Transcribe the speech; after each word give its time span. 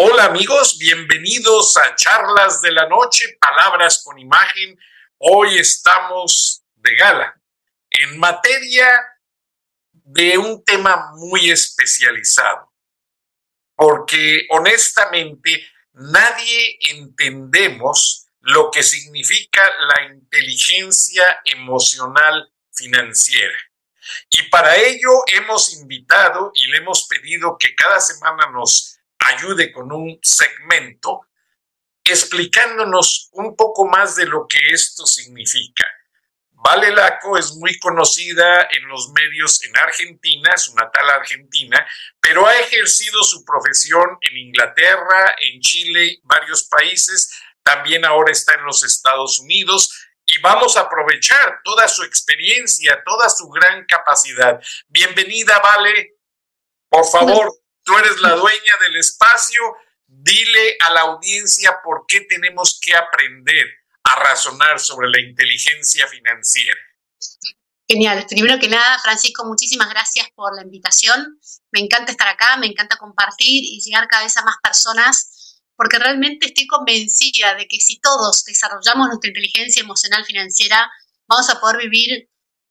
Hola 0.00 0.26
amigos, 0.26 0.78
bienvenidos 0.78 1.76
a 1.76 1.96
Charlas 1.96 2.60
de 2.60 2.70
la 2.70 2.86
Noche, 2.86 3.36
Palabras 3.40 4.00
con 4.04 4.16
Imagen. 4.16 4.78
Hoy 5.18 5.58
estamos 5.58 6.62
de 6.76 6.94
gala 6.94 7.34
en 7.90 8.16
materia 8.16 8.88
de 9.90 10.38
un 10.38 10.62
tema 10.62 11.10
muy 11.16 11.50
especializado, 11.50 12.72
porque 13.74 14.46
honestamente 14.50 15.66
nadie 15.94 16.78
entendemos 16.92 18.28
lo 18.38 18.70
que 18.70 18.84
significa 18.84 19.68
la 19.80 20.14
inteligencia 20.14 21.40
emocional 21.44 22.52
financiera. 22.70 23.58
Y 24.30 24.44
para 24.44 24.76
ello 24.76 25.10
hemos 25.26 25.74
invitado 25.74 26.52
y 26.54 26.68
le 26.68 26.76
hemos 26.76 27.08
pedido 27.08 27.56
que 27.58 27.74
cada 27.74 27.98
semana 27.98 28.48
nos 28.52 28.97
ayude 29.28 29.72
con 29.72 29.92
un 29.92 30.18
segmento 30.22 31.28
explicándonos 32.04 33.28
un 33.32 33.54
poco 33.54 33.86
más 33.86 34.16
de 34.16 34.26
lo 34.26 34.46
que 34.48 34.58
esto 34.72 35.06
significa. 35.06 35.84
Vale 36.50 36.90
Laco 36.90 37.38
es 37.38 37.54
muy 37.54 37.78
conocida 37.78 38.68
en 38.72 38.88
los 38.88 39.12
medios 39.12 39.62
en 39.64 39.78
Argentina, 39.78 40.56
su 40.56 40.74
natal 40.74 41.08
Argentina, 41.10 41.86
pero 42.20 42.46
ha 42.46 42.58
ejercido 42.58 43.22
su 43.22 43.44
profesión 43.44 44.18
en 44.22 44.36
Inglaterra, 44.36 45.36
en 45.38 45.60
Chile, 45.60 46.18
varios 46.24 46.64
países, 46.64 47.32
también 47.62 48.04
ahora 48.04 48.32
está 48.32 48.54
en 48.54 48.64
los 48.64 48.82
Estados 48.82 49.38
Unidos 49.38 50.08
y 50.26 50.38
vamos 50.40 50.76
a 50.76 50.82
aprovechar 50.82 51.60
toda 51.62 51.86
su 51.86 52.02
experiencia, 52.02 53.02
toda 53.04 53.28
su 53.28 53.48
gran 53.48 53.84
capacidad. 53.86 54.60
Bienvenida, 54.88 55.58
Vale. 55.60 56.16
Por 56.90 57.06
favor, 57.06 57.52
tú 57.88 57.96
eres 57.96 58.20
la 58.20 58.34
dueña 58.34 58.74
del 58.82 58.96
espacio, 58.96 59.62
dile 60.06 60.76
a 60.80 60.90
la 60.90 61.00
audiencia 61.00 61.80
por 61.82 62.04
qué 62.06 62.20
tenemos 62.20 62.78
que 62.82 62.94
aprender 62.94 63.66
a 64.04 64.16
razonar 64.16 64.78
sobre 64.78 65.08
la 65.08 65.20
inteligencia 65.20 66.06
financiera. 66.06 66.78
Genial. 67.88 68.26
Primero 68.28 68.58
que 68.58 68.68
nada, 68.68 68.98
Francisco, 68.98 69.46
muchísimas 69.46 69.88
gracias 69.88 70.28
por 70.34 70.54
la 70.54 70.62
invitación. 70.62 71.40
Me 71.72 71.80
encanta 71.80 72.12
estar 72.12 72.28
acá, 72.28 72.58
me 72.58 72.66
encanta 72.66 72.98
compartir 72.98 73.64
y 73.64 73.80
llegar 73.80 74.06
cada 74.06 74.24
vez 74.24 74.36
a 74.36 74.44
más 74.44 74.56
personas, 74.62 75.62
porque 75.74 75.98
realmente 75.98 76.48
estoy 76.48 76.66
convencida 76.66 77.54
de 77.54 77.66
que 77.66 77.80
si 77.80 78.00
todos 78.00 78.44
desarrollamos 78.44 79.08
nuestra 79.08 79.28
inteligencia 79.28 79.80
emocional 79.80 80.26
financiera, 80.26 80.90
vamos 81.26 81.48
a 81.48 81.58
poder 81.58 81.78
vivir 81.78 82.28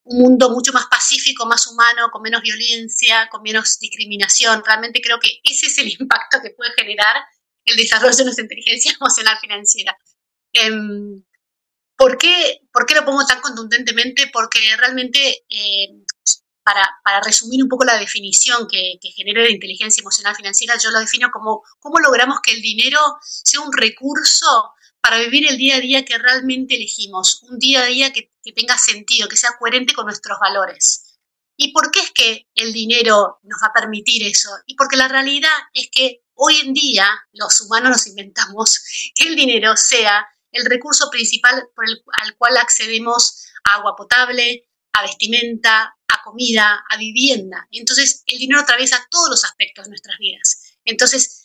un 0.08 0.22
mundo 0.22 0.50
mucho 0.50 0.72
más 0.72 0.86
pacífico, 0.86 1.46
más 1.46 1.66
humano, 1.66 2.08
con 2.10 2.22
menos 2.22 2.40
violencia, 2.40 3.28
con 3.30 3.42
menos 3.42 3.78
discriminación. 3.78 4.62
Realmente 4.64 5.00
creo 5.02 5.18
que 5.18 5.40
ese 5.44 5.66
es 5.66 5.78
el 5.78 5.88
impacto 6.00 6.38
que 6.42 6.50
puede 6.50 6.72
generar 6.76 7.16
el 7.64 7.76
desarrollo 7.76 8.16
de 8.16 8.24
nuestra 8.24 8.44
inteligencia 8.44 8.92
emocional 9.00 9.38
financiera. 9.38 9.96
Em, 10.52 11.22
¿por, 11.96 12.16
qué, 12.16 12.60
¿por, 12.72 12.86
qué, 12.86 12.94
lo 12.94 13.04
pongo 13.04 13.24
tan 13.26 13.40
contundentemente? 13.40 14.30
Porque 14.32 14.60
realmente, 14.78 15.44
em, 15.48 16.04
para, 16.62 16.88
para, 17.04 17.20
resumir 17.20 17.62
un 17.62 17.68
poco 17.68 17.84
la 17.84 17.98
definición 17.98 18.66
que, 18.66 18.98
que 19.00 19.10
genera 19.10 19.42
la 19.42 19.50
inteligencia 19.50 20.00
emocional 20.00 20.34
financiera, 20.34 20.76
yo 20.78 20.90
lo 20.90 21.00
defino 21.00 21.30
como 21.30 21.62
cómo 21.78 21.98
logramos 21.98 22.40
que 22.42 22.52
el 22.52 22.62
dinero 22.62 22.98
sea 23.20 23.60
un 23.60 23.72
recurso 23.72 24.72
para 25.00 25.18
vivir 25.20 25.48
el 25.48 25.56
día 25.56 25.76
a 25.76 25.80
día 25.80 26.04
que 26.04 26.18
realmente 26.18 26.76
elegimos, 26.76 27.42
un 27.42 27.58
día 27.58 27.82
a 27.82 27.86
día 27.86 28.12
que, 28.12 28.32
tenga 28.54 28.78
sentido, 28.78 29.28
que 29.28 29.36
sea 29.36 29.56
coherente 29.58 29.92
con 29.92 30.06
nuestros 30.06 30.38
valores. 30.40 31.18
¿Y 31.56 31.72
por 31.72 31.90
qué 31.90 32.00
es 32.00 32.10
que 32.12 32.48
el 32.54 32.72
dinero 32.72 33.38
nos 33.42 33.60
va 33.62 33.68
a 33.68 33.80
permitir 33.80 34.22
eso? 34.26 34.48
Y 34.66 34.74
porque 34.74 34.96
la 34.96 35.08
realidad 35.08 35.50
es 35.74 35.88
que 35.92 36.22
hoy 36.34 36.56
en 36.56 36.72
día 36.72 37.08
los 37.32 37.60
humanos 37.60 37.90
nos 37.90 38.06
inventamos 38.06 39.12
que 39.14 39.28
el 39.28 39.36
dinero 39.36 39.76
sea 39.76 40.26
el 40.52 40.64
recurso 40.64 41.10
principal 41.10 41.68
por 41.74 41.86
el, 41.86 42.02
al 42.22 42.36
cual 42.36 42.56
accedemos 42.56 43.48
a 43.64 43.74
agua 43.74 43.96
potable, 43.96 44.68
a 44.92 45.02
vestimenta, 45.02 45.94
a 46.08 46.22
comida, 46.22 46.84
a 46.88 46.96
vivienda. 46.96 47.68
Entonces, 47.70 48.22
el 48.26 48.38
dinero 48.38 48.60
atraviesa 48.60 49.06
todos 49.10 49.28
los 49.30 49.44
aspectos 49.44 49.84
de 49.84 49.90
nuestras 49.90 50.18
vidas. 50.18 50.78
Entonces, 50.84 51.37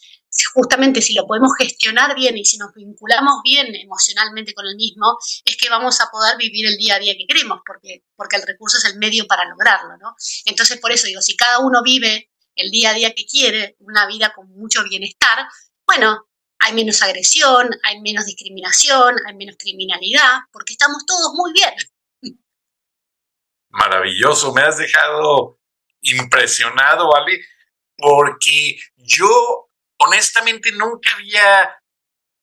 justamente 0.54 1.02
si 1.02 1.14
lo 1.14 1.26
podemos 1.26 1.52
gestionar 1.58 2.16
bien 2.16 2.38
y 2.38 2.46
si 2.46 2.58
nos 2.58 2.74
vinculamos 2.74 3.42
bien 3.44 3.74
emocionalmente 3.76 4.54
con 4.54 4.66
el 4.66 4.76
mismo, 4.76 5.18
es 5.46 5.58
que 5.58 5.70
vamos 5.70 6.00
a 6.02 6.10
poder 6.12 6.38
vivir 6.38 6.66
el 6.66 6.78
día 6.78 6.96
a 6.96 7.00
día 7.00 7.14
que 7.18 7.28
queremos, 7.28 7.62
porque, 7.66 8.04
porque 8.16 8.38
el 8.38 8.44
recurso 8.44 8.78
es 8.78 8.86
el 8.86 8.98
medio 8.98 9.28
para 9.28 9.46
lograrlo, 9.46 9.98
¿no? 9.98 10.16
Entonces, 10.46 10.80
por 10.80 10.92
eso 10.92 11.08
digo, 11.08 11.22
si 11.22 11.36
cada 11.36 11.60
uno 11.60 11.82
vive 11.84 12.32
el 12.56 12.72
día 12.72 12.92
a 12.92 12.94
día 12.94 13.14
que 13.14 13.26
quiere, 13.26 13.76
una 13.80 14.08
vida 14.08 14.34
con 14.34 14.50
mucho 14.50 14.84
bienestar, 14.84 15.48
bueno, 15.86 16.28
hay 16.60 16.74
menos 16.74 17.02
agresión, 17.02 17.70
hay 17.84 18.02
menos 18.02 18.26
discriminación, 18.26 19.16
hay 19.28 19.36
menos 19.36 19.56
criminalidad, 19.58 20.40
porque 20.52 20.74
estamos 20.74 21.06
todos 21.06 21.34
muy 21.36 21.52
bien. 21.52 21.74
Maravilloso, 23.70 24.54
me 24.54 24.62
has 24.62 24.78
dejado 24.78 25.60
impresionado, 26.02 27.10
¿vale? 27.10 27.42
Porque 27.98 28.78
yo 28.96 29.70
honestamente 30.06 30.72
nunca 30.72 31.14
había 31.14 31.78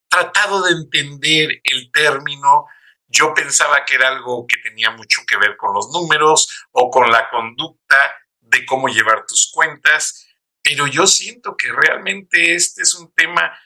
tratado 0.08 0.62
de 0.62 0.72
entender 0.72 1.60
el 1.62 1.90
término. 1.92 2.66
Yo 3.06 3.34
pensaba 3.34 3.84
que 3.84 3.94
era 3.94 4.08
algo 4.08 4.46
que 4.46 4.56
tenía 4.58 4.90
mucho 4.90 5.22
que 5.26 5.36
ver 5.36 5.56
con 5.56 5.74
los 5.74 5.90
números 5.90 6.66
o 6.72 6.90
con 6.90 7.10
la 7.10 7.28
conducta 7.30 7.96
de 8.40 8.64
cómo 8.66 8.88
llevar 8.88 9.26
tus 9.26 9.50
cuentas, 9.52 10.26
pero 10.62 10.86
yo 10.86 11.06
siento 11.06 11.56
que 11.56 11.72
realmente 11.72 12.54
este 12.54 12.82
es 12.82 12.94
un 12.94 13.12
tema 13.14 13.56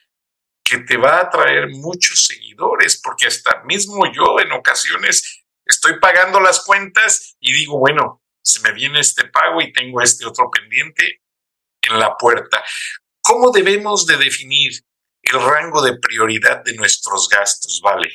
que 0.62 0.78
te 0.78 0.96
va 0.96 1.20
a 1.20 1.30
traer 1.30 1.68
muchos 1.68 2.22
seguidores, 2.22 3.00
porque 3.02 3.26
hasta 3.26 3.62
mismo 3.64 4.10
yo 4.12 4.40
en 4.40 4.52
ocasiones 4.52 5.44
estoy 5.66 5.98
pagando 6.00 6.40
las 6.40 6.64
cuentas 6.64 7.36
y 7.40 7.52
digo, 7.52 7.78
bueno, 7.78 8.22
se 8.42 8.60
me 8.60 8.72
viene 8.72 9.00
este 9.00 9.24
pago 9.28 9.60
y 9.60 9.72
tengo 9.72 10.00
este 10.00 10.26
otro 10.26 10.50
pendiente 10.50 11.22
en 11.82 11.98
la 11.98 12.16
puerta. 12.16 12.62
¿Cómo 13.26 13.50
debemos 13.50 14.04
de 14.04 14.18
definir 14.18 14.84
el 15.22 15.40
rango 15.40 15.80
de 15.80 15.96
prioridad 15.96 16.62
de 16.62 16.74
nuestros 16.74 17.26
gastos, 17.30 17.80
Vale? 17.82 18.10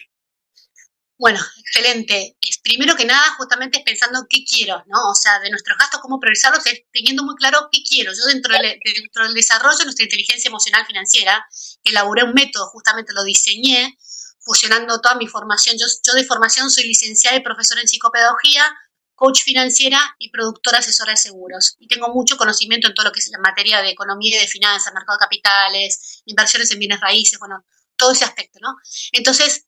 Bueno, 1.17 1.39
excelente. 1.57 2.37
primero 2.63 2.95
que 2.95 3.05
nada, 3.05 3.33
justamente 3.35 3.79
es 3.79 3.83
pensando 3.83 4.25
qué 4.29 4.45
quiero, 4.45 4.83
¿no? 4.85 5.09
O 5.09 5.15
sea, 5.15 5.39
de 5.39 5.49
nuestros 5.49 5.77
gastos, 5.79 5.99
cómo 5.99 6.19
priorizarlos, 6.19 6.63
teniendo 6.93 7.23
muy 7.23 7.35
claro 7.35 7.69
qué 7.71 7.79
quiero. 7.81 8.13
Yo 8.13 8.23
dentro 8.27 8.53
del, 8.53 8.79
dentro 8.85 9.23
del 9.23 9.33
desarrollo 9.33 9.79
de 9.79 9.85
nuestra 9.85 10.05
inteligencia 10.05 10.47
emocional 10.47 10.85
financiera, 10.85 11.43
elaboré 11.83 12.23
un 12.23 12.33
método, 12.33 12.67
justamente 12.67 13.11
lo 13.11 13.23
diseñé, 13.23 13.97
fusionando 14.39 15.01
toda 15.01 15.15
mi 15.15 15.27
formación. 15.27 15.75
Yo, 15.77 15.87
yo 16.05 16.13
de 16.13 16.23
formación 16.23 16.69
soy 16.69 16.83
licenciada 16.85 17.35
y 17.35 17.41
profesora 17.41 17.81
en 17.81 17.87
psicopedagogía, 17.87 18.63
coach 19.19 19.43
financiera 19.43 19.99
y 20.17 20.31
productora 20.31 20.79
asesora 20.79 21.11
de 21.11 21.17
seguros. 21.17 21.75
Y 21.77 21.87
tengo 21.87 22.07
mucho 22.13 22.37
conocimiento 22.37 22.87
en 22.87 22.93
todo 22.93 23.07
lo 23.07 23.11
que 23.11 23.19
es 23.19 23.29
la 23.29 23.39
materia 23.39 23.81
de 23.81 23.89
economía 23.89 24.37
y 24.37 24.39
de 24.39 24.47
finanzas, 24.47 24.93
mercado 24.93 25.17
de 25.17 25.25
capitales, 25.25 26.23
inversiones 26.25 26.71
en 26.71 26.79
bienes 26.79 27.01
raíces, 27.01 27.37
bueno, 27.37 27.65
todo 27.97 28.13
ese 28.13 28.23
aspecto, 28.23 28.59
¿no? 28.61 28.77
Entonces, 29.11 29.65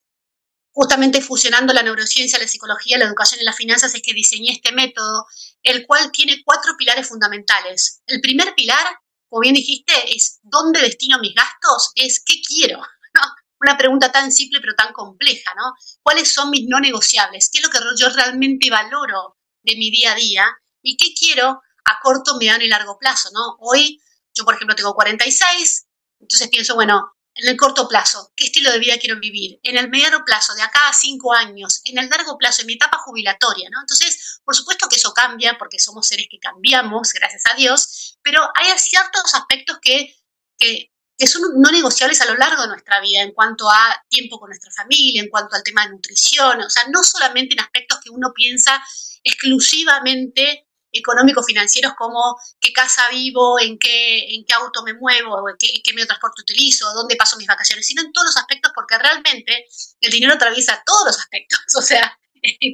justamente 0.71 1.21
fusionando 1.21 1.73
la 1.73 1.83
neurociencia, 1.83 2.39
la 2.39 2.47
psicología, 2.47 2.97
la 2.97 3.05
educación 3.05 3.41
y 3.41 3.43
las 3.43 3.57
finanzas 3.57 3.93
es 3.93 4.01
que 4.01 4.13
diseñé 4.13 4.53
este 4.53 4.71
método, 4.71 5.25
el 5.63 5.85
cual 5.85 6.11
tiene 6.13 6.41
cuatro 6.45 6.71
pilares 6.77 7.09
fundamentales. 7.09 8.01
El 8.07 8.21
primer 8.21 8.55
pilar, 8.55 8.87
como 9.27 9.41
bien 9.41 9.55
dijiste, 9.55 9.93
es 10.15 10.39
dónde 10.43 10.79
destino 10.79 11.19
mis 11.19 11.35
gastos, 11.35 11.91
es 11.95 12.23
qué 12.25 12.35
quiero, 12.47 12.77
¿no? 13.13 13.21
una 13.61 13.77
pregunta 13.77 14.11
tan 14.11 14.31
simple 14.31 14.59
pero 14.59 14.73
tan 14.75 14.91
compleja, 14.91 15.53
¿no? 15.55 15.73
¿Cuáles 16.01 16.33
son 16.33 16.49
mis 16.49 16.67
no 16.67 16.79
negociables? 16.79 17.49
¿Qué 17.51 17.59
es 17.59 17.65
lo 17.65 17.69
que 17.69 17.79
yo 17.97 18.09
realmente 18.09 18.69
valoro 18.69 19.37
de 19.63 19.75
mi 19.75 19.91
día 19.91 20.13
a 20.13 20.15
día? 20.15 20.45
¿Y 20.81 20.97
qué 20.97 21.13
quiero 21.13 21.61
a 21.85 21.99
corto, 22.01 22.37
mediano 22.37 22.63
y 22.63 22.67
largo 22.67 22.97
plazo, 22.97 23.29
¿no? 23.33 23.57
Hoy 23.59 24.01
yo, 24.33 24.45
por 24.45 24.55
ejemplo, 24.55 24.75
tengo 24.75 24.93
46, 24.93 25.87
entonces 26.19 26.47
pienso, 26.49 26.75
bueno, 26.75 27.13
en 27.33 27.49
el 27.49 27.57
corto 27.57 27.87
plazo, 27.87 28.31
¿qué 28.35 28.45
estilo 28.45 28.71
de 28.71 28.79
vida 28.79 28.97
quiero 28.99 29.19
vivir? 29.19 29.59
En 29.63 29.77
el 29.77 29.89
mediano 29.89 30.23
plazo, 30.25 30.53
de 30.53 30.61
acá 30.61 30.89
a 30.89 30.93
cinco 30.93 31.33
años, 31.33 31.81
en 31.85 31.97
el 31.97 32.09
largo 32.09 32.37
plazo, 32.37 32.61
en 32.61 32.67
mi 32.67 32.73
etapa 32.73 32.97
jubilatoria, 32.99 33.69
¿no? 33.69 33.79
Entonces, 33.79 34.41
por 34.43 34.55
supuesto 34.55 34.87
que 34.89 34.97
eso 34.97 35.13
cambia 35.13 35.57
porque 35.57 35.79
somos 35.79 36.07
seres 36.07 36.27
que 36.29 36.39
cambiamos, 36.39 37.13
gracias 37.13 37.43
a 37.51 37.55
Dios, 37.55 38.17
pero 38.21 38.41
hay 38.55 38.77
ciertos 38.77 39.33
aspectos 39.33 39.79
que, 39.81 40.15
que, 40.57 40.91
son 41.25 41.43
no 41.57 41.71
negociables 41.71 42.19
a 42.21 42.25
lo 42.25 42.35
largo 42.35 42.63
de 42.63 42.69
nuestra 42.69 42.99
vida 42.99 43.21
en 43.21 43.31
cuanto 43.31 43.69
a 43.69 44.03
tiempo 44.09 44.39
con 44.39 44.49
nuestra 44.49 44.71
familia, 44.71 45.21
en 45.21 45.29
cuanto 45.29 45.55
al 45.55 45.63
tema 45.63 45.85
de 45.85 45.91
nutrición, 45.91 46.61
o 46.61 46.69
sea, 46.69 46.87
no 46.87 47.03
solamente 47.03 47.53
en 47.53 47.59
aspectos 47.59 47.99
que 48.03 48.09
uno 48.09 48.33
piensa 48.33 48.83
exclusivamente 49.23 50.67
económicos 50.91 51.45
financieros 51.45 51.93
como 51.97 52.37
qué 52.59 52.73
casa 52.73 53.03
vivo, 53.09 53.59
en 53.59 53.77
qué, 53.79 54.35
en 54.35 54.43
qué 54.45 54.53
auto 54.53 54.83
me 54.83 54.93
muevo, 54.93 55.43
qué, 55.57 55.67
qué 55.83 55.93
medio 55.93 56.03
de 56.03 56.07
transporte 56.07 56.41
utilizo, 56.41 56.91
dónde 56.93 57.15
paso 57.15 57.37
mis 57.37 57.47
vacaciones, 57.47 57.87
sino 57.87 58.01
en 58.01 58.11
todos 58.11 58.27
los 58.27 58.37
aspectos 58.37 58.71
porque 58.75 58.97
realmente 58.97 59.65
el 60.01 60.11
dinero 60.11 60.33
atraviesa 60.33 60.83
todos 60.85 61.05
los 61.05 61.17
aspectos, 61.17 61.59
o 61.77 61.81
sea, 61.81 62.17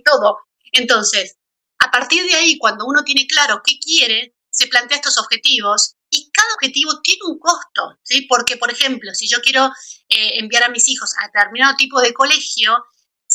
todo. 0.04 0.40
Entonces, 0.72 1.38
a 1.80 1.92
partir 1.92 2.26
de 2.26 2.34
ahí, 2.34 2.58
cuando 2.58 2.86
uno 2.86 3.04
tiene 3.04 3.28
claro 3.28 3.62
qué 3.64 3.78
quiere, 3.80 4.36
se 4.50 4.68
plantea 4.68 4.98
estos 4.98 5.18
objetivos 5.18 5.96
y 6.10 6.32
cada 6.32 6.54
objetivo 6.56 7.02
tiene 7.02 7.20
un 7.26 7.38
costo, 7.38 8.00
¿sí? 8.02 8.22
Porque, 8.24 8.58
por 8.58 8.72
ejemplo, 8.72 9.14
si 9.14 9.28
yo 9.28 9.40
quiero 9.42 9.72
eh, 10.10 10.40
enviar 10.40 10.64
a 10.64 10.70
mis 10.70 10.88
hijos 10.90 11.14
a 11.20 11.28
determinado 11.28 11.76
tipo 11.76 12.02
de 12.02 12.14
colegio, 12.14 12.84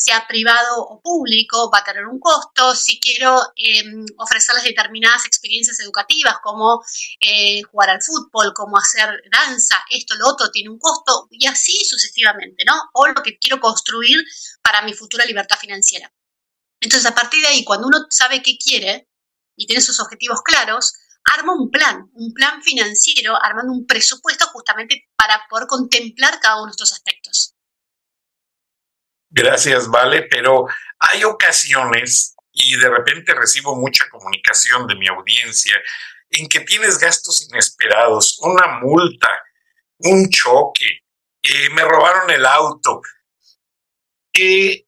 sea 0.03 0.27
privado 0.27 0.81
o 0.81 1.01
público, 1.01 1.71
va 1.73 1.79
a 1.79 1.83
tener 1.83 2.05
un 2.05 2.19
costo. 2.19 2.75
Si 2.75 2.99
quiero 2.99 3.39
em, 3.55 4.05
ofrecerles 4.17 4.65
determinadas 4.65 5.25
experiencias 5.25 5.79
educativas, 5.79 6.39
como 6.43 6.83
eh, 7.21 7.61
jugar 7.63 7.89
al 7.89 8.01
fútbol, 8.01 8.53
como 8.53 8.77
hacer 8.77 9.09
danza, 9.31 9.77
esto, 9.89 10.15
lo 10.15 10.27
otro, 10.27 10.51
tiene 10.51 10.69
un 10.69 10.77
costo, 10.77 11.27
y 11.31 11.47
así 11.47 11.73
sucesivamente, 11.85 12.65
¿no? 12.65 12.73
O 12.93 13.07
lo 13.07 13.23
que 13.23 13.37
quiero 13.37 13.61
construir 13.61 14.21
para 14.61 14.81
mi 14.81 14.93
futura 14.93 15.23
libertad 15.25 15.57
financiera. 15.57 16.13
Entonces, 16.81 17.09
a 17.09 17.15
partir 17.15 17.39
de 17.41 17.47
ahí, 17.47 17.63
cuando 17.63 17.87
uno 17.87 18.05
sabe 18.09 18.43
qué 18.43 18.57
quiere 18.57 19.07
y 19.55 19.67
tiene 19.67 19.81
sus 19.81 20.01
objetivos 20.01 20.41
claros, 20.43 20.93
arma 21.23 21.53
un 21.53 21.71
plan, 21.71 22.09
un 22.13 22.33
plan 22.33 22.61
financiero, 22.61 23.41
armando 23.41 23.71
un 23.71 23.85
presupuesto 23.85 24.47
justamente 24.47 25.09
para 25.15 25.45
poder 25.49 25.67
contemplar 25.67 26.41
cada 26.41 26.57
uno 26.57 26.65
de 26.65 26.71
estos 26.71 26.91
aspectos. 26.91 27.52
Gracias, 29.35 29.87
Vale, 29.89 30.27
pero 30.29 30.67
hay 30.99 31.23
ocasiones 31.23 32.35
y 32.51 32.77
de 32.77 32.87
repente 32.87 33.33
recibo 33.33 33.75
mucha 33.75 34.07
comunicación 34.07 34.85
de 34.85 34.95
mi 34.95 35.07
audiencia 35.07 35.75
en 36.29 36.47
que 36.47 36.59
tienes 36.59 36.99
gastos 36.99 37.47
inesperados, 37.49 38.37
una 38.41 38.79
multa, 38.79 39.29
un 39.97 40.29
choque, 40.29 40.85
eh, 41.41 41.69
me 41.71 41.83
robaron 41.83 42.29
el 42.29 42.45
auto. 42.45 43.01
¿Qué 44.31 44.85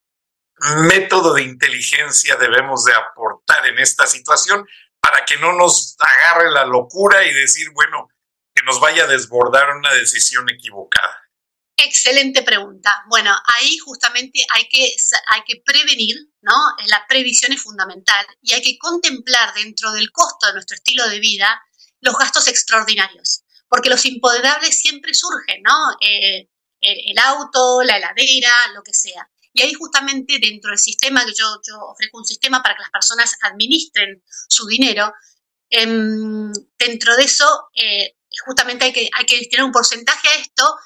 método 0.87 1.33
de 1.33 1.41
inteligencia 1.41 2.35
debemos 2.35 2.85
de 2.85 2.93
aportar 2.93 3.65
en 3.65 3.79
esta 3.79 4.05
situación 4.05 4.63
para 4.99 5.25
que 5.25 5.37
no 5.37 5.53
nos 5.53 5.97
agarre 5.99 6.51
la 6.51 6.65
locura 6.65 7.25
y 7.25 7.33
decir, 7.33 7.71
bueno, 7.71 8.09
que 8.53 8.63
nos 8.63 8.79
vaya 8.79 9.05
a 9.05 9.07
desbordar 9.07 9.75
una 9.75 9.91
decisión 9.95 10.47
equivocada? 10.51 11.24
Excelente 11.77 12.41
pregunta. 12.43 13.03
Bueno, 13.09 13.35
ahí 13.55 13.77
justamente 13.79 14.39
hay 14.53 14.69
que, 14.69 14.95
hay 15.27 15.41
que 15.45 15.61
prevenir, 15.65 16.15
¿no? 16.41 16.53
La 16.87 17.05
previsión 17.07 17.51
es 17.51 17.61
fundamental 17.61 18.25
y 18.41 18.53
hay 18.53 18.61
que 18.61 18.77
contemplar 18.77 19.53
dentro 19.53 19.91
del 19.91 20.11
costo 20.11 20.47
de 20.47 20.53
nuestro 20.53 20.75
estilo 20.75 21.07
de 21.09 21.19
vida 21.19 21.61
los 21.99 22.17
gastos 22.17 22.47
extraordinarios, 22.47 23.43
porque 23.67 23.89
los 23.89 24.05
imponderables 24.05 24.79
siempre 24.79 25.13
surgen, 25.13 25.61
¿no? 25.63 25.97
Eh, 25.99 26.49
el, 26.79 27.17
auto, 27.17 27.81
la 27.83 27.97
heladera, 27.97 28.53
lo 28.73 28.83
que 28.83 28.93
sea. 28.93 29.27
Y 29.51 29.61
ahí 29.61 29.73
justamente 29.73 30.37
dentro 30.39 30.69
del 30.69 30.79
sistema, 30.79 31.25
que 31.25 31.33
yo, 31.33 31.45
yo 31.67 31.79
ofrezco 31.79 32.19
un 32.19 32.25
sistema 32.25 32.61
para 32.61 32.75
que 32.75 32.81
las 32.81 32.91
personas 32.91 33.35
administren 33.41 34.23
su 34.47 34.67
dinero, 34.67 35.11
em, 35.69 36.53
dentro 36.77 37.15
de 37.17 37.23
eso 37.23 37.69
eh, 37.73 38.17
justamente 38.45 38.85
hay 38.85 38.93
que, 38.93 39.09
hay 39.11 39.25
que 39.25 39.37
destinar 39.37 39.65
un 39.65 39.71
porcentaje 39.71 40.27
a 40.27 40.35
esto 40.35 40.77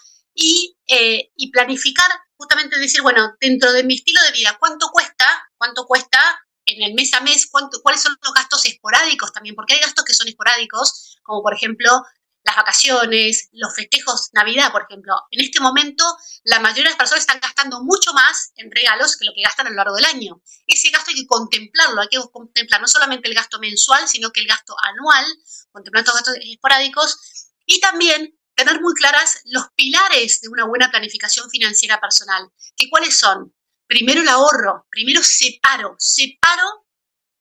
eh, 0.87 1.31
y, 1.35 1.51
planificar, 1.51 2.07
justamente 2.35 2.79
decir, 2.79 3.01
bueno, 3.01 3.35
dentro 3.39 3.71
de 3.73 3.83
mi 3.83 3.95
estilo 3.95 4.21
de 4.23 4.31
vida, 4.31 4.57
¿cuánto 4.59 4.89
cuesta? 4.89 5.25
¿Cuánto 5.57 5.85
cuesta 5.85 6.19
en 6.65 6.81
el 6.83 6.93
mes 6.93 7.13
a 7.13 7.21
mes? 7.21 7.47
Cuánto, 7.49 7.81
¿Cuáles 7.81 8.01
son 8.01 8.15
los 8.21 8.33
gastos 8.33 8.65
esporádicos 8.65 9.33
también? 9.33 9.55
Porque 9.55 9.73
hay 9.73 9.81
gastos 9.81 10.05
que 10.05 10.13
son 10.13 10.27
esporádicos, 10.27 11.17
como 11.23 11.41
por 11.41 11.53
ejemplo 11.53 12.03
las 12.43 12.55
vacaciones, 12.55 13.49
los 13.51 13.75
festejos, 13.75 14.29
Navidad, 14.31 14.71
por 14.71 14.83
ejemplo. 14.89 15.13
En 15.29 15.41
este 15.41 15.59
momento, 15.59 16.05
la 16.43 16.59
mayoría 16.59 16.85
de 16.85 16.89
las 16.91 16.97
personas 16.97 17.21
están 17.21 17.41
gastando 17.41 17.83
mucho 17.83 18.13
más 18.13 18.53
en 18.55 18.71
regalos 18.71 19.17
que 19.17 19.25
lo 19.25 19.33
que 19.35 19.41
gastan 19.41 19.67
a 19.67 19.69
lo 19.71 19.75
largo 19.75 19.95
del 19.95 20.05
año. 20.05 20.41
Ese 20.65 20.89
gasto 20.89 21.11
hay 21.11 21.17
que 21.17 21.27
contemplarlo, 21.27 22.01
hay 22.01 22.07
que 22.07 22.19
contemplar 22.31 22.81
no 22.81 22.87
solamente 22.87 23.27
el 23.27 23.35
gasto 23.35 23.59
mensual, 23.59 24.07
sino 24.07 24.31
que 24.31 24.39
el 24.39 24.47
gasto 24.47 24.75
anual, 24.81 25.25
contemplar 25.71 26.03
estos 26.03 26.15
gastos 26.15 26.35
esporádicos 26.41 27.49
y 27.65 27.79
también 27.81 28.38
tener 28.59 28.81
muy 28.81 28.93
claras 28.93 29.41
los 29.45 29.67
pilares 29.75 30.41
de 30.41 30.49
una 30.49 30.65
buena 30.65 30.91
planificación 30.91 31.49
financiera 31.49 31.99
personal. 31.99 32.49
¿Que 32.75 32.89
¿Cuáles 32.89 33.17
son? 33.17 33.55
Primero 33.87 34.21
el 34.21 34.27
ahorro, 34.27 34.85
primero 34.89 35.23
separo, 35.23 35.95
separo, 35.97 36.85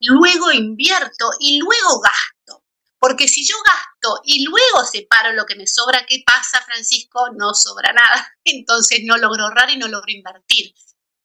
luego 0.00 0.52
invierto 0.52 1.30
y 1.40 1.58
luego 1.58 2.00
gasto. 2.00 2.64
Porque 3.00 3.28
si 3.28 3.46
yo 3.46 3.56
gasto 3.64 4.20
y 4.24 4.44
luego 4.44 4.84
separo 4.84 5.32
lo 5.32 5.44
que 5.44 5.56
me 5.56 5.66
sobra, 5.66 6.06
¿qué 6.06 6.22
pasa, 6.24 6.62
Francisco? 6.64 7.28
No 7.36 7.52
sobra 7.54 7.92
nada. 7.92 8.32
Entonces 8.44 9.00
no 9.04 9.16
logro 9.16 9.44
ahorrar 9.44 9.70
y 9.70 9.76
no 9.76 9.88
logro 9.88 10.12
invertir. 10.12 10.74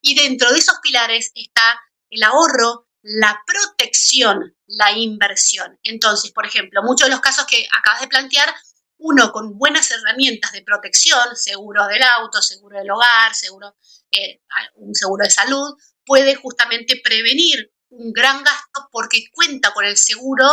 Y 0.01 0.15
dentro 0.15 0.51
de 0.51 0.59
esos 0.59 0.79
pilares 0.81 1.31
está 1.35 1.79
el 2.09 2.23
ahorro, 2.23 2.87
la 3.01 3.41
protección, 3.45 4.55
la 4.65 4.91
inversión. 4.91 5.79
Entonces, 5.83 6.31
por 6.31 6.45
ejemplo, 6.45 6.81
muchos 6.83 7.07
de 7.07 7.11
los 7.11 7.21
casos 7.21 7.45
que 7.45 7.67
acabas 7.71 8.01
de 8.01 8.07
plantear 8.07 8.53
uno 8.97 9.31
con 9.31 9.57
buenas 9.57 9.91
herramientas 9.91 10.51
de 10.51 10.63
protección, 10.63 11.35
seguro 11.35 11.87
del 11.87 12.03
auto, 12.03 12.41
seguro 12.41 12.77
del 12.77 12.91
hogar, 12.91 13.33
seguro, 13.33 13.75
eh, 14.11 14.41
un 14.75 14.93
seguro 14.93 15.23
de 15.25 15.31
salud, 15.31 15.75
puede 16.05 16.35
justamente 16.35 17.01
prevenir 17.03 17.71
un 17.89 18.11
gran 18.11 18.43
gasto 18.43 18.89
porque 18.91 19.25
cuenta 19.31 19.73
con 19.73 19.85
el 19.85 19.97
seguro 19.97 20.45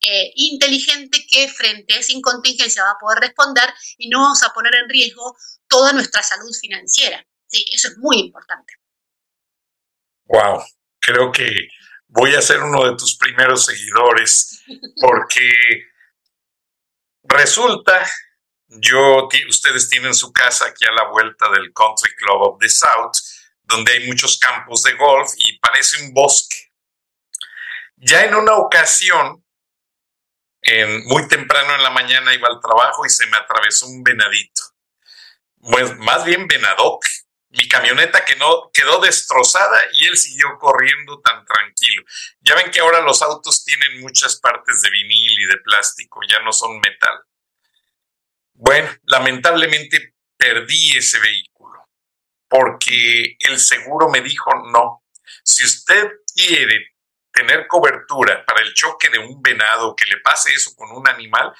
eh, 0.00 0.32
inteligente 0.34 1.24
que 1.30 1.48
frente 1.48 1.94
a 1.94 1.98
esa 1.98 2.12
incontingencia 2.12 2.84
va 2.84 2.90
a 2.90 2.98
poder 2.98 3.20
responder 3.20 3.72
y 3.96 4.08
no 4.08 4.20
vamos 4.20 4.42
a 4.42 4.52
poner 4.52 4.74
en 4.74 4.88
riesgo 4.88 5.36
toda 5.66 5.92
nuestra 5.92 6.22
salud 6.22 6.52
financiera. 6.60 7.24
Sí, 7.46 7.64
eso 7.72 7.88
es 7.88 7.96
muy 7.98 8.18
importante. 8.18 8.74
Wow, 10.26 10.62
creo 11.00 11.30
que 11.32 11.48
voy 12.08 12.34
a 12.34 12.42
ser 12.42 12.60
uno 12.60 12.84
de 12.84 12.96
tus 12.96 13.16
primeros 13.16 13.64
seguidores 13.64 14.62
porque 15.00 15.48
Resulta, 17.34 18.08
yo, 18.68 19.28
ustedes 19.48 19.88
tienen 19.88 20.14
su 20.14 20.32
casa 20.32 20.66
aquí 20.66 20.84
a 20.84 20.92
la 20.92 21.08
vuelta 21.10 21.50
del 21.50 21.72
Country 21.72 22.14
Club 22.14 22.42
of 22.42 22.58
the 22.60 22.68
South, 22.68 23.18
donde 23.64 23.92
hay 23.92 24.06
muchos 24.06 24.38
campos 24.38 24.84
de 24.84 24.92
golf 24.92 25.32
y 25.36 25.58
parece 25.58 26.04
un 26.04 26.14
bosque. 26.14 26.70
Ya 27.96 28.24
en 28.24 28.36
una 28.36 28.54
ocasión, 28.54 29.44
en, 30.62 31.04
muy 31.06 31.26
temprano 31.26 31.74
en 31.74 31.82
la 31.82 31.90
mañana 31.90 32.32
iba 32.34 32.46
al 32.48 32.60
trabajo 32.60 33.04
y 33.04 33.10
se 33.10 33.26
me 33.26 33.36
atravesó 33.36 33.86
un 33.86 34.04
venadito. 34.04 34.62
Pues 35.58 35.96
más 35.98 36.24
bien 36.24 36.46
venadote. 36.46 37.08
Mi 37.56 37.68
camioneta 37.68 38.24
que 38.24 38.36
no, 38.36 38.70
quedó 38.72 39.00
destrozada 39.00 39.80
y 39.92 40.06
él 40.06 40.16
siguió 40.16 40.58
corriendo 40.58 41.20
tan 41.20 41.44
tranquilo. 41.44 42.04
Ya 42.40 42.54
ven 42.56 42.70
que 42.70 42.80
ahora 42.80 43.00
los 43.00 43.22
autos 43.22 43.64
tienen 43.64 44.00
muchas 44.00 44.40
partes 44.40 44.80
de 44.80 44.90
vinil 44.90 45.40
y 45.40 45.46
de 45.46 45.58
plástico, 45.58 46.20
ya 46.28 46.40
no 46.40 46.52
son 46.52 46.80
metal. 46.80 47.20
Bueno, 48.54 48.90
lamentablemente 49.04 50.14
perdí 50.36 50.96
ese 50.96 51.18
vehículo 51.20 51.54
porque 52.48 53.36
el 53.40 53.58
seguro 53.58 54.08
me 54.08 54.20
dijo 54.20 54.50
no. 54.72 55.02
Si 55.42 55.64
usted 55.64 56.08
quiere 56.34 56.94
tener 57.32 57.66
cobertura 57.66 58.44
para 58.44 58.62
el 58.62 58.72
choque 58.74 59.08
de 59.08 59.18
un 59.18 59.42
venado, 59.42 59.96
que 59.96 60.04
le 60.06 60.18
pase 60.18 60.54
eso 60.54 60.72
con 60.76 60.90
un 60.92 61.08
animal, 61.08 61.52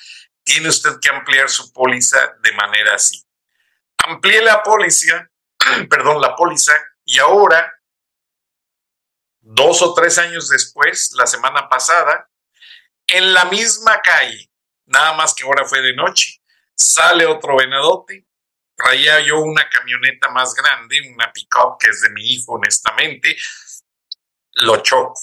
tiene 0.45 0.69
usted 0.69 1.01
que 1.01 1.09
ampliar 1.09 1.49
su 1.49 1.73
póliza 1.73 2.37
de 2.41 2.53
manera 2.53 2.95
así. 2.95 3.21
Amplié 3.99 4.43
la 4.43 4.63
póliza 4.63 5.29
perdón, 5.91 6.21
la 6.21 6.35
póliza 6.35 6.73
y 7.05 7.19
ahora, 7.19 7.73
dos 9.41 9.83
o 9.83 9.95
tres 9.95 10.19
años 10.19 10.49
después, 10.49 11.13
la 11.17 11.27
semana 11.27 11.69
pasada, 11.69 12.31
en 13.07 13.35
la 13.35 13.45
misma 13.47 14.01
calle, 14.01 14.51
nada 14.87 15.13
más 15.15 15.35
que 15.35 15.45
ahora 15.45 15.65
fue 15.65 15.83
de 15.83 15.95
noche, 15.95 16.41
sale 16.75 17.27
otro 17.27 17.57
venadote 17.57 18.27
traía 18.77 19.21
yo 19.21 19.41
una 19.41 19.69
camioneta 19.69 20.29
más 20.31 20.55
grande, 20.55 20.97
una 21.15 21.33
pickup 21.33 21.79
que 21.79 21.91
es 21.91 22.01
de 22.03 22.11
mi 22.11 22.23
hijo, 22.33 22.53
honestamente, 22.53 23.37
lo 24.53 24.79
choco. 24.79 25.15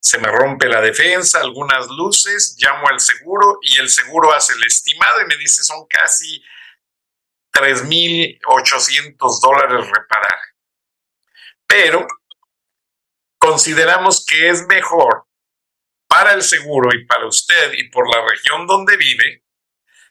Se 0.00 0.18
me 0.18 0.28
rompe 0.28 0.68
la 0.68 0.80
defensa, 0.80 1.40
algunas 1.40 1.88
luces, 1.88 2.56
llamo 2.58 2.88
al 2.88 3.00
seguro 3.00 3.58
y 3.62 3.78
el 3.78 3.88
seguro 3.88 4.32
hace 4.32 4.52
el 4.52 4.64
estimado 4.64 5.22
y 5.22 5.26
me 5.26 5.36
dice 5.36 5.62
son 5.62 5.86
casi 5.86 6.42
3.800 7.54 9.40
dólares 9.40 9.88
reparar. 9.88 10.38
Pero 11.66 12.06
consideramos 13.38 14.24
que 14.26 14.48
es 14.48 14.66
mejor 14.66 15.26
para 16.08 16.32
el 16.32 16.42
seguro 16.42 16.94
y 16.94 17.06
para 17.06 17.26
usted 17.26 17.72
y 17.74 17.88
por 17.90 18.12
la 18.12 18.26
región 18.26 18.66
donde 18.66 18.96
vive, 18.96 19.44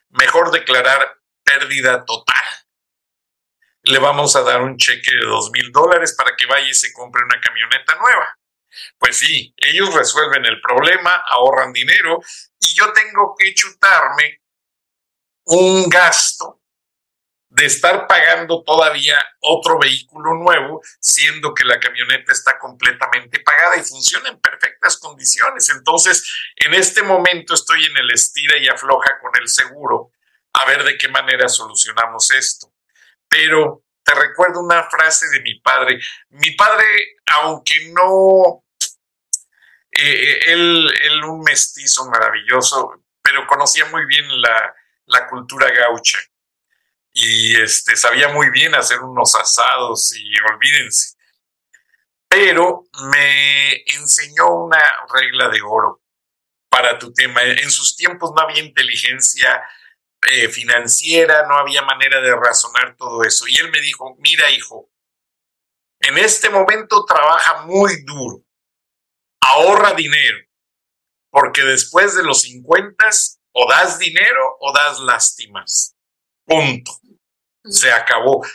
mejor 0.09 0.51
declarar 0.51 1.19
pérdida 1.43 2.05
total. 2.05 2.35
Le 3.83 3.99
vamos 3.99 4.35
a 4.35 4.43
dar 4.43 4.61
un 4.61 4.77
cheque 4.77 5.13
de 5.13 5.25
dos 5.25 5.51
mil 5.51 5.71
dólares 5.71 6.15
para 6.17 6.35
que 6.37 6.45
vaya 6.45 6.67
y 6.67 6.73
se 6.73 6.93
compre 6.93 7.23
una 7.23 7.39
camioneta 7.41 7.95
nueva. 7.95 8.37
Pues 8.97 9.17
sí, 9.17 9.53
ellos 9.57 9.93
resuelven 9.93 10.45
el 10.45 10.61
problema, 10.61 11.23
ahorran 11.27 11.73
dinero 11.73 12.19
y 12.59 12.73
yo 12.73 12.91
tengo 12.93 13.35
que 13.37 13.53
chutarme 13.53 14.41
un 15.45 15.89
gasto 15.89 16.62
de 17.53 17.67
estar 17.67 18.07
pagando 18.07 18.63
todavía 18.63 19.23
otro 19.41 19.77
vehículo 19.77 20.33
nuevo, 20.33 20.81
siendo 20.99 21.53
que 21.53 21.63
la 21.63 21.79
camioneta 21.79 22.31
está 22.31 22.57
completamente 22.57 23.39
pagada 23.41 23.77
y 23.77 23.83
funciona 23.83 24.29
en 24.29 24.39
perfectas 24.39 24.97
condiciones. 24.97 25.69
Entonces, 25.69 26.27
en 26.55 26.73
este 26.73 27.03
momento 27.03 27.53
estoy 27.53 27.85
en 27.85 27.97
el 27.97 28.09
estira 28.11 28.57
y 28.57 28.67
afloja 28.67 29.19
con 29.21 29.39
el 29.39 29.47
seguro 29.47 30.09
a 30.53 30.65
ver 30.65 30.83
de 30.83 30.97
qué 30.97 31.09
manera 31.09 31.47
solucionamos 31.47 32.31
esto. 32.31 32.73
Pero 33.27 33.83
te 34.03 34.15
recuerdo 34.15 34.59
una 34.59 34.89
frase 34.89 35.29
de 35.29 35.41
mi 35.41 35.59
padre. 35.59 35.99
Mi 36.29 36.51
padre, 36.55 36.85
aunque 37.35 37.93
no, 37.93 38.63
eh, 39.91 40.39
él, 40.47 40.91
él, 41.03 41.23
un 41.23 41.41
mestizo 41.41 42.09
maravilloso, 42.09 43.03
pero 43.21 43.45
conocía 43.45 43.85
muy 43.85 44.07
bien 44.07 44.25
la, 44.41 44.73
la 45.05 45.27
cultura 45.27 45.69
gaucha 45.69 46.17
y 47.13 47.55
este, 47.61 47.95
sabía 47.95 48.29
muy 48.29 48.49
bien 48.49 48.73
hacer 48.73 48.99
unos 48.99 49.35
asados 49.35 50.15
y 50.15 50.31
olvídense. 50.51 51.15
Pero 52.27 52.85
me 53.11 53.83
enseñó 53.95 54.47
una 54.65 54.81
regla 55.13 55.49
de 55.49 55.61
oro 55.61 56.01
para 56.69 56.97
tu 56.97 57.13
tema. 57.13 57.43
En 57.43 57.69
sus 57.69 57.95
tiempos 57.95 58.31
no 58.35 58.41
había 58.41 58.63
inteligencia 58.63 59.63
eh, 60.31 60.49
financiera, 60.49 61.45
no 61.47 61.55
había 61.57 61.83
manera 61.83 62.19
de 62.19 62.35
razonar 62.35 62.95
todo 62.95 63.23
eso. 63.23 63.45
Y 63.47 63.57
él 63.57 63.69
me 63.69 63.79
dijo, 63.79 64.15
mira 64.17 64.49
hijo, 64.49 64.89
en 65.99 66.17
este 66.17 66.49
momento 66.49 67.05
trabaja 67.05 67.61
muy 67.61 68.03
duro, 68.03 68.43
ahorra 69.39 69.93
dinero, 69.93 70.39
porque 71.29 71.61
después 71.61 72.15
de 72.15 72.23
los 72.23 72.41
50 72.41 73.09
o 73.53 73.69
das 73.69 73.99
dinero 73.99 74.57
o 74.59 74.73
das 74.73 74.99
lástimas. 74.99 75.95
Punto. 76.45 76.91
Se 77.63 77.91
acabó. 77.91 78.45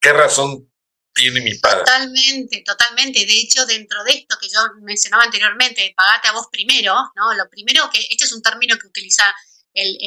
¿Qué 0.00 0.12
razón 0.12 0.70
tiene 1.12 1.40
mi 1.40 1.54
padre? 1.54 1.80
Totalmente, 1.80 2.62
totalmente. 2.64 3.26
De 3.26 3.32
hecho, 3.32 3.64
dentro 3.66 4.02
de 4.04 4.12
esto 4.12 4.36
que 4.40 4.48
yo 4.48 4.60
mencionaba 4.82 5.24
anteriormente, 5.24 5.94
pagate 5.96 6.28
a 6.28 6.32
vos 6.32 6.48
primero, 6.50 6.94
¿no? 7.14 7.34
Lo 7.34 7.48
primero 7.48 7.88
que, 7.90 8.00
este 8.10 8.24
es 8.24 8.32
un 8.32 8.42
término 8.42 8.76
que 8.76 8.86
utiliza 8.86 9.24
el, 9.72 9.98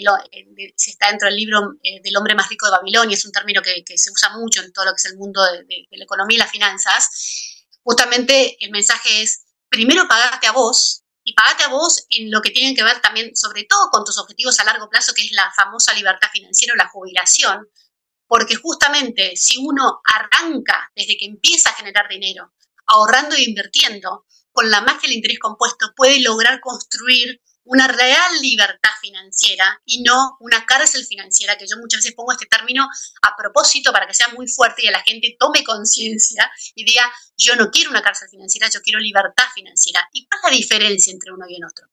se 0.75 0.91
está 0.91 1.09
dentro 1.09 1.27
del 1.27 1.35
libro 1.35 1.75
eh, 1.83 2.01
del 2.03 2.17
hombre 2.17 2.33
más 2.33 2.49
rico 2.49 2.65
de 2.65 2.71
Babilonia, 2.71 3.15
es 3.15 3.25
un 3.25 3.31
término 3.31 3.61
que, 3.61 3.83
se 3.97 4.11
usa 4.11 4.29
mucho 4.35 4.63
en 4.63 4.73
todo 4.73 4.85
lo 4.85 4.91
que 4.91 4.97
es 4.97 5.05
el 5.05 5.17
mundo 5.17 5.43
de, 5.43 5.63
de, 5.63 5.87
la 5.91 6.03
economía 6.03 6.37
y 6.37 6.39
las 6.39 6.51
finanzas. 6.51 7.65
Justamente 7.83 8.57
el 8.59 8.71
mensaje 8.71 9.21
es, 9.21 9.45
primero 9.69 10.07
pagarte 10.07 10.47
a 10.47 10.51
vos 10.51 11.03
y 11.29 11.33
pagate 11.33 11.63
a 11.63 11.67
vos 11.67 12.07
en 12.09 12.31
lo 12.31 12.41
que 12.41 12.49
tiene 12.49 12.73
que 12.73 12.83
ver 12.83 13.01
también, 13.01 13.35
sobre 13.35 13.63
todo 13.65 13.91
con 13.91 14.03
tus 14.03 14.17
objetivos 14.17 14.59
a 14.59 14.63
largo 14.63 14.89
plazo, 14.89 15.13
que 15.13 15.21
es 15.21 15.31
la 15.31 15.51
famosa 15.55 15.93
libertad 15.93 16.27
financiera 16.33 16.73
o 16.73 16.75
la 16.75 16.87
jubilación, 16.87 17.69
porque 18.25 18.55
justamente 18.55 19.35
si 19.35 19.59
uno 19.59 20.01
arranca 20.05 20.91
desde 20.95 21.17
que 21.17 21.25
empieza 21.25 21.69
a 21.69 21.75
generar 21.75 22.09
dinero, 22.09 22.55
ahorrando 22.87 23.35
e 23.35 23.43
invirtiendo, 23.43 24.25
con 24.51 24.71
la 24.71 24.81
magia 24.81 25.01
del 25.03 25.17
interés 25.17 25.37
compuesto 25.37 25.93
puede 25.95 26.19
lograr 26.19 26.59
construir 26.61 27.39
una 27.69 27.87
real 27.87 28.41
libertad 28.41 28.89
financiera 28.99 29.79
y 29.85 30.01
no 30.01 30.37
una 30.39 30.65
cárcel 30.65 31.05
financiera, 31.05 31.55
que 31.55 31.67
yo 31.67 31.77
muchas 31.77 31.99
veces 31.99 32.15
pongo 32.15 32.31
este 32.31 32.47
término 32.47 32.87
a 33.21 33.35
propósito 33.37 33.91
para 33.91 34.07
que 34.07 34.15
sea 34.15 34.29
muy 34.29 34.47
fuerte 34.47 34.83
y 34.83 34.87
a 34.87 34.91
la 34.91 35.03
gente 35.03 35.35
tome 35.39 35.63
conciencia 35.63 36.51
y 36.73 36.83
diga, 36.83 37.03
yo 37.37 37.55
no 37.55 37.69
quiero 37.69 37.91
una 37.91 38.01
cárcel 38.01 38.27
financiera, 38.27 38.69
yo 38.73 38.81
quiero 38.81 38.99
libertad 38.99 39.45
financiera. 39.53 40.07
¿Y 40.13 40.27
cuál 40.27 40.39
es 40.39 40.51
la 40.51 40.57
diferencia 40.57 41.13
entre 41.13 41.31
uno 41.31 41.45
y 41.47 41.57
el 41.57 41.63
otro? 41.63 41.85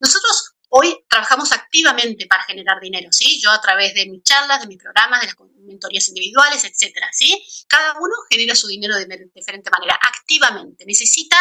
Nosotros 0.00 0.52
hoy 0.68 1.02
trabajamos 1.08 1.50
activamente 1.52 2.26
para 2.26 2.44
generar 2.44 2.78
dinero, 2.78 3.08
¿sí? 3.10 3.40
Yo 3.40 3.50
a 3.50 3.60
través 3.62 3.94
de 3.94 4.06
mis 4.10 4.22
charlas, 4.24 4.60
de 4.60 4.66
mis 4.66 4.78
programas, 4.78 5.22
de 5.22 5.28
las 5.28 5.36
mentorías 5.64 6.08
individuales, 6.08 6.62
etcétera, 6.64 7.08
¿sí? 7.10 7.42
Cada 7.68 7.94
uno 7.94 8.14
genera 8.28 8.54
su 8.54 8.68
dinero 8.68 8.96
de 8.96 9.06
diferente 9.34 9.70
manera, 9.70 9.98
activamente. 10.02 10.84
Necesita 10.84 11.38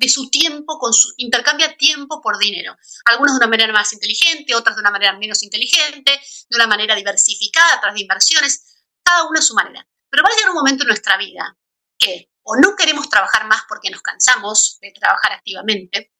de 0.00 0.08
su 0.08 0.30
tiempo, 0.30 0.78
con 0.78 0.94
su, 0.94 1.12
intercambia 1.18 1.76
tiempo 1.76 2.22
por 2.22 2.38
dinero. 2.38 2.74
Algunos 3.04 3.34
de 3.34 3.44
una 3.44 3.50
manera 3.50 3.72
más 3.72 3.92
inteligente, 3.92 4.54
otras 4.54 4.76
de 4.76 4.80
una 4.80 4.90
manera 4.90 5.16
menos 5.18 5.42
inteligente, 5.42 6.18
de 6.48 6.56
una 6.56 6.66
manera 6.66 6.94
diversificada, 6.96 7.74
a 7.74 7.80
través 7.80 7.96
de 7.96 8.02
inversiones, 8.02 8.82
cada 9.02 9.28
uno 9.28 9.38
a 9.38 9.42
su 9.42 9.54
manera. 9.54 9.86
Pero 10.08 10.22
va 10.22 10.30
a 10.30 10.34
llegar 10.34 10.50
un 10.50 10.56
momento 10.56 10.84
en 10.84 10.88
nuestra 10.88 11.18
vida 11.18 11.54
que 11.98 12.30
o 12.42 12.56
no 12.56 12.74
queremos 12.76 13.10
trabajar 13.10 13.46
más 13.46 13.62
porque 13.68 13.90
nos 13.90 14.00
cansamos 14.00 14.78
de 14.80 14.90
trabajar 14.92 15.32
activamente, 15.32 16.14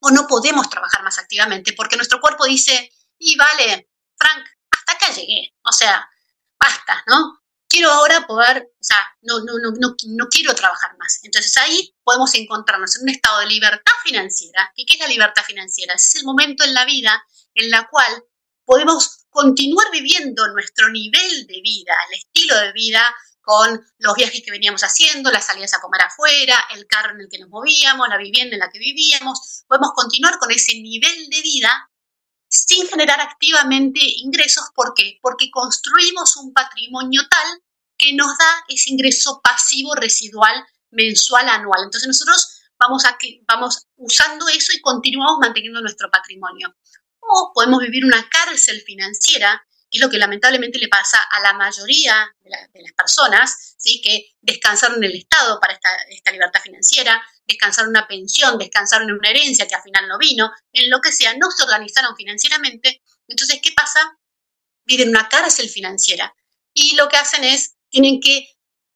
o 0.00 0.10
no 0.10 0.26
podemos 0.26 0.70
trabajar 0.70 1.02
más 1.02 1.18
activamente 1.18 1.74
porque 1.74 1.96
nuestro 1.96 2.20
cuerpo 2.20 2.46
dice, 2.46 2.90
y 3.18 3.36
vale, 3.36 3.90
Frank, 4.16 4.46
hasta 4.70 4.92
acá 4.92 5.10
llegué, 5.12 5.54
o 5.62 5.72
sea, 5.72 6.08
basta, 6.58 7.04
¿no? 7.06 7.42
Quiero 7.68 7.90
ahora 7.90 8.26
poder, 8.26 8.70
o 8.72 8.84
sea, 8.84 8.98
no, 9.22 9.40
no, 9.40 9.58
no, 9.58 9.70
no, 9.78 9.94
no 10.06 10.26
quiero 10.28 10.54
trabajar 10.54 10.96
más. 10.98 11.20
Entonces 11.22 11.56
ahí 11.58 11.94
podemos 12.02 12.34
encontrarnos 12.34 12.96
en 12.96 13.02
un 13.02 13.08
estado 13.10 13.40
de 13.40 13.46
libertad 13.46 13.92
financiera. 14.04 14.72
¿Qué 14.74 14.84
es 14.88 14.98
la 14.98 15.06
libertad 15.06 15.42
financiera? 15.44 15.94
Es 15.94 16.14
el 16.16 16.24
momento 16.24 16.64
en 16.64 16.74
la 16.74 16.84
vida 16.84 17.22
en 17.54 17.70
la 17.70 17.86
cual 17.88 18.24
podemos 18.64 19.26
continuar 19.30 19.90
viviendo 19.92 20.46
nuestro 20.48 20.88
nivel 20.90 21.46
de 21.46 21.60
vida, 21.62 21.94
el 22.08 22.18
estilo 22.18 22.56
de 22.58 22.72
vida 22.72 23.14
con 23.40 23.80
los 23.98 24.14
viajes 24.14 24.42
que 24.44 24.50
veníamos 24.50 24.82
haciendo, 24.82 25.30
las 25.30 25.46
salidas 25.46 25.72
a 25.72 25.80
comer 25.80 26.02
afuera, 26.02 26.54
el 26.74 26.86
carro 26.86 27.14
en 27.14 27.22
el 27.22 27.28
que 27.30 27.38
nos 27.38 27.48
movíamos, 27.48 28.06
la 28.08 28.18
vivienda 28.18 28.54
en 28.54 28.60
la 28.60 28.68
que 28.68 28.78
vivíamos. 28.78 29.64
Podemos 29.66 29.92
continuar 29.94 30.38
con 30.38 30.50
ese 30.50 30.74
nivel 30.74 31.28
de 31.30 31.40
vida 31.40 31.90
sin 32.48 32.88
generar 32.88 33.20
activamente 33.20 34.00
ingresos. 34.02 34.64
¿Por 34.74 34.94
qué? 34.94 35.18
Porque 35.20 35.50
construimos 35.50 36.36
un 36.36 36.52
patrimonio 36.52 37.22
tal 37.30 37.62
que 37.96 38.14
nos 38.14 38.36
da 38.38 38.64
ese 38.68 38.90
ingreso 38.90 39.40
pasivo 39.42 39.94
residual 39.94 40.64
mensual 40.90 41.48
anual. 41.48 41.84
Entonces 41.84 42.06
nosotros 42.06 42.60
vamos, 42.78 43.04
a 43.04 43.18
vamos 43.46 43.86
usando 43.96 44.48
eso 44.48 44.72
y 44.72 44.80
continuamos 44.80 45.38
manteniendo 45.40 45.80
nuestro 45.80 46.10
patrimonio. 46.10 46.74
O 47.20 47.52
podemos 47.54 47.80
vivir 47.80 48.04
una 48.04 48.28
cárcel 48.28 48.80
financiera 48.82 49.62
que 49.90 49.96
es 49.96 50.04
lo 50.04 50.10
que 50.10 50.18
lamentablemente 50.18 50.78
le 50.78 50.88
pasa 50.88 51.18
a 51.30 51.40
la 51.40 51.54
mayoría 51.54 52.30
de, 52.40 52.50
las 52.82 52.92
personas, 52.92 53.74
¿sí? 53.78 54.02
que 54.02 54.36
descansaron 54.42 54.98
en 54.98 55.10
el 55.10 55.16
Estado 55.16 55.58
para 55.58 55.72
esta 55.72 56.30
libertad 56.30 56.60
financiera, 56.60 57.22
descansaron 57.48 57.90
una 57.90 58.06
pensión, 58.06 58.58
descansaron 58.58 59.08
en 59.08 59.16
una 59.16 59.30
herencia 59.30 59.66
que 59.66 59.74
al 59.74 59.82
final 59.82 60.06
no 60.06 60.18
vino, 60.18 60.52
en 60.72 60.90
lo 60.90 61.00
que 61.00 61.10
sea, 61.10 61.34
no 61.34 61.50
se 61.50 61.64
organizaron 61.64 62.14
financieramente. 62.14 63.02
Entonces, 63.26 63.58
¿qué 63.62 63.72
pasa? 63.72 64.00
Viven 64.84 65.08
una 65.08 65.28
cárcel 65.28 65.68
financiera 65.68 66.34
y 66.72 66.94
lo 66.94 67.08
que 67.08 67.16
hacen 67.16 67.42
es, 67.44 67.74
tienen 67.90 68.20
que 68.20 68.48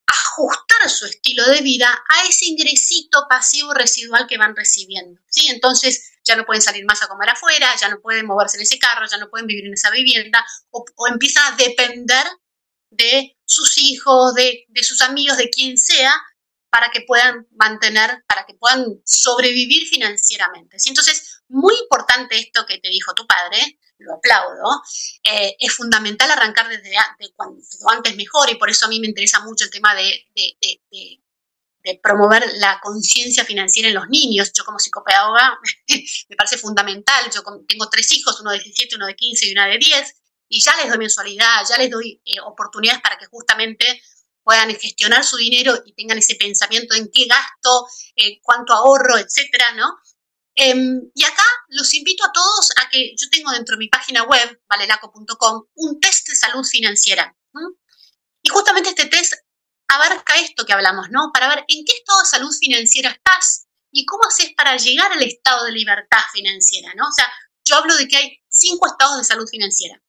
ajustar 0.06 0.90
su 0.90 1.06
estilo 1.06 1.46
de 1.46 1.62
vida 1.62 1.88
a 2.08 2.28
ese 2.28 2.46
ingresito 2.46 3.26
pasivo 3.28 3.72
residual 3.72 4.26
que 4.26 4.36
van 4.36 4.54
recibiendo. 4.54 5.20
¿sí? 5.28 5.48
Entonces 5.48 6.12
ya 6.22 6.36
no 6.36 6.44
pueden 6.44 6.62
salir 6.62 6.84
más 6.84 7.02
a 7.02 7.08
comer 7.08 7.30
afuera, 7.30 7.74
ya 7.80 7.88
no 7.88 8.00
pueden 8.00 8.26
moverse 8.26 8.56
en 8.58 8.62
ese 8.62 8.78
carro, 8.78 9.06
ya 9.10 9.16
no 9.16 9.30
pueden 9.30 9.46
vivir 9.46 9.66
en 9.66 9.72
esa 9.72 9.90
vivienda 9.90 10.44
o, 10.70 10.84
empiezan 11.08 11.52
a 11.52 11.56
depender 11.56 12.26
de 12.90 13.38
sus 13.44 13.78
hijos, 13.78 14.34
de, 14.34 14.66
de 14.68 14.82
sus 14.82 15.00
amigos, 15.00 15.38
de 15.38 15.48
quien 15.48 15.78
sea, 15.78 16.14
para 16.72 16.90
que 16.90 17.02
puedan 17.02 17.46
mantener, 17.50 18.24
para 18.26 18.46
que 18.46 18.54
puedan 18.54 18.86
sobrevivir 19.04 19.86
financieramente. 19.86 20.78
Entonces, 20.86 21.42
muy 21.48 21.74
importante 21.82 22.38
esto 22.38 22.64
que 22.64 22.78
te 22.78 22.88
dijo 22.88 23.12
tu 23.12 23.26
padre, 23.26 23.78
lo 23.98 24.14
aplaudo, 24.14 24.80
eh, 25.22 25.54
es 25.58 25.70
fundamental 25.70 26.30
arrancar 26.30 26.70
desde 26.70 26.88
de 27.18 27.32
cuanto 27.36 27.60
antes 27.90 28.16
mejor 28.16 28.50
y 28.50 28.54
por 28.54 28.70
eso 28.70 28.86
a 28.86 28.88
mí 28.88 28.98
me 29.00 29.06
interesa 29.06 29.40
mucho 29.40 29.64
el 29.64 29.70
tema 29.70 29.94
de, 29.94 30.26
promover 32.02 32.42
la 32.54 32.80
conciencia 32.80 33.44
financiera 33.44 33.88
en 33.88 33.94
los 33.94 34.08
niños. 34.08 34.50
Yo 34.54 34.64
como 34.64 34.78
psicopedagoga 34.78 35.58
me 36.30 36.36
parece 36.36 36.56
fundamental, 36.56 37.30
yo 37.30 37.42
tengo 37.68 37.90
tres 37.90 38.10
hijos, 38.12 38.40
uno 38.40 38.50
de 38.50 38.60
17, 38.60 38.96
uno 38.96 39.06
de 39.08 39.14
15 39.14 39.46
y 39.46 39.52
una 39.52 39.66
de 39.66 39.76
10, 39.76 40.14
y 40.48 40.62
ya 40.62 40.74
les 40.76 40.88
doy 40.88 40.96
mensualidad, 40.96 41.66
ya 41.68 41.76
les 41.76 41.90
doy 41.90 42.22
eh, 42.24 42.40
oportunidades 42.40 43.02
para 43.02 43.18
que 43.18 43.26
justamente 43.26 44.02
puedan 44.42 44.74
gestionar 44.74 45.24
su 45.24 45.36
dinero 45.36 45.82
y 45.84 45.94
tengan 45.94 46.18
ese 46.18 46.34
pensamiento 46.34 46.94
en 46.94 47.10
qué 47.12 47.26
gasto, 47.26 47.86
eh, 48.16 48.40
cuánto 48.42 48.72
ahorro, 48.72 49.18
etcétera, 49.18 49.72
¿no? 49.74 49.98
Em, 50.54 51.00
y 51.14 51.24
acá 51.24 51.44
los 51.68 51.94
invito 51.94 52.24
a 52.24 52.32
todos 52.32 52.72
a 52.82 52.88
que 52.90 53.14
yo 53.16 53.30
tengo 53.30 53.50
dentro 53.52 53.76
de 53.76 53.78
mi 53.78 53.88
página 53.88 54.24
web, 54.24 54.60
valelaco.com, 54.68 55.64
un 55.74 56.00
test 56.00 56.28
de 56.28 56.36
salud 56.36 56.64
financiera. 56.64 57.34
Y 58.42 58.50
justamente 58.50 58.90
este 58.90 59.06
test 59.06 59.34
abarca 59.88 60.36
esto 60.36 60.66
que 60.66 60.72
hablamos, 60.72 61.08
¿no? 61.10 61.30
Para 61.32 61.48
ver 61.48 61.64
en 61.68 61.84
qué 61.84 61.92
estado 61.92 62.20
de 62.20 62.26
salud 62.26 62.54
financiera 62.58 63.10
estás 63.10 63.66
y 63.92 64.04
cómo 64.04 64.22
haces 64.26 64.52
para 64.56 64.76
llegar 64.76 65.12
al 65.12 65.22
estado 65.22 65.64
de 65.64 65.72
libertad 65.72 66.22
financiera, 66.32 66.92
¿no? 66.96 67.08
O 67.08 67.12
sea, 67.12 67.30
yo 67.64 67.76
hablo 67.76 67.94
de 67.96 68.08
que 68.08 68.16
hay 68.16 68.38
cinco 68.48 68.86
estados 68.86 69.18
de 69.18 69.24
salud 69.24 69.46
financiera. 69.48 70.02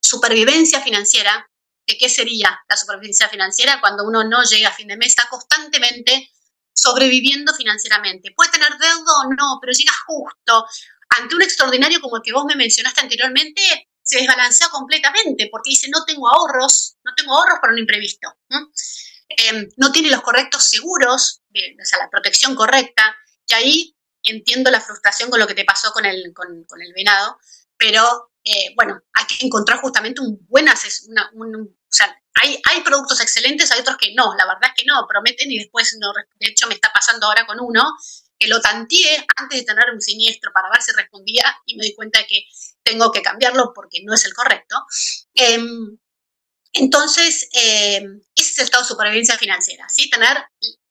Supervivencia 0.00 0.80
financiera, 0.80 1.48
que 1.86 1.96
qué 1.96 2.08
sería 2.08 2.60
la 2.68 2.76
supervivencia 2.76 3.28
financiera 3.28 3.80
cuando 3.80 4.04
uno 4.04 4.24
no 4.24 4.42
llega 4.44 4.68
a 4.68 4.74
fin 4.74 4.88
de 4.88 4.96
mes, 4.96 5.08
está 5.08 5.28
constantemente 5.28 6.30
sobreviviendo 6.74 7.54
financieramente. 7.54 8.32
Puede 8.36 8.50
tener 8.50 8.70
deuda 8.70 9.12
o 9.24 9.34
no, 9.34 9.58
pero 9.60 9.72
llega 9.72 9.92
justo. 10.06 10.66
Ante 11.10 11.34
un 11.34 11.42
extraordinario 11.42 12.00
como 12.00 12.16
el 12.16 12.22
que 12.22 12.32
vos 12.32 12.44
me 12.44 12.56
mencionaste 12.56 13.00
anteriormente, 13.00 13.88
se 14.02 14.18
desbalancea 14.18 14.68
completamente 14.68 15.48
porque 15.50 15.70
dice 15.70 15.88
no 15.90 16.04
tengo 16.04 16.28
ahorros, 16.28 16.96
no 17.04 17.14
tengo 17.14 17.36
ahorros 17.36 17.58
para 17.60 17.72
un 17.72 17.78
imprevisto. 17.78 18.36
Em, 19.28 19.68
¿no? 19.76 19.90
tiene 19.90 20.10
los 20.10 20.22
correctos 20.22 20.64
seguros, 20.64 21.42
o 21.50 21.84
sea, 21.84 21.98
la 21.98 22.10
protección 22.10 22.54
correcta, 22.54 23.16
y 23.48 23.54
ahí 23.54 23.96
entiendo 24.22 24.70
la 24.70 24.80
frustración 24.80 25.30
con 25.30 25.40
lo 25.40 25.46
que 25.46 25.54
te 25.54 25.64
pasó 25.64 25.92
con 25.92 26.04
el, 26.04 26.32
con, 26.34 26.64
el 26.80 26.92
venado, 26.94 27.38
pero 27.76 28.30
eh, 28.48 28.72
bueno, 28.76 29.00
hay 29.12 29.24
que 29.26 29.44
encontrar 29.44 29.80
justamente 29.80 30.20
un 30.20 30.38
buen 30.48 30.68
asesor, 30.68 31.12
sea, 31.88 32.16
hay, 32.34 32.60
hay 32.70 32.80
productos 32.82 33.20
excelentes, 33.20 33.72
hay 33.72 33.80
otros 33.80 33.96
que 33.96 34.14
no, 34.14 34.34
la 34.36 34.46
verdad 34.46 34.70
es 34.70 34.82
que 34.82 34.86
no, 34.86 35.04
prometen 35.08 35.50
y 35.50 35.58
después 35.58 35.96
no, 35.98 36.12
de 36.12 36.48
hecho 36.48 36.68
me 36.68 36.74
está 36.74 36.92
pasando 36.92 37.26
ahora 37.26 37.44
con 37.46 37.58
uno 37.60 37.82
que 38.38 38.48
lo 38.48 38.60
tanteé 38.60 39.26
antes 39.36 39.60
de 39.60 39.64
tener 39.64 39.90
un 39.92 40.00
siniestro 40.00 40.52
para 40.52 40.68
ver 40.70 40.82
si 40.82 40.92
respondía 40.92 41.44
y 41.64 41.76
me 41.76 41.86
di 41.86 41.94
cuenta 41.94 42.20
de 42.20 42.26
que 42.26 42.44
tengo 42.82 43.10
que 43.10 43.22
cambiarlo 43.22 43.72
porque 43.74 44.02
no 44.04 44.14
es 44.14 44.24
el 44.26 44.34
correcto. 44.34 44.76
Em, 45.34 45.98
entonces, 46.72 47.48
em, 47.52 48.20
ese 48.34 48.50
es 48.50 48.58
el 48.58 48.64
estado 48.64 48.82
de 48.84 48.88
supervivencia 48.88 49.38
financiera, 49.38 49.88
¿sí? 49.88 50.10
Tener, 50.10 50.36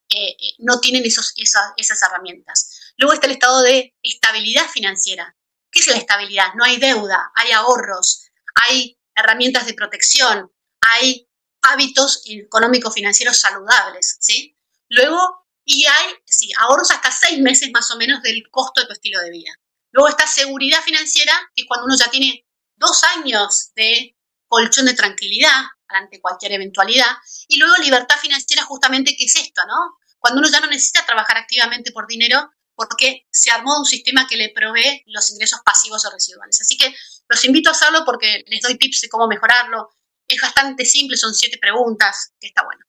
eh, 0.10 0.30
eh, 0.30 0.56
no 0.58 0.80
tienen 0.80 1.06
esos, 1.06 1.34
esas, 1.38 2.02
herramientas. 2.02 2.94
Luego 2.98 3.14
está 3.14 3.28
el 3.28 3.34
estado 3.34 3.62
de 3.62 3.94
estabilidad 4.02 4.68
financiera. 4.68 5.36
¿Qué 5.75 5.82
es 5.82 5.88
la 5.88 5.98
estabilidad? 5.98 6.53
No 6.55 6.63
hay 6.63 6.77
deuda, 6.77 7.34
hay 7.36 7.51
ahorros, 7.51 8.32
hay 8.65 8.98
herramientas 9.13 9.65
de 9.65 9.74
protección, 9.74 10.50
hay 10.79 11.27
hábitos 11.63 12.24
económicos 12.27 12.94
financieros 12.94 13.41
saludables, 13.41 14.15
¿sí? 14.22 14.58
Luego, 14.88 15.20
y 15.65 15.86
hay, 15.86 16.13
sí, 16.25 16.50
ahorros 16.60 16.91
hasta 16.91 17.12
seis 17.12 17.41
meses 17.41 17.72
más 17.74 17.91
o 17.91 17.98
menos 17.98 18.22
del 18.22 18.41
costo 18.50 18.79
de 18.79 18.88
tu 18.88 18.94
estilo 18.94 19.20
de 19.20 19.32
vida. 19.32 19.51
Luego 19.91 20.08
está 20.08 20.25
seguridad 20.25 20.82
financiera, 20.82 21.34
que 21.53 21.63
es 21.63 21.67
cuando 21.67 21.88
uno 21.88 21.98
ya 21.98 22.10
tiene 22.10 22.46
dos 22.77 23.03
años 23.03 23.74
de 23.75 24.15
colchón 24.48 24.86
de 24.86 24.94
tranquilidad 24.94 25.62
ante 25.89 26.22
cualquier 26.22 26.53
eventualidad. 26.53 27.17
Y 27.50 27.58
luego 27.58 27.75
libertad 27.84 28.17
financiera, 28.17 28.63
justamente, 28.63 29.17
que 29.17 29.25
es 29.25 29.36
esto, 29.36 29.62
¿no? 29.67 29.98
Cuando 30.20 30.39
uno 30.39 30.50
ya 30.50 30.62
no 30.62 30.67
necesita 30.67 31.05
trabajar 31.05 31.36
activamente 31.36 31.91
por 31.91 32.08
dinero 32.08 32.50
porque 32.75 33.25
se 33.32 33.51
armó 33.51 33.79
un 33.79 33.86
sistema 33.86 34.27
que 34.27 34.38
le 34.38 34.50
provee 34.50 35.03
los 35.08 35.29
ingresos 35.32 35.62
pasivos 35.65 36.05
o 36.05 36.12
residuales. 36.12 36.60
Así 36.62 36.77
que 36.77 36.94
los 37.27 37.44
invito 37.46 37.70
a 37.70 37.74
hacerlo 37.74 38.03
porque 38.05 38.44
les 38.48 38.62
doy 38.62 38.77
tips 38.77 39.01
de 39.01 39.10
cómo 39.10 39.27
mejorarlo. 39.27 39.89
Es 40.27 40.41
bastante 40.41 40.86
simple, 40.86 41.17
son 41.17 41.34
siete 41.34 41.58
preguntas, 41.58 42.34
que 42.39 42.48
está 42.48 42.63
bueno. 42.63 42.84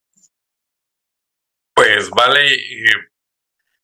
Pues 1.75 2.09
vale, 2.11 2.57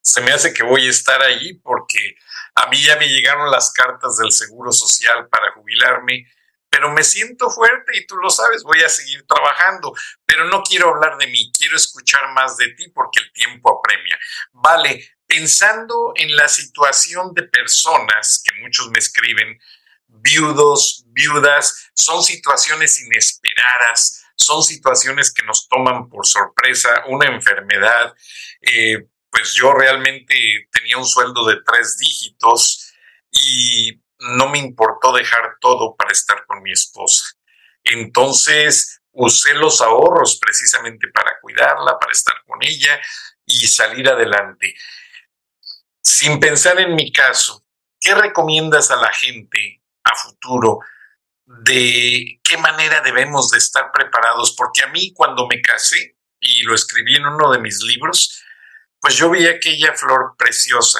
se 0.01 0.21
me 0.21 0.31
hace 0.31 0.53
que 0.53 0.63
voy 0.63 0.87
a 0.87 0.89
estar 0.89 1.21
allí 1.21 1.53
porque 1.55 2.17
a 2.55 2.67
mí 2.67 2.81
ya 2.81 2.97
me 2.97 3.07
llegaron 3.07 3.49
las 3.51 3.71
cartas 3.71 4.17
del 4.17 4.31
Seguro 4.31 4.71
Social 4.71 5.27
para 5.29 5.53
jubilarme, 5.53 6.27
pero 6.69 6.91
me 6.91 7.03
siento 7.03 7.49
fuerte 7.49 7.95
y 7.95 8.07
tú 8.07 8.15
lo 8.17 8.29
sabes, 8.29 8.63
voy 8.63 8.81
a 8.81 8.89
seguir 8.89 9.25
trabajando, 9.27 9.93
pero 10.25 10.45
no 10.45 10.63
quiero 10.63 10.89
hablar 10.89 11.17
de 11.17 11.27
mí, 11.27 11.51
quiero 11.57 11.75
escuchar 11.75 12.33
más 12.33 12.57
de 12.57 12.73
ti 12.73 12.89
porque 12.89 13.19
el 13.19 13.31
tiempo 13.31 13.79
apremia. 13.79 14.17
Vale, 14.51 15.07
pensando 15.33 16.13
en 16.15 16.35
la 16.35 16.47
situación 16.47 17.33
de 17.33 17.43
personas 17.43 18.43
que 18.45 18.61
muchos 18.61 18.89
me 18.91 18.99
escriben, 18.99 19.59
viudos, 20.07 21.05
viudas, 21.07 21.89
son 21.95 22.21
situaciones 22.21 22.99
inesperadas, 22.99 24.25
son 24.35 24.63
situaciones 24.63 25.33
que 25.33 25.43
nos 25.43 25.67
toman 25.67 26.07
por 26.07 26.27
sorpresa, 26.27 27.05
una 27.07 27.27
enfermedad, 27.27 28.13
eh, 28.61 29.07
pues 29.31 29.53
yo 29.55 29.73
realmente 29.73 30.35
tenía 30.71 30.97
un 30.97 31.05
sueldo 31.05 31.47
de 31.47 31.57
tres 31.65 31.97
dígitos 31.97 32.93
y 33.31 33.99
no 34.19 34.49
me 34.49 34.59
importó 34.59 35.13
dejar 35.13 35.57
todo 35.59 35.95
para 35.95 36.11
estar 36.11 36.45
con 36.45 36.61
mi 36.61 36.71
esposa. 36.71 37.25
Entonces 37.83 39.01
usé 39.11 39.55
los 39.55 39.81
ahorros 39.81 40.37
precisamente 40.39 41.07
para 41.07 41.39
cuidarla, 41.41 41.97
para 41.97 42.11
estar 42.11 42.35
con 42.45 42.59
ella 42.61 43.01
y 43.47 43.67
salir 43.67 44.07
adelante. 44.07 44.75
Sin 46.15 46.39
pensar 46.39 46.79
en 46.79 46.93
mi 46.93 47.11
caso, 47.11 47.65
¿qué 47.99 48.13
recomiendas 48.13 48.91
a 48.91 48.97
la 48.97 49.11
gente 49.11 49.81
a 50.03 50.15
futuro? 50.15 50.79
de 51.45 52.39
qué 52.43 52.57
manera 52.57 53.01
debemos 53.01 53.49
de 53.51 53.57
estar 53.57 53.91
preparados, 53.91 54.55
porque 54.57 54.83
a 54.83 54.87
mí 54.87 55.13
cuando 55.13 55.45
me 55.47 55.61
casé, 55.61 56.17
y 56.39 56.63
lo 56.63 56.73
escribí 56.73 57.15
en 57.15 57.25
uno 57.25 57.51
de 57.51 57.59
mis 57.59 57.81
libros, 57.83 58.43
pues 58.99 59.15
yo 59.15 59.29
vi 59.29 59.45
aquella 59.45 59.93
flor 59.93 60.35
preciosa 60.37 60.99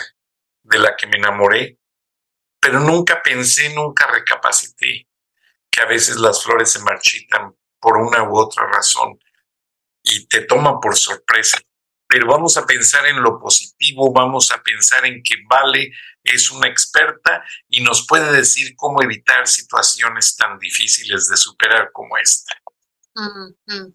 de 0.63 0.79
la 0.79 0.95
que 0.95 1.07
me 1.07 1.17
enamoré, 1.17 1.79
pero 2.59 2.79
nunca 2.79 3.21
pensé, 3.21 3.73
nunca 3.73 4.07
recapacité 4.07 5.07
que 5.69 5.81
a 5.81 5.85
veces 5.85 6.17
las 6.17 6.43
flores 6.43 6.71
se 6.71 6.79
marchitan 6.79 7.55
por 7.79 7.97
una 7.97 8.23
u 8.23 8.37
otra 8.37 8.67
razón 8.67 9.19
y 10.03 10.27
te 10.27 10.41
toman 10.41 10.79
por 10.79 10.97
sorpresa. 10.97 11.59
Pero 12.13 12.27
vamos 12.27 12.55
a 12.57 12.65
pensar 12.67 13.07
en 13.07 13.23
lo 13.23 13.39
positivo, 13.39 14.13
vamos 14.13 14.51
a 14.51 14.61
pensar 14.61 15.03
en 15.03 15.23
que 15.23 15.33
Vale 15.49 15.91
es 16.23 16.51
una 16.51 16.67
experta 16.67 17.43
y 17.67 17.81
nos 17.81 18.05
puede 18.05 18.31
decir 18.31 18.75
cómo 18.75 19.01
evitar 19.01 19.47
situaciones 19.47 20.35
tan 20.35 20.59
difíciles 20.59 21.27
de 21.27 21.35
superar 21.37 21.89
como 21.91 22.15
esta. 22.19 22.53
Mm, 23.15 23.55
mm. 23.65 23.93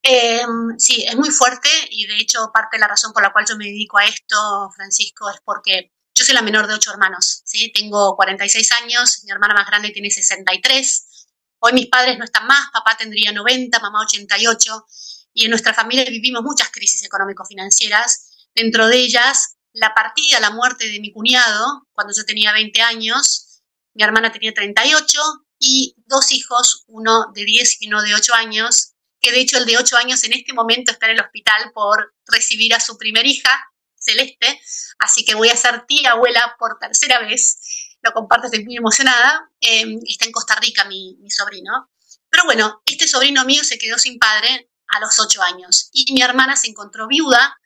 Em, 0.00 0.78
sí, 0.78 1.04
es 1.06 1.16
muy 1.16 1.30
fuerte 1.30 1.68
y 1.90 2.06
de 2.06 2.16
hecho 2.16 2.50
parte 2.50 2.78
de 2.78 2.80
la 2.80 2.88
razón 2.88 3.12
por 3.12 3.22
la 3.22 3.30
cual 3.30 3.44
yo 3.46 3.58
me 3.58 3.66
dedico 3.66 3.98
a 3.98 4.06
esto, 4.06 4.70
Francisco, 4.74 5.28
es 5.28 5.36
porque 5.44 5.92
yo 6.14 6.24
soy 6.24 6.34
la 6.34 6.40
menor 6.40 6.66
de 6.66 6.72
ocho 6.72 6.92
hermanos, 6.92 7.42
¿sí? 7.44 7.70
Tengo 7.74 8.16
46 8.16 8.72
años, 8.72 9.20
mi 9.24 9.32
hermana 9.32 9.52
más 9.52 9.66
grande 9.66 9.90
tiene 9.90 10.10
63. 10.10 11.26
Hoy 11.58 11.74
mis 11.74 11.88
padres 11.88 12.16
no 12.16 12.24
están 12.24 12.46
más, 12.46 12.70
papá 12.72 12.96
tendría 12.96 13.32
90, 13.32 13.78
mamá 13.80 14.00
88 14.00 14.86
y 15.34 15.44
en 15.44 15.50
nuestra 15.50 15.74
familia 15.74 16.04
vivimos 16.04 16.42
muchas 16.42 16.70
crisis 16.70 17.04
económico-financieras, 17.04 18.48
dentro 18.54 18.86
de 18.86 18.98
ellas 18.98 19.56
la 19.72 19.92
partida, 19.92 20.38
la 20.38 20.50
muerte 20.50 20.88
de 20.88 21.00
mi 21.00 21.12
cuñado 21.12 21.88
cuando 21.92 22.14
yo 22.16 22.24
tenía 22.24 22.52
20 22.52 22.80
años, 22.80 23.60
mi 23.92 24.04
hermana 24.04 24.32
tenía 24.32 24.54
38 24.54 25.20
y 25.58 25.96
dos 26.06 26.30
hijos, 26.30 26.84
uno 26.86 27.32
de 27.34 27.44
10 27.44 27.82
y 27.82 27.88
uno 27.88 28.00
de 28.02 28.14
8 28.14 28.34
años, 28.34 28.94
que 29.20 29.32
de 29.32 29.40
hecho 29.40 29.58
el 29.58 29.66
de 29.66 29.76
8 29.76 29.96
años 29.96 30.22
en 30.22 30.32
este 30.32 30.52
momento 30.52 30.92
está 30.92 31.06
en 31.06 31.12
el 31.12 31.20
hospital 31.20 31.72
por 31.74 32.14
recibir 32.26 32.72
a 32.74 32.80
su 32.80 32.96
primer 32.96 33.26
hija, 33.26 33.50
Celeste, 33.96 34.60
así 34.98 35.24
que 35.24 35.34
voy 35.34 35.48
a 35.48 35.56
ser 35.56 35.86
tía 35.86 36.12
abuela 36.12 36.54
por 36.58 36.78
tercera 36.78 37.18
vez, 37.20 37.96
lo 38.02 38.12
comparto, 38.12 38.46
estoy 38.46 38.64
muy 38.64 38.76
emocionada, 38.76 39.50
em, 39.60 39.98
está 40.06 40.26
en 40.26 40.32
Costa 40.32 40.54
Rica 40.56 40.84
mi 40.84 41.30
sobrino, 41.30 41.90
pero 42.30 42.44
bueno, 42.44 42.82
este 42.84 43.08
sobrino 43.08 43.44
mío 43.44 43.64
se 43.64 43.78
quedó 43.78 43.98
sin 43.98 44.18
padre 44.18 44.70
a 44.94 45.00
los 45.00 45.18
8 45.18 45.42
años 45.42 45.90
y 45.92 46.12
mi 46.12 46.22
hermana 46.22 46.56
se 46.56 46.68
encontró 46.68 47.06
viuda, 47.06 47.58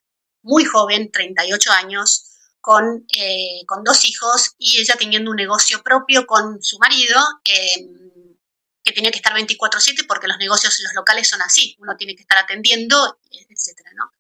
muy 0.42 0.64
joven, 0.64 1.10
38 1.10 1.72
años, 1.72 2.24
con, 2.60 3.04
eh, 3.16 3.64
con 3.66 3.84
dos 3.84 4.04
hijos 4.04 4.54
y 4.58 4.80
ella 4.80 4.96
teniendo 4.98 5.30
un 5.30 5.36
negocio 5.36 5.82
propio 5.82 6.26
con 6.26 6.62
su 6.62 6.78
marido. 6.78 7.20
Eh, 7.44 7.88
que 8.88 8.94
tenía 8.94 9.10
que 9.10 9.18
estar 9.18 9.34
24/7 9.34 10.04
porque 10.04 10.28
los 10.28 10.38
negocios 10.38 10.80
los 10.80 10.94
locales 10.94 11.28
son 11.28 11.42
así, 11.42 11.76
uno 11.78 11.94
tiene 11.98 12.14
que 12.14 12.22
estar 12.22 12.38
atendiendo, 12.38 13.20
etcétera, 13.30 13.90
¿no? 13.94 14.10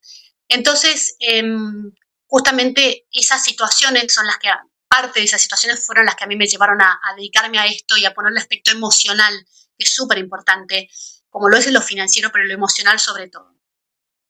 Entonces, 0.46 1.16
em, 1.20 1.90
justamente 2.26 3.06
esas 3.10 3.42
situaciones 3.42 4.12
son 4.12 4.26
las 4.26 4.36
que, 4.36 4.50
parte 4.88 5.20
de 5.20 5.26
esas 5.26 5.40
situaciones 5.40 5.84
fueron 5.84 6.06
las 6.06 6.16
que 6.16 6.24
a 6.24 6.26
mí 6.26 6.36
me 6.36 6.46
llevaron 6.46 6.80
a, 6.80 6.98
dedicarme 7.16 7.58
a 7.58 7.66
esto 7.66 7.96
y 7.96 8.04
a 8.04 8.14
ponerle 8.14 8.40
aspecto 8.40 8.70
emocional, 8.70 9.34
que 9.76 9.84
es 9.84 9.94
súper 9.94 10.18
importante, 10.18 10.88
como 11.30 11.48
lo 11.48 11.56
es 11.56 11.66
en 11.66 11.74
lo 11.74 11.82
financiero, 11.82 12.30
pero 12.32 12.44
en 12.44 12.48
lo 12.48 12.54
emocional 12.54 12.98
sobre 12.98 13.28
todo. 13.28 13.54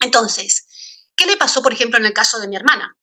Entonces, 0.00 0.66
¿qué 1.14 1.26
le 1.26 1.36
pasó, 1.36 1.62
por 1.62 1.72
ejemplo, 1.72 1.98
en 1.98 2.06
el 2.06 2.12
caso 2.12 2.38
de 2.38 2.48
mi 2.48 2.56
hermana? 2.56 2.96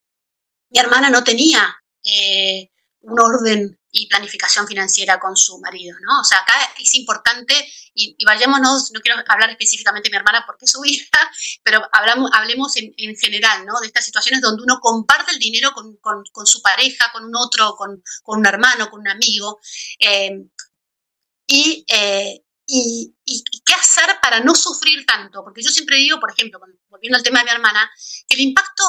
Mi 0.69 0.79
hermana 0.79 1.09
no 1.09 1.23
tenía 1.23 1.75
eh, 2.03 2.71
un 3.01 3.19
orden 3.19 3.79
y 3.91 4.07
planificación 4.07 4.67
financiera 4.67 5.19
con 5.19 5.37
su 5.37 5.57
marido, 5.59 5.95
¿no? 6.01 6.19
O 6.19 6.23
sea, 6.23 6.39
acá 6.39 6.53
es 6.77 6.93
importante, 6.95 7.53
y, 7.93 8.17
vayámonos, 8.25 8.91
no 8.93 8.99
quiero 8.99 9.23
hablar 9.27 9.51
específicamente 9.51 10.09
de 10.09 10.11
mi 10.11 10.17
hermana 10.17 10.43
porque 10.45 10.65
es 10.65 10.71
su 10.71 10.83
hija, 10.85 11.31
pero 11.63 11.87
hablamos, 11.91 12.29
hablemos 12.33 12.75
en, 12.75 13.15
general, 13.15 13.65
¿no? 13.65 13.79
De 13.79 13.87
estas 13.87 14.05
situaciones 14.05 14.41
donde 14.41 14.63
uno 14.63 14.79
comparte 14.81 15.31
el 15.31 15.39
dinero 15.39 15.71
con, 15.73 16.45
su 16.45 16.61
pareja, 16.61 17.11
con 17.13 17.25
un 17.25 17.35
otro, 17.35 17.75
con, 17.75 18.03
un 18.25 18.45
hermano, 18.45 18.89
con 18.89 18.99
un 19.01 19.07
amigo, 19.07 19.59
eh, 19.99 20.45
eh, 21.47 22.44
y, 22.65 23.15
qué 23.65 23.73
hacer 23.73 24.19
para 24.21 24.39
no 24.39 24.55
sufrir 24.55 25.05
tanto, 25.05 25.43
porque 25.43 25.61
yo 25.61 25.69
siempre 25.69 25.97
digo, 25.97 26.19
por 26.19 26.31
ejemplo, 26.31 26.59
volviendo 26.89 27.17
al 27.17 27.23
tema 27.23 27.39
de 27.39 27.45
mi 27.45 27.51
hermana, 27.51 27.89
que 28.27 28.35
el 28.35 28.41
impacto 28.41 28.83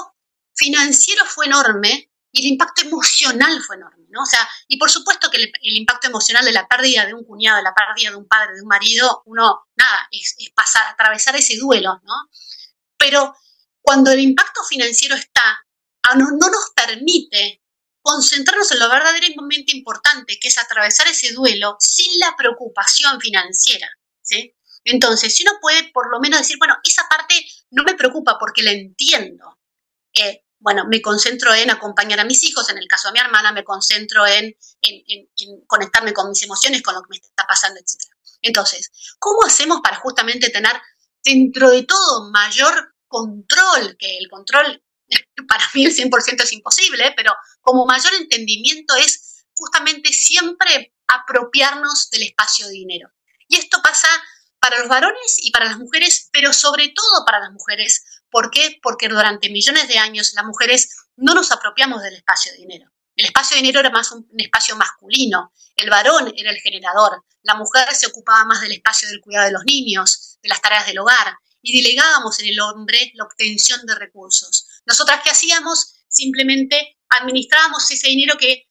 financiero 0.54 1.24
fue 1.24 1.46
enorme, 1.46 2.10
y 2.32 2.40
el 2.40 2.52
impacto 2.52 2.82
emocional 2.82 3.62
fue 3.62 3.76
enorme, 3.76 4.04
¿no? 4.10 4.22
O 4.22 4.26
sea, 4.26 4.46
y 4.68 4.76
por 4.76 4.90
supuesto 4.90 5.30
que 5.30 5.38
el, 5.38 5.76
impacto 5.76 6.08
emocional 6.08 6.44
de 6.44 6.52
la 6.52 6.68
pérdida 6.68 7.06
de 7.06 7.14
un 7.14 7.24
cuñado, 7.24 7.56
de 7.56 7.62
la 7.62 7.74
pérdida 7.74 8.10
de 8.10 8.16
un 8.16 8.28
padre, 8.28 8.54
de 8.54 8.60
un 8.60 8.68
marido, 8.68 9.22
uno, 9.24 9.68
nada, 9.74 10.08
es, 10.10 10.36
pasar, 10.54 10.86
atravesar 10.88 11.34
ese 11.36 11.56
duelo, 11.56 11.98
¿no? 12.04 12.14
Pero 12.98 13.34
cuando 13.80 14.10
el 14.10 14.20
impacto 14.20 14.62
financiero 14.64 15.14
está, 15.14 15.64
ah, 16.02 16.14
no 16.14 16.30
nos 16.30 16.72
permite 16.74 17.62
concentrarnos 18.06 18.70
en 18.70 18.78
lo 18.78 18.88
verdaderamente 18.88 19.76
importante, 19.76 20.38
que 20.38 20.46
es 20.46 20.58
atravesar 20.58 21.08
ese 21.08 21.32
duelo 21.32 21.76
sin 21.80 22.20
la 22.20 22.36
preocupación 22.38 23.20
financiera, 23.20 23.88
¿sí? 24.22 24.54
Entonces, 24.84 25.34
si 25.34 25.42
uno 25.42 25.58
puede 25.60 25.90
por 25.92 26.08
lo 26.08 26.20
menos 26.20 26.38
decir, 26.38 26.56
bueno, 26.56 26.76
esa 26.84 27.08
parte 27.08 27.34
no 27.70 27.82
me 27.82 27.96
preocupa 27.96 28.38
porque 28.38 28.62
la 28.62 28.70
entiendo, 28.70 29.58
eh, 30.14 30.44
bueno, 30.60 30.84
me 30.88 31.02
concentro 31.02 31.52
en 31.52 31.68
acompañar 31.68 32.20
a 32.20 32.24
mis 32.24 32.44
hijos, 32.44 32.70
en 32.70 32.78
el 32.78 32.86
caso 32.86 33.08
de 33.08 33.14
mi 33.14 33.18
hermana, 33.18 33.50
me 33.50 33.64
concentro 33.64 34.24
en, 34.24 34.56
conectarme 35.66 36.12
con 36.12 36.28
mis 36.28 36.42
emociones, 36.44 36.82
con 36.82 36.94
lo 36.94 37.02
que 37.02 37.08
me 37.10 37.16
está 37.16 37.44
pasando, 37.44 37.80
etc. 37.80 38.04
Entonces, 38.40 38.92
¿cómo 39.18 39.42
hacemos 39.44 39.80
para 39.82 39.96
justamente 39.96 40.50
tener 40.50 40.80
dentro 41.24 41.70
de 41.70 41.82
todo 41.82 42.30
mayor 42.30 42.94
control, 43.08 43.96
que 43.98 44.18
el 44.18 44.28
control 44.30 44.85
para 45.48 45.64
mí 45.74 45.84
el 45.84 45.94
100% 45.94 46.42
es 46.42 46.52
imposible, 46.52 47.12
pero 47.16 47.34
como 47.60 47.86
mayor 47.86 48.14
entendimiento 48.14 48.96
es 48.96 49.44
justamente 49.54 50.12
siempre 50.12 50.94
apropiarnos 51.06 52.10
del 52.10 52.24
espacio 52.24 52.66
de 52.66 52.72
dinero. 52.72 53.10
Y 53.48 53.56
esto 53.56 53.80
pasa 53.82 54.08
para 54.58 54.78
los 54.80 54.88
varones 54.88 55.36
y 55.38 55.50
para 55.52 55.66
las 55.66 55.78
mujeres, 55.78 56.28
pero 56.32 56.52
sobre 56.52 56.88
todo 56.88 57.24
para 57.24 57.38
las 57.38 57.52
mujeres, 57.52 58.02
¿Por 58.30 58.50
qué? 58.50 58.78
Porque 58.82 59.08
durante 59.08 59.48
millones 59.48 59.88
de 59.88 59.98
años 59.98 60.32
las 60.34 60.44
mujeres 60.44 60.94
no 61.16 61.34
nos 61.34 61.50
apropiamos 61.52 62.02
del 62.02 62.16
espacio 62.16 62.52
de 62.52 62.58
dinero. 62.58 62.90
El 63.14 63.24
espacio 63.24 63.54
de 63.54 63.62
dinero 63.62 63.80
era 63.80 63.88
más 63.88 64.12
un, 64.12 64.28
espacio 64.36 64.76
masculino, 64.76 65.52
el 65.74 65.88
varón 65.88 66.34
era 66.36 66.50
el 66.50 66.58
generador, 66.58 67.24
la 67.42 67.54
mujer 67.54 67.94
se 67.94 68.06
ocupaba 68.06 68.44
más 68.44 68.60
del 68.60 68.72
espacio 68.72 69.08
del 69.08 69.22
cuidado 69.22 69.46
de 69.46 69.52
los 69.52 69.64
niños, 69.64 70.38
de 70.42 70.50
las 70.50 70.60
tareas 70.60 70.84
del 70.84 70.98
hogar, 70.98 71.38
y 71.66 71.82
delegábamos 71.82 72.38
en 72.38 72.46
el 72.46 72.60
hombre 72.60 73.10
la 73.14 73.24
obtención 73.24 73.84
de 73.86 73.96
recursos. 73.96 74.68
Nosotras, 74.86 75.20
¿qué 75.24 75.30
hacíamos? 75.30 75.96
Simplemente 76.06 76.96
administrábamos 77.08 77.90
ese 77.90 78.06
dinero 78.06 78.36
que, 78.38 78.68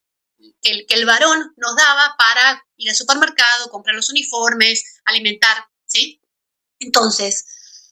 que, 0.61 0.85
el, 0.87 1.05
varón 1.05 1.53
nos 1.57 1.75
daba 1.75 2.15
para 2.17 2.63
ir 2.77 2.89
al 2.89 2.95
supermercado, 2.95 3.69
comprar 3.69 3.97
los 3.97 4.09
uniformes, 4.09 5.01
alimentar, 5.05 5.67
¿sí? 5.85 6.21
Entonces, 6.79 7.45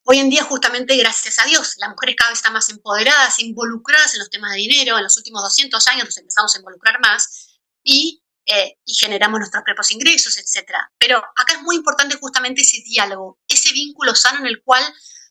Hoy 0.05 0.19
en 0.19 0.29
día, 0.29 0.43
justamente 0.43 0.97
gracias 0.97 1.39
a 1.39 1.45
Dios, 1.45 1.75
las 1.77 1.89
mujeres 1.91 2.17
cada 2.17 2.31
vez 2.31 2.39
están 2.39 2.51
más 2.51 2.67
empoderadas, 2.67 3.39
involucradas 3.39 4.13
en 4.13 4.19
los 4.19 4.29
temas 4.29 4.51
de 4.51 4.57
dinero. 4.57 4.97
En 4.97 5.03
los 5.03 5.15
últimos 5.15 5.41
200 5.43 5.87
años 5.87 6.03
nos 6.03 6.17
empezamos 6.17 6.53
a 6.53 6.57
involucrar 6.57 6.99
más 6.99 7.57
y, 7.81 8.21
eh, 8.45 8.77
y 8.83 8.95
generamos 8.95 9.39
nuestros 9.39 9.63
propios 9.63 9.91
ingresos, 9.91 10.37
etc. 10.37 10.71
Pero 10.97 11.23
acá 11.37 11.53
es 11.53 11.61
muy 11.61 11.77
importante 11.77 12.17
justamente 12.17 12.63
ese 12.63 12.81
diálogo, 12.83 13.39
vínculo 13.73 14.15
sano 14.15 14.39
en 14.39 14.47
el 14.47 14.63
cual 14.63 14.83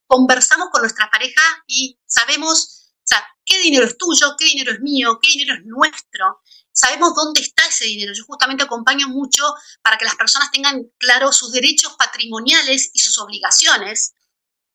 conversamos 0.07 0.69
con 0.71 0.83
nuestra 0.83 1.09
pareja 1.11 1.43
y 1.67 1.99
sabemos, 2.07 2.93
o 2.97 3.03
sea, 3.05 3.27
qué 3.45 3.61
dinero 3.63 3.87
es 3.87 3.97
tuyo, 3.97 4.35
qué 4.39 4.45
dinero 4.45 4.73
es 4.73 4.81
mío, 4.81 5.19
qué 5.23 5.31
dinero 5.31 5.55
es 5.55 5.65
nuestro. 5.65 6.43
Sabemos 6.71 7.15
dónde 7.15 7.41
está 7.41 7.67
ese 7.67 7.85
dinero. 7.85 8.13
Yo 8.15 8.25
justamente 8.25 8.65
acompaño 8.65 9.09
mucho 9.09 9.43
para 9.83 9.97
que 9.97 10.05
las 10.05 10.17
personas 10.17 10.51
tengan 10.51 10.83
claros 10.99 11.37
sus 11.37 11.53
derechos 11.53 11.95
patrimoniales 11.99 12.91
y 12.93 13.01
sus 13.01 13.19
obligaciones 13.19 14.13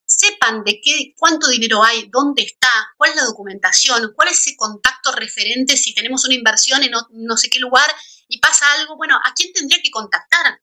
sepan 0.08 0.64
de 0.64 0.80
qué, 0.82 1.14
cuánto 1.18 1.50
dinero 1.50 1.84
hay, 1.84 2.10
dónde 2.10 2.42
está, 2.42 2.72
cuál 2.98 3.12
es 3.12 3.18
la 3.18 3.26
documentación, 3.26 4.14
cuál 4.16 4.30
es 4.30 4.40
ese 4.40 4.56
contacto 4.56 5.12
referente 5.12 5.76
si 5.76 5.94
tenemos 5.94 6.26
una 6.26 6.34
inversión 6.34 6.82
en 6.82 6.92
no, 7.12 7.38
sé 7.38 7.50
qué 7.50 7.60
lugar 7.60 7.94
y 8.30 8.40
pasa 8.40 8.66
algo, 8.80 8.96
bueno, 8.96 9.20
¿a 9.24 9.34
quién 9.34 9.52
tendría 9.52 9.82
que 9.82 9.92
contactar? 9.92 10.62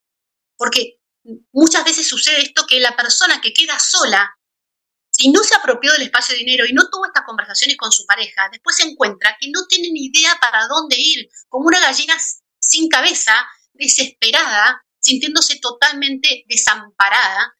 Porque 0.57 0.99
muchas 1.52 1.84
veces 1.84 2.06
sucede 2.06 2.42
esto 2.42 2.66
que 2.66 2.80
la 2.80 2.96
persona 2.96 3.40
que 3.40 3.52
queda 3.52 3.78
sola, 3.78 4.30
si 5.10 5.30
no 5.30 5.42
se 5.42 5.56
apropió 5.56 5.92
del 5.92 6.02
espacio 6.02 6.34
de 6.34 6.40
dinero 6.40 6.66
y 6.66 6.72
no 6.72 6.88
tuvo 6.90 7.06
estas 7.06 7.24
conversaciones 7.24 7.76
con 7.76 7.92
su 7.92 8.04
pareja, 8.06 8.48
después 8.50 8.76
se 8.76 8.84
encuentra 8.84 9.37
que 9.40 9.48
no 9.50 9.66
tiene 9.66 9.88
ni 9.90 10.06
idea 10.06 10.37
para 10.40 10.66
dónde 10.66 10.96
ir, 10.98 11.28
como 11.48 11.66
una 11.66 11.80
gallina 11.80 12.16
sin 12.58 12.88
cabeza, 12.88 13.34
desesperada, 13.72 14.84
sintiéndose 14.98 15.58
totalmente 15.60 16.44
desamparada 16.48 17.54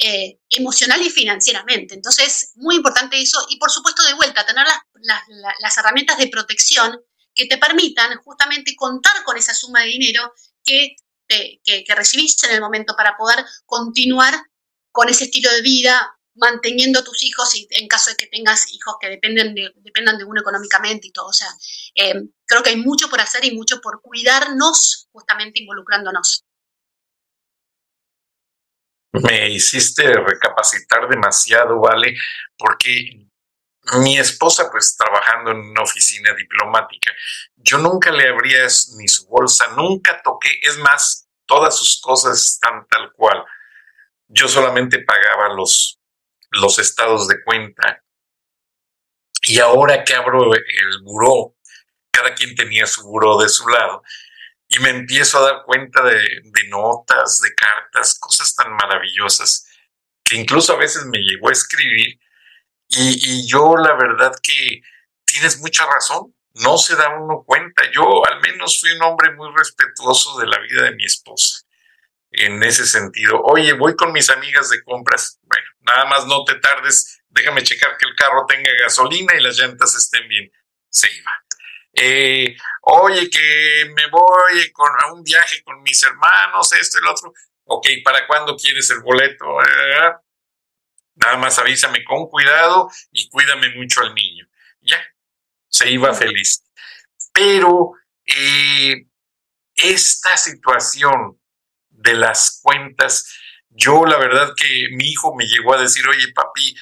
eh, 0.00 0.38
emocional 0.50 1.02
y 1.02 1.10
financieramente. 1.10 1.94
Entonces, 1.94 2.52
muy 2.54 2.76
importante 2.76 3.20
eso 3.20 3.44
y 3.48 3.58
por 3.58 3.70
supuesto 3.70 4.04
de 4.04 4.14
vuelta, 4.14 4.46
tener 4.46 4.64
las, 5.02 5.76
herramientas 5.76 6.18
de 6.18 6.28
protección 6.28 7.00
que 7.34 7.46
te 7.46 7.58
permitan 7.58 8.16
justamente 8.18 8.76
contar 8.76 9.24
con 9.24 9.36
esa 9.36 9.54
suma 9.54 9.80
de 9.80 9.88
dinero 9.88 10.32
que, 10.62 10.94
que, 11.28 11.94
recibiste 11.94 12.46
en 12.46 12.54
el 12.54 12.60
momento 12.60 12.94
para 12.96 13.16
poder 13.16 13.44
continuar 13.66 14.34
con 14.90 15.08
ese 15.08 15.24
estilo 15.24 15.50
de 15.52 15.62
vida, 15.62 16.18
manteniendo 16.34 17.00
a 17.00 17.04
tus 17.04 17.22
hijos 17.22 17.54
y 17.54 17.66
en 17.70 17.88
caso 17.88 18.10
de 18.10 18.16
que 18.16 18.26
tengas 18.26 18.72
hijos 18.72 18.96
que 19.00 19.08
dependen 19.08 19.54
de, 19.54 19.72
dependan 19.76 20.18
de 20.18 20.24
uno 20.24 20.40
económicamente 20.40 21.08
y 21.08 21.12
todo. 21.12 21.28
O 21.28 21.32
sea, 21.32 21.48
eh, 21.94 22.14
creo 22.46 22.62
que 22.62 22.70
hay 22.70 22.76
mucho 22.76 23.08
por 23.08 23.20
hacer 23.20 23.44
y 23.44 23.54
mucho 23.54 23.80
por 23.80 24.00
cuidarnos 24.00 25.08
justamente 25.12 25.60
involucrándonos 25.60 26.44
me 29.12 29.50
hiciste 29.50 30.12
recapacitar 30.12 31.08
demasiado, 31.08 31.80
¿vale? 31.80 32.14
Porque 32.56 33.27
mi 34.00 34.18
esposa, 34.18 34.70
pues 34.70 34.96
trabajando 34.96 35.50
en 35.50 35.58
una 35.58 35.82
oficina 35.82 36.34
diplomática, 36.34 37.12
yo 37.56 37.78
nunca 37.78 38.10
le 38.10 38.28
abría 38.28 38.66
ni 38.96 39.08
su 39.08 39.26
bolsa, 39.28 39.68
nunca 39.76 40.20
toqué, 40.22 40.48
es 40.62 40.76
más, 40.78 41.28
todas 41.46 41.76
sus 41.76 42.00
cosas 42.00 42.38
están 42.38 42.86
tal 42.88 43.12
cual. 43.12 43.44
Yo 44.28 44.46
solamente 44.46 44.98
pagaba 45.00 45.54
los, 45.54 45.98
los 46.50 46.78
estados 46.78 47.26
de 47.28 47.42
cuenta. 47.42 48.02
Y 49.42 49.58
ahora 49.60 50.04
que 50.04 50.14
abro 50.14 50.52
el 50.54 51.02
buró, 51.02 51.56
cada 52.10 52.34
quien 52.34 52.54
tenía 52.54 52.86
su 52.86 53.02
buró 53.02 53.38
de 53.38 53.48
su 53.48 53.66
lado, 53.68 54.02
y 54.68 54.78
me 54.80 54.90
empiezo 54.90 55.38
a 55.38 55.52
dar 55.52 55.62
cuenta 55.64 56.02
de, 56.02 56.42
notas, 56.68 57.40
de 57.40 57.54
cartas, 57.54 58.18
cosas 58.18 58.54
tan 58.54 58.72
maravillosas 58.74 59.66
que 60.22 60.36
incluso 60.36 60.74
a 60.74 60.76
veces 60.76 61.06
me 61.06 61.18
llegó 61.18 61.48
a 61.48 61.52
escribir 61.52 62.20
y, 62.88 63.46
yo 63.46 63.76
la 63.76 63.94
verdad 63.94 64.32
que 64.42 64.80
tienes 65.24 65.58
mucha 65.60 65.86
razón, 65.86 66.34
no 66.54 66.78
se 66.78 66.96
da 66.96 67.10
uno 67.10 67.44
cuenta. 67.46 67.82
Yo 67.92 68.24
al 68.26 68.40
menos 68.40 68.80
fui 68.80 68.90
un 68.92 69.02
hombre 69.02 69.32
muy 69.32 69.48
respetuoso 69.56 70.38
de 70.38 70.46
la 70.46 70.58
vida 70.58 70.84
de 70.84 70.94
mi 70.94 71.04
esposa 71.04 71.64
en 72.30 72.62
ese 72.62 72.86
sentido. 72.86 73.40
Oye, 73.42 73.72
voy 73.74 73.94
con 73.94 74.12
mis 74.12 74.30
amigas 74.30 74.70
de 74.70 74.82
compras. 74.82 75.38
Bueno, 75.42 75.66
nada 75.80 76.04
más 76.06 76.26
no 76.26 76.44
te 76.44 76.56
tardes, 76.56 77.22
déjame 77.28 77.62
checar 77.62 77.96
que 77.96 78.06
el 78.06 78.14
carro 78.14 78.46
tenga 78.46 78.70
gasolina 78.82 79.34
y 79.36 79.42
las 79.42 79.58
llantas 79.58 79.94
estén 79.94 80.26
bien. 80.28 80.50
Se 80.90 81.10
iba. 81.12 81.32
Eh, 81.94 82.56
oye, 82.82 83.28
que 83.28 83.92
me 83.94 84.06
voy 84.08 84.70
con, 84.72 84.90
a 85.00 85.12
un 85.12 85.22
viaje 85.22 85.62
con 85.62 85.82
mis 85.82 86.02
hermanos, 86.02 86.72
esto 86.72 86.98
y 86.98 87.04
lo 87.04 87.12
otro. 87.12 87.32
Ok, 87.64 87.86
¿para 88.04 88.26
cuándo 88.26 88.56
quieres 88.56 88.90
el 88.90 89.00
boleto? 89.00 89.60
Eh, 89.62 90.12
nada 91.18 91.36
más 91.36 91.58
avísame 91.58 92.04
con 92.04 92.28
cuidado 92.28 92.90
y 93.12 93.28
cuídame 93.28 93.74
mucho 93.76 94.00
al 94.00 94.14
niño. 94.14 94.46
Ya, 94.80 95.02
se 95.68 95.90
iba 95.90 96.14
feliz. 96.14 96.64
Pero 97.32 97.92
eh, 98.24 99.06
esta 99.74 100.36
situación 100.36 101.40
de 101.90 102.14
las 102.14 102.60
cuentas, 102.62 103.32
yo 103.68 104.04
la 104.06 104.18
verdad 104.18 104.52
que 104.56 104.88
mi 104.92 105.10
hijo 105.10 105.34
me 105.34 105.46
llegó 105.46 105.74
a 105.74 105.80
decir, 105.80 106.06
oye 106.08 106.32
papi, 106.34 106.74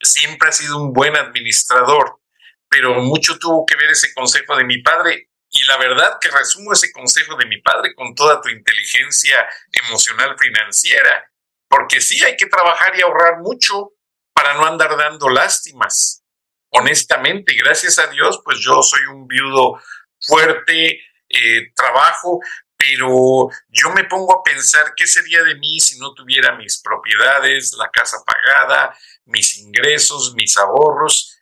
siempre 0.00 0.48
has 0.48 0.56
sido 0.56 0.78
un 0.78 0.92
buen 0.92 1.16
administrador, 1.16 2.20
pero 2.68 3.00
mucho 3.02 3.38
tuvo 3.38 3.64
que 3.66 3.76
ver 3.76 3.90
ese 3.90 4.12
consejo 4.14 4.56
de 4.56 4.64
mi 4.64 4.82
padre. 4.82 5.28
Y 5.52 5.64
la 5.64 5.76
verdad 5.78 6.18
que 6.20 6.30
resumo 6.30 6.72
ese 6.72 6.92
consejo 6.92 7.36
de 7.36 7.46
mi 7.46 7.60
padre 7.60 7.92
con 7.94 8.14
toda 8.14 8.40
tu 8.40 8.48
inteligencia 8.48 9.48
emocional 9.72 10.36
financiera, 10.38 11.29
porque 11.70 12.00
sí 12.00 12.22
hay 12.24 12.36
que 12.36 12.46
trabajar 12.46 12.98
y 12.98 13.02
ahorrar 13.02 13.38
mucho 13.38 13.92
para 14.34 14.54
no 14.54 14.66
andar 14.66 14.96
dando 14.96 15.28
lástimas. 15.28 16.24
Honestamente, 16.70 17.54
gracias 17.54 17.98
a 18.00 18.08
Dios, 18.08 18.40
pues 18.44 18.58
yo 18.58 18.82
soy 18.82 19.02
un 19.06 19.28
viudo 19.28 19.80
fuerte, 20.20 21.00
eh, 21.28 21.72
trabajo, 21.76 22.40
pero 22.76 23.48
yo 23.68 23.90
me 23.90 24.04
pongo 24.04 24.34
a 24.34 24.42
pensar 24.42 24.94
qué 24.96 25.06
sería 25.06 25.44
de 25.44 25.54
mí 25.54 25.78
si 25.78 25.96
no 25.98 26.12
tuviera 26.12 26.56
mis 26.56 26.80
propiedades, 26.82 27.72
la 27.78 27.88
casa 27.90 28.16
pagada, 28.26 28.96
mis 29.26 29.58
ingresos, 29.58 30.34
mis 30.34 30.56
ahorros, 30.56 31.38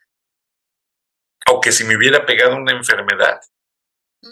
o 1.47 1.59
que 1.59 1.71
si 1.71 1.85
me 1.85 1.97
hubiera 1.97 2.23
pegado 2.25 2.55
una 2.55 2.73
enfermedad. 2.73 3.39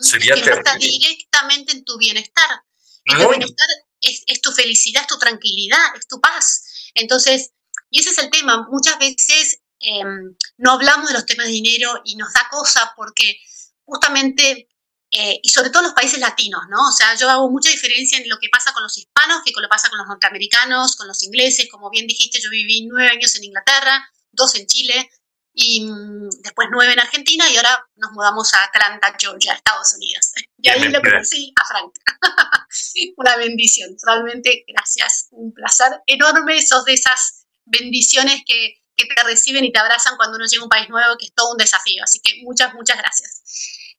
Sería 0.02 0.36
que 0.36 0.42
no 0.42 0.58
está 0.58 0.76
directamente 0.76 1.72
en 1.72 1.84
tu 1.84 1.98
bienestar. 1.98 2.62
tu 3.04 3.30
bienestar 3.30 3.68
es, 4.02 4.42
tu 4.42 4.52
felicidad, 4.52 5.04
es 5.04 5.08
tu 5.08 5.18
tranquilidad, 5.18 5.96
es 5.96 6.08
tu 6.08 6.20
paz. 6.20 6.92
Entonces, 6.94 7.52
y 7.90 8.00
ese 8.00 8.12
es 8.12 8.18
el 8.20 8.30
tema. 8.30 8.68
Muchas 8.70 8.98
veces 9.00 9.60
em, 9.80 10.36
no 10.58 10.72
hablamos 10.72 11.08
de 11.08 11.14
los 11.14 11.26
temas 11.26 11.48
de 11.48 11.54
dinero 11.54 12.02
y 12.06 12.16
nos 12.16 12.34
da 12.34 12.48
cosa 12.50 12.94
porque 12.96 13.40
justamente 13.86 14.68
eh, 15.10 15.40
y 15.42 15.50
sobre 15.50 15.70
todo 15.70 15.84
los 15.84 15.94
países 15.94 16.20
latinos, 16.20 16.64
¿no? 16.70 16.90
O 16.90 16.92
sea, 16.92 17.16
yo 17.16 17.30
hago 17.30 17.50
mucha 17.50 17.70
diferencia 17.70 18.18
en 18.18 18.28
lo 18.28 18.38
que 18.40 18.50
pasa 18.50 18.74
con 18.74 18.84
los 18.84 18.98
hispanos 18.98 19.42
que 19.46 19.54
con 19.54 19.64
lo 19.64 19.70
pasa 19.70 19.90
con 19.90 20.00
los 20.00 20.08
norteamericanos, 20.08 20.98
con 20.98 21.08
los 21.08 21.24
ingleses. 21.24 21.70
Como 21.72 21.90
bien 21.90 22.08
dijiste, 22.08 22.42
yo 22.42 22.50
viví 22.50 22.86
nueve 22.86 23.10
años 23.12 23.36
en 23.36 23.46
Inglaterra, 23.46 24.10
dos 24.32 24.56
en 24.56 24.68
Chile 24.68 25.10
y 25.60 25.82
mm, 25.82 26.30
después 26.44 26.68
nueve 26.72 26.94
en 26.94 27.00
Argentina 27.00 27.50
y 27.50 27.58
ahora 27.58 27.84
nos 27.96 28.12
mudamos 28.12 28.54
a 28.54 28.66
Atlanta, 28.66 29.16
Georgia, 29.20 29.54
Estados 29.54 29.94
Unidos. 29.96 30.32
Y 30.60 30.70
ahí 30.70 30.90
lo 30.90 31.02
conocí 31.02 31.54
a 31.56 31.66
Frank. 31.66 31.94
Una 33.18 33.38
bendición, 33.38 33.96
realmente 34.06 34.66
gracias, 34.68 35.28
un 35.32 35.54
placer 35.54 36.02
enorme. 36.08 36.62
Sos 36.66 36.84
de 36.86 36.94
esas 36.94 37.46
bendiciones 37.66 38.42
que, 38.46 38.82
que 38.96 39.06
te 39.06 39.24
reciben 39.24 39.64
y 39.64 39.72
te 39.72 39.80
abrazan 39.80 40.18
cuando 40.18 40.38
uno 40.38 40.46
llega 40.46 40.62
a 40.62 40.64
un 40.64 40.70
país 40.70 40.90
nuevo, 40.90 41.16
que 41.18 41.28
es 41.28 41.34
todo 41.34 41.52
un 41.52 41.58
desafío. 41.58 42.04
Así 42.04 42.20
que 42.24 42.42
muchas, 42.44 42.74
muchas 42.74 42.98
gracias. 42.98 43.44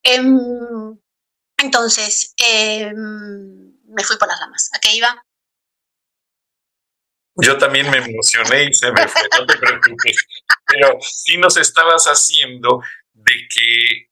Em, 0.03 0.37
entonces, 1.57 2.33
em, 2.37 3.73
me 3.85 4.03
fui 4.03 4.17
por 4.17 4.27
las 4.27 4.39
ramas. 4.39 4.69
¿A 4.73 4.79
qué 4.79 4.95
iba? 4.95 5.25
Yo 7.41 7.57
también 7.57 7.89
me 7.89 7.97
emocioné 7.97 8.65
y 8.65 8.73
se 8.73 8.91
me 8.91 9.07
fue, 9.07 9.21
no 9.37 9.45
te 9.45 9.57
preocupes. 9.57 10.25
Pero 10.67 10.97
sí 11.01 11.37
nos 11.37 11.57
estabas 11.57 12.05
haciendo 12.05 12.81
de 13.13 13.33
que 13.49 14.09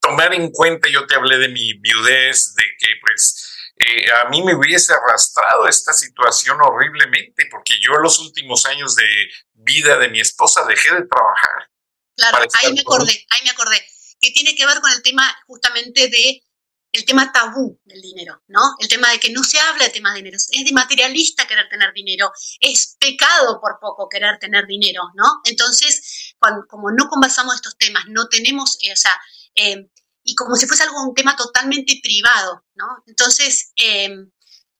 tomar 0.00 0.32
en 0.34 0.50
cuenta, 0.50 0.88
yo 0.88 1.06
te 1.06 1.14
hablé 1.14 1.38
de 1.38 1.48
mi 1.48 1.74
viudez, 1.74 2.54
de 2.54 2.64
que 2.78 2.88
pues 3.00 3.72
eh, 3.76 4.10
a 4.12 4.28
mí 4.28 4.42
me 4.42 4.54
hubiese 4.54 4.92
arrastrado 4.92 5.68
esta 5.68 5.92
situación 5.92 6.58
horriblemente, 6.60 7.46
porque 7.50 7.74
yo 7.80 7.94
los 7.98 8.18
últimos 8.20 8.66
años 8.66 8.94
de 8.94 9.06
vida 9.54 9.98
de 9.98 10.08
mi 10.08 10.20
esposa 10.20 10.64
dejé 10.64 10.94
de 10.94 11.06
trabajar. 11.06 11.70
Claro, 12.16 12.38
ahí 12.54 12.72
me 12.72 12.80
acordé, 12.80 13.26
ahí 13.30 13.40
me 13.44 13.50
acordé 13.50 13.80
que 14.20 14.30
tiene 14.32 14.54
que 14.54 14.66
ver 14.66 14.80
con 14.80 14.90
el 14.90 15.02
tema 15.02 15.36
justamente 15.46 16.08
de 16.08 16.42
el 16.92 17.04
tema 17.04 17.30
tabú 17.32 17.80
del 17.84 18.00
dinero, 18.00 18.42
¿no? 18.48 18.60
El 18.78 18.88
tema 18.88 19.10
de 19.10 19.20
que 19.20 19.30
no 19.30 19.44
se 19.44 19.58
habla 19.58 19.84
de 19.84 19.90
temas 19.90 20.14
de 20.14 20.20
dinero, 20.20 20.36
es 20.36 20.64
de 20.64 20.72
materialista 20.72 21.46
querer 21.46 21.68
tener 21.68 21.92
dinero, 21.92 22.30
es 22.60 22.96
pecado 22.98 23.60
por 23.60 23.78
poco 23.80 24.08
querer 24.08 24.38
tener 24.38 24.66
dinero, 24.66 25.02
¿no? 25.14 25.40
Entonces, 25.44 26.34
como 26.68 26.90
no 26.90 27.08
conversamos 27.08 27.54
estos 27.56 27.76
temas, 27.76 28.04
no 28.08 28.28
tenemos, 28.28 28.78
eh, 28.82 28.92
o 28.92 28.96
sea, 28.96 29.20
eh, 29.54 29.90
y 30.24 30.34
como 30.34 30.56
si 30.56 30.66
fuese 30.66 30.82
algo 30.82 31.02
un 31.02 31.14
tema 31.14 31.36
totalmente 31.36 32.00
privado, 32.02 32.64
¿no? 32.74 33.02
Entonces, 33.06 33.72
eh, 33.76 34.10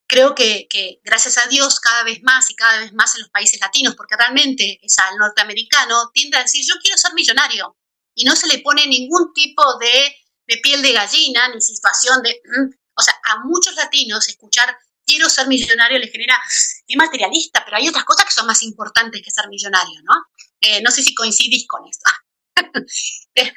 creo 0.07 0.35
que, 0.35 0.66
que, 0.68 1.01
gracias 1.05 1.38
a 1.38 1.47
Dios 1.49 1.81
cada 1.81 2.05
vez 2.05 2.23
más 2.23 2.51
y 2.51 2.55
cada 2.55 2.81
vez 2.81 2.92
más 2.94 3.14
en 3.14 3.23
los 3.23 3.31
países 3.31 3.61
latinos, 3.61 3.94
porque 3.94 4.16
realmente 4.16 4.79
es 4.83 4.99
al 4.99 5.18
norteamericano, 5.18 6.11
tiende 6.12 6.38
a 6.38 6.42
decir, 6.42 6.64
yo 6.66 6.75
quiero 6.83 6.97
ser 6.97 7.12
millonario, 7.14 7.77
y 8.14 8.25
no 8.25 8.35
se 8.35 8.49
le 8.49 8.59
pone 8.59 8.87
ningún 8.87 9.33
tipo 9.33 9.62
de, 9.79 10.16
piel 10.57 10.83
de 10.83 10.93
gallina 10.93 11.49
ni 11.55 11.61
situación 11.61 12.23
de... 12.23 12.41
Mm, 12.45 12.71
o 12.95 13.03
sea, 13.03 13.15
a 13.25 13.45
muchos 13.45 13.77
latinos 13.77 14.29
escuchar 14.29 14.77
quiero 15.09 15.29
ser 15.31 15.49
millonario 15.49 15.99
le 15.99 16.09
genera, 16.09 16.39
es 16.47 16.97
materialista, 16.97 17.65
pero 17.65 17.79
hay 17.79 17.89
otras 17.89 18.05
cosas 18.05 18.27
que 18.27 18.33
son 18.33 18.47
más 18.47 18.63
importantes 18.63 19.23
que 19.25 19.31
ser 19.31 19.49
millonario, 19.49 20.01
¿no? 20.03 20.15
Eh, 20.61 20.83
no 20.83 20.91
sé 20.91 21.03
si 21.03 21.15
coincidís 21.15 21.67
con 21.67 21.83
esto. 21.89 22.11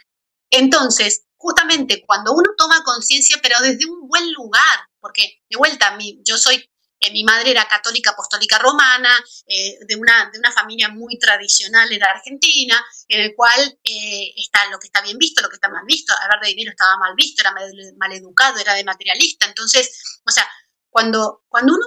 Entonces, 0.49 1.23
justamente 1.37 2.03
cuando 2.05 2.33
uno 2.33 2.51
toma 2.57 2.83
conciencia, 2.83 3.39
pero 3.41 3.59
desde 3.61 3.85
un 3.85 4.07
buen 4.07 4.31
lugar, 4.31 4.87
porque 4.99 5.41
de 5.49 5.57
vuelta, 5.57 5.97
yo 6.25 6.37
soy 6.37 6.70
mi 7.09 7.23
madre 7.23 7.51
era 7.51 7.67
católica 7.67 8.11
apostólica 8.11 8.59
romana, 8.59 9.09
eh, 9.47 9.79
de, 9.87 9.95
una, 9.95 10.29
de 10.31 10.37
una 10.37 10.51
familia 10.51 10.89
muy 10.89 11.17
tradicional 11.17 11.89
de 11.89 11.99
Argentina, 12.03 12.85
en 13.07 13.21
el 13.21 13.35
cual 13.35 13.79
eh, 13.83 14.33
está 14.35 14.69
lo 14.69 14.77
que 14.77 14.87
está 14.87 15.01
bien 15.01 15.17
visto, 15.17 15.41
lo 15.41 15.49
que 15.49 15.55
está 15.55 15.69
mal 15.69 15.83
visto. 15.85 16.13
Hablar 16.21 16.39
de 16.41 16.49
dinero 16.49 16.71
estaba 16.71 16.97
mal 16.97 17.15
visto, 17.15 17.41
era 17.41 17.51
mal, 17.51 18.13
educado, 18.13 18.59
era 18.59 18.75
de 18.75 18.83
materialista. 18.83 19.47
Entonces, 19.47 20.21
o 20.23 20.31
sea, 20.31 20.47
cuando, 20.89 21.43
cuando 21.47 21.73
uno 21.73 21.85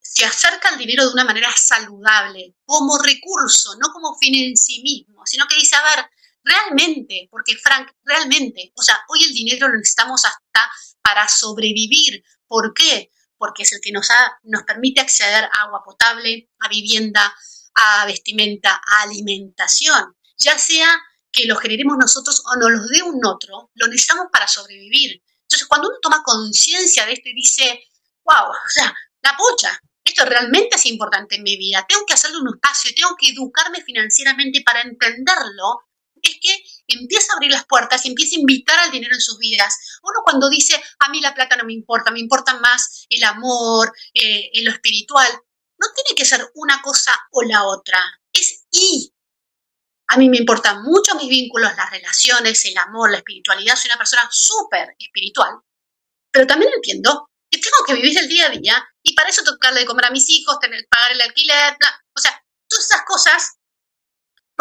se 0.00 0.24
acerca 0.24 0.70
al 0.70 0.78
dinero 0.78 1.06
de 1.06 1.12
una 1.12 1.24
manera 1.24 1.48
saludable, 1.56 2.56
como 2.64 2.98
recurso, 2.98 3.76
no 3.78 3.92
como 3.92 4.18
fin 4.18 4.34
en 4.34 4.56
sí 4.56 4.82
mismo, 4.82 5.24
sino 5.26 5.46
que 5.46 5.54
dice, 5.54 5.76
a 5.76 5.82
ver, 5.82 6.10
realmente, 6.42 7.28
porque 7.30 7.56
Frank, 7.56 7.90
realmente, 8.02 8.72
o 8.74 8.82
sea, 8.82 9.00
hoy 9.08 9.22
el 9.22 9.32
dinero 9.32 9.68
lo 9.68 9.76
necesitamos 9.76 10.24
hasta 10.24 10.70
para 11.02 11.28
sobrevivir. 11.28 12.24
¿Por 12.46 12.74
qué? 12.74 13.10
Porque 13.40 13.62
es 13.62 13.72
el 13.72 13.80
que 13.80 13.90
nos, 13.90 14.06
nos 14.42 14.64
permite 14.64 15.00
acceder 15.00 15.44
a 15.44 15.62
agua 15.62 15.82
potable, 15.82 16.50
a 16.58 16.68
vivienda, 16.68 17.34
a 17.74 18.04
vestimenta, 18.04 18.82
a 18.86 19.02
alimentación, 19.04 20.14
ya 20.36 20.58
sea 20.58 20.86
que 21.32 21.46
lo 21.46 21.56
generemos 21.56 21.96
nosotros 21.96 22.42
o 22.44 22.56
nos 22.58 22.70
lo 22.70 22.86
dé 22.88 23.02
un 23.02 23.24
otro, 23.24 23.70
lo 23.72 23.86
necesitamos 23.86 24.26
para 24.30 24.46
sobrevivir. 24.46 25.22
Entonces, 25.42 25.66
cuando 25.66 25.88
uno 25.88 25.96
toma 26.02 26.22
conciencia 26.22 27.06
de 27.06 27.14
esto 27.14 27.30
y 27.30 27.34
dice, 27.34 27.82
wow, 28.24 28.50
o 28.50 28.68
sea, 28.68 28.94
la 29.22 29.34
pocha, 29.38 29.80
esto 30.04 30.26
realmente 30.26 30.76
es 30.76 30.84
importante 30.84 31.36
en 31.36 31.42
mi 31.42 31.56
vida, 31.56 31.86
tengo 31.88 32.04
que 32.04 32.12
hacerle 32.12 32.40
un 32.40 32.48
espacio, 32.54 32.90
tengo 32.94 33.16
que 33.18 33.30
educarme 33.30 33.82
financieramente 33.82 34.62
para 34.62 34.82
entenderlo, 34.82 35.86
es 36.20 36.36
que 36.42 36.62
empieza 36.98 37.32
a 37.32 37.36
abrir 37.36 37.50
las 37.50 37.66
puertas 37.66 38.04
y 38.04 38.08
empieza 38.08 38.36
a 38.36 38.40
invitar 38.40 38.78
al 38.78 38.90
dinero 38.90 39.14
en 39.14 39.20
sus 39.20 39.38
vidas. 39.38 39.76
Uno 40.02 40.20
cuando 40.24 40.48
dice, 40.48 40.82
a 40.98 41.08
mí 41.10 41.20
la 41.20 41.34
plata 41.34 41.56
no 41.56 41.64
me 41.64 41.72
importa, 41.72 42.10
me 42.10 42.20
importa 42.20 42.54
más 42.54 43.06
el 43.08 43.24
amor, 43.24 43.92
eh, 44.14 44.50
lo 44.62 44.70
espiritual, 44.70 45.28
no 45.78 45.88
tiene 45.94 46.16
que 46.16 46.24
ser 46.24 46.46
una 46.54 46.80
cosa 46.82 47.18
o 47.32 47.42
la 47.42 47.64
otra, 47.64 47.98
es 48.32 48.66
y. 48.70 49.12
A 50.08 50.16
mí 50.16 50.28
me 50.28 50.38
importan 50.38 50.82
mucho 50.82 51.14
mis 51.14 51.28
vínculos, 51.28 51.76
las 51.76 51.90
relaciones, 51.90 52.64
el 52.64 52.76
amor, 52.78 53.12
la 53.12 53.18
espiritualidad. 53.18 53.76
Soy 53.76 53.90
una 53.90 53.98
persona 53.98 54.28
súper 54.30 54.96
espiritual, 54.98 55.60
pero 56.32 56.46
también 56.46 56.72
entiendo 56.74 57.30
que 57.48 57.58
tengo 57.58 57.78
que 57.86 57.94
vivir 57.94 58.18
el 58.18 58.28
día 58.28 58.46
a 58.46 58.50
día 58.50 58.88
y 59.02 59.14
para 59.14 59.28
eso 59.28 59.42
tocarle 59.44 59.80
de 59.80 59.86
comer 59.86 60.06
a 60.06 60.10
mis 60.10 60.28
hijos, 60.30 60.58
tener 60.60 60.84
pagar 60.90 61.12
el 61.12 61.20
alquiler, 61.20 61.76
o 62.16 62.20
sea, 62.20 62.44
todas 62.68 62.84
esas 62.84 63.02
cosas 63.06 63.59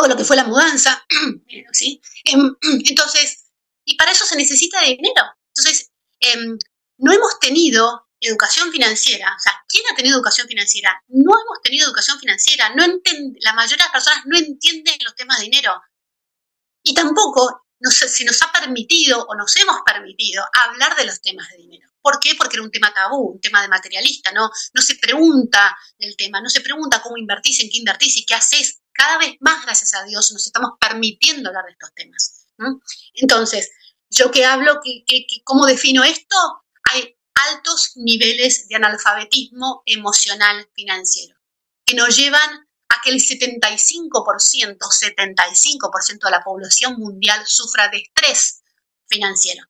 o 0.02 0.08
lo 0.08 0.16
que 0.18 0.26
fue 0.26 0.36
la 0.36 0.44
mudanza, 0.44 1.06
¿sí? 1.74 2.02
Em, 2.26 2.56
entonces, 2.86 3.46
y 3.86 3.96
para 3.96 4.12
eso 4.12 4.26
se 4.26 4.36
necesita 4.36 4.82
dinero. 4.82 5.24
Entonces, 5.56 5.92
em, 6.20 6.58
no 6.98 7.12
hemos 7.12 7.40
tenido 7.40 8.08
educación 8.22 8.72
financiera, 8.72 9.34
o 9.36 9.40
sea, 9.40 9.54
¿quién 9.68 9.84
ha 9.92 9.96
tenido 9.96 10.18
educación 10.18 10.48
financiera? 10.48 11.02
No 11.08 11.32
hemos 11.32 11.62
tenido 11.64 11.88
educación 11.88 12.20
financiera, 12.20 12.74
no 12.76 12.86
la 13.40 13.54
mayoría 13.54 13.78
de 13.78 13.84
las 13.84 13.92
personas 13.94 14.26
no 14.26 14.38
entienden 14.38 14.98
los 15.06 15.16
temas 15.16 15.38
de 15.38 15.46
dinero. 15.46 15.82
Y 16.84 16.94
tampoco 16.94 17.64
no 17.80 17.92
sé, 17.92 18.10
se 18.10 18.26
nos 18.26 18.42
ha 18.42 18.52
permitido 18.52 19.26
o 19.26 19.36
nos 19.36 19.56
hemos 19.56 19.78
permitido 19.86 20.44
hablar 20.54 20.96
de 20.98 21.06
los 21.06 21.22
temas 21.22 21.50
de 21.50 21.58
dinero. 21.58 21.90
¿Por 22.02 22.20
qué? 22.20 22.36
Porque 22.36 22.58
era 22.58 22.64
un 22.64 22.72
tema 22.72 22.94
tabú, 22.94 23.34
un 23.34 23.42
tema 23.42 23.62
de 23.62 23.68
materialista, 23.68 24.32
¿no? 24.32 24.50
No 24.74 24.82
se 24.82 24.96
pregunta 24.96 25.78
el 25.98 26.16
tema, 26.16 26.42
no 26.42 26.50
se 26.50 26.62
pregunta 26.62 27.02
cómo 27.02 27.18
invertís, 27.18 27.60
en 27.62 27.70
qué 27.70 27.78
invertís 27.78 28.18
y 28.18 28.26
qué 28.26 28.36
haces 28.36 28.82
cada 28.94 29.18
vez 29.18 29.36
más, 29.40 29.64
gracias 29.64 29.94
a 29.94 30.04
Dios, 30.04 30.32
nos 30.32 30.46
estamos 30.46 30.72
permitiendo 30.80 31.50
hablar 31.50 31.66
de 31.66 31.72
estos 31.72 31.94
temas. 31.94 32.48
Entonces, 33.14 33.72
yo 34.10 34.32
que 34.32 34.46
hablo, 34.46 34.80
que, 34.84 35.26
¿cómo 35.44 35.66
defino 35.66 36.04
esto? 36.04 36.36
Hay 36.92 37.18
altos 37.52 37.94
niveles 37.96 38.68
de 38.68 38.76
analfabetismo 38.76 39.84
emocional 39.86 40.70
financiero 40.74 41.36
que 41.86 41.96
nos 41.96 42.16
llevan 42.16 42.68
a 42.90 43.02
que 43.02 43.12
el 43.12 43.20
75%, 43.20 44.78
75% 44.78 46.26
de 46.26 46.32
la 46.32 46.44
población 46.44 46.98
mundial 46.98 47.42
sufra 47.46 47.90
de 47.90 47.98
estrés 48.00 48.64
financiero. 49.08 49.66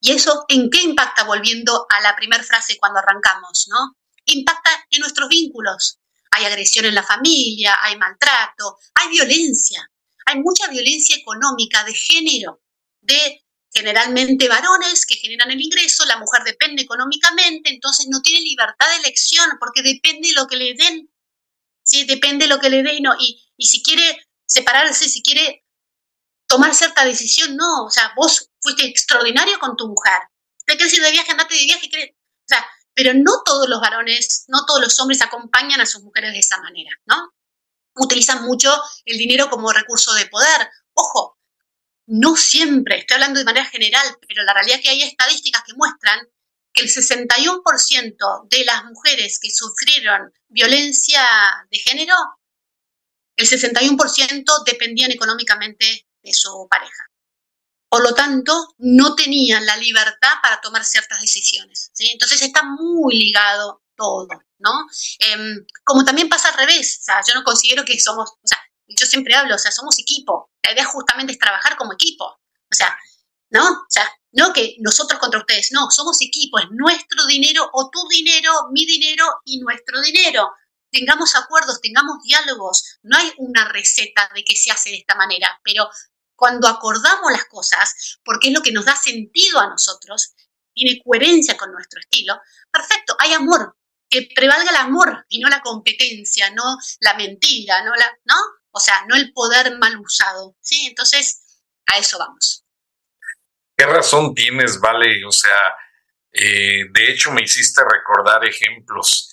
¿Y 0.00 0.12
eso 0.12 0.44
en 0.48 0.68
qué 0.70 0.82
impacta? 0.82 1.24
Volviendo 1.24 1.86
a 1.88 2.00
la 2.00 2.16
primera 2.16 2.42
frase 2.42 2.76
cuando 2.78 2.98
arrancamos, 2.98 3.66
¿no? 3.68 3.96
Impacta 4.24 4.70
en 4.90 5.00
nuestros 5.00 5.28
vínculos, 5.28 5.98
hay 6.32 6.44
agresión 6.46 6.86
en 6.86 6.94
la 6.94 7.02
familia, 7.02 7.78
hay 7.82 7.96
maltrato, 7.96 8.78
hay 8.94 9.10
violencia, 9.10 9.88
hay 10.26 10.40
mucha 10.40 10.66
violencia 10.68 11.16
económica 11.16 11.84
de 11.84 11.94
género, 11.94 12.62
de 13.00 13.44
generalmente 13.70 14.48
varones 14.48 15.06
que 15.06 15.16
generan 15.16 15.50
el 15.50 15.60
ingreso, 15.60 16.04
la 16.06 16.18
mujer 16.18 16.42
depende 16.44 16.82
económicamente, 16.82 17.70
entonces 17.70 18.06
no 18.10 18.20
tiene 18.20 18.40
libertad 18.40 18.86
de 18.90 18.96
elección 18.96 19.50
porque 19.60 19.82
depende 19.82 20.28
de 20.28 20.34
lo 20.34 20.46
que 20.46 20.56
le 20.56 20.74
den, 20.74 21.10
¿sí? 21.82 22.04
depende 22.04 22.46
de 22.46 22.48
lo 22.48 22.60
que 22.60 22.70
le 22.70 22.82
den 22.82 23.04
y, 23.18 23.42
y 23.56 23.66
si 23.66 23.82
quiere 23.82 24.26
separarse, 24.46 25.08
si 25.08 25.22
quiere 25.22 25.66
tomar 26.46 26.74
cierta 26.74 27.04
decisión, 27.04 27.56
no, 27.56 27.84
o 27.84 27.90
sea, 27.90 28.12
vos 28.16 28.50
fuiste 28.60 28.86
extraordinario 28.86 29.58
con 29.58 29.76
tu 29.76 29.86
mujer, 29.86 30.18
te 30.64 30.76
quieres 30.76 30.94
ir 30.94 31.02
de 31.02 31.10
viaje, 31.10 31.30
andate 31.30 31.54
de 31.54 31.64
viaje, 31.64 31.88
pero 32.94 33.14
no 33.14 33.42
todos 33.44 33.68
los 33.68 33.80
varones, 33.80 34.44
no 34.48 34.64
todos 34.66 34.80
los 34.80 34.98
hombres 35.00 35.22
acompañan 35.22 35.80
a 35.80 35.86
sus 35.86 36.02
mujeres 36.02 36.32
de 36.32 36.38
esa 36.38 36.60
manera, 36.60 36.90
¿no? 37.06 37.32
Utilizan 37.96 38.44
mucho 38.44 38.72
el 39.04 39.18
dinero 39.18 39.48
como 39.50 39.72
recurso 39.72 40.14
de 40.14 40.26
poder. 40.26 40.68
Ojo, 40.94 41.38
no 42.06 42.36
siempre, 42.36 42.98
estoy 42.98 43.14
hablando 43.14 43.38
de 43.38 43.44
manera 43.44 43.66
general, 43.66 44.06
pero 44.26 44.42
la 44.42 44.54
realidad 44.54 44.78
es 44.78 44.82
que 44.82 44.90
hay 44.90 45.02
estadísticas 45.02 45.62
que 45.64 45.74
muestran 45.74 46.20
que 46.72 46.82
el 46.82 46.88
61% 46.88 48.48
de 48.48 48.64
las 48.64 48.84
mujeres 48.84 49.38
que 49.40 49.50
sufrieron 49.50 50.32
violencia 50.48 51.22
de 51.70 51.78
género, 51.78 52.14
el 53.36 53.46
61% 53.46 54.64
dependían 54.64 55.10
económicamente 55.10 56.06
de 56.22 56.32
su 56.32 56.66
pareja. 56.70 57.11
Por 57.92 58.02
lo 58.02 58.14
tanto, 58.14 58.74
no 58.78 59.14
tenían 59.14 59.66
la 59.66 59.76
libertad 59.76 60.32
para 60.42 60.62
tomar 60.62 60.82
ciertas 60.82 61.20
decisiones. 61.20 61.92
Entonces 61.98 62.40
está 62.40 62.62
muy 62.62 63.18
ligado 63.18 63.82
todo, 63.94 64.28
¿no? 64.60 64.70
Em, 65.18 65.66
como 65.84 66.02
también 66.02 66.30
pasa 66.30 66.48
al 66.48 66.54
revés, 66.54 67.00
o 67.02 67.04
sea, 67.04 67.20
yo 67.28 67.34
no 67.34 67.44
considero 67.44 67.84
que 67.84 68.00
somos, 68.00 68.30
o 68.30 68.46
sea, 68.46 68.58
yo 68.86 69.04
siempre 69.04 69.34
hablo, 69.34 69.56
o 69.56 69.58
sea, 69.58 69.70
somos 69.70 69.98
equipo. 69.98 70.50
La 70.62 70.72
idea 70.72 70.86
justamente 70.86 71.34
es 71.34 71.38
trabajar 71.38 71.76
como 71.76 71.92
equipo. 71.92 72.24
O 72.24 72.74
sea, 72.74 72.96
¿no? 73.50 73.70
O 73.70 73.86
sea, 73.90 74.10
no 74.30 74.54
que 74.54 74.76
nosotros 74.78 75.20
contra 75.20 75.40
ustedes, 75.40 75.68
no, 75.72 75.90
somos 75.90 76.16
equipo, 76.22 76.60
es 76.60 76.68
nuestro 76.70 77.26
dinero 77.26 77.68
o 77.74 77.90
tu 77.90 78.08
dinero, 78.08 78.52
mi 78.72 78.86
dinero 78.86 79.26
y 79.44 79.60
nuestro 79.60 80.00
dinero. 80.00 80.50
Tengamos 80.90 81.34
acuerdos, 81.34 81.82
tengamos 81.82 82.22
diálogos. 82.24 82.98
No 83.02 83.18
hay 83.18 83.34
una 83.36 83.66
receta 83.66 84.30
de 84.34 84.44
que 84.44 84.56
se 84.56 84.70
hace 84.70 84.88
de 84.88 84.96
esta 84.96 85.14
manera, 85.14 85.60
pero 85.62 85.90
cuando 86.42 86.66
acordamos 86.66 87.30
las 87.30 87.44
cosas, 87.44 88.18
porque 88.24 88.48
es 88.48 88.52
lo 88.52 88.62
que 88.62 88.72
nos 88.72 88.84
da 88.84 88.96
sentido 88.96 89.60
a 89.60 89.68
nosotros, 89.68 90.34
tiene 90.74 91.00
coherencia 91.00 91.56
con 91.56 91.70
nuestro 91.70 92.00
estilo, 92.00 92.34
perfecto, 92.68 93.14
hay 93.20 93.32
amor, 93.32 93.76
que 94.10 94.28
prevalga 94.34 94.68
el 94.68 94.76
amor 94.76 95.24
y 95.28 95.38
no 95.38 95.48
la 95.48 95.60
competencia, 95.60 96.50
no 96.50 96.64
la 96.98 97.14
mentira, 97.14 97.84
no 97.84 97.94
la, 97.94 98.18
¿no? 98.24 98.34
O 98.72 98.80
sea, 98.80 99.04
no 99.06 99.14
el 99.14 99.32
poder 99.32 99.78
mal 99.78 99.96
usado, 100.00 100.56
¿sí? 100.60 100.84
Entonces, 100.88 101.62
a 101.86 101.98
eso 101.98 102.18
vamos. 102.18 102.64
¿Qué 103.76 103.86
razón 103.86 104.34
tienes, 104.34 104.80
Vale? 104.80 105.24
O 105.24 105.30
sea, 105.30 105.76
eh, 106.32 106.86
de 106.90 107.12
hecho 107.12 107.30
me 107.30 107.42
hiciste 107.42 107.82
recordar 107.88 108.44
ejemplos 108.44 109.31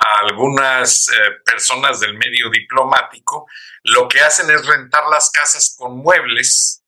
a 0.00 0.20
algunas 0.20 1.08
eh, 1.08 1.30
personas 1.44 2.00
del 2.00 2.14
medio 2.14 2.48
diplomático, 2.50 3.46
lo 3.84 4.08
que 4.08 4.20
hacen 4.20 4.50
es 4.50 4.66
rentar 4.66 5.04
las 5.10 5.30
casas 5.30 5.74
con 5.78 5.98
muebles. 5.98 6.82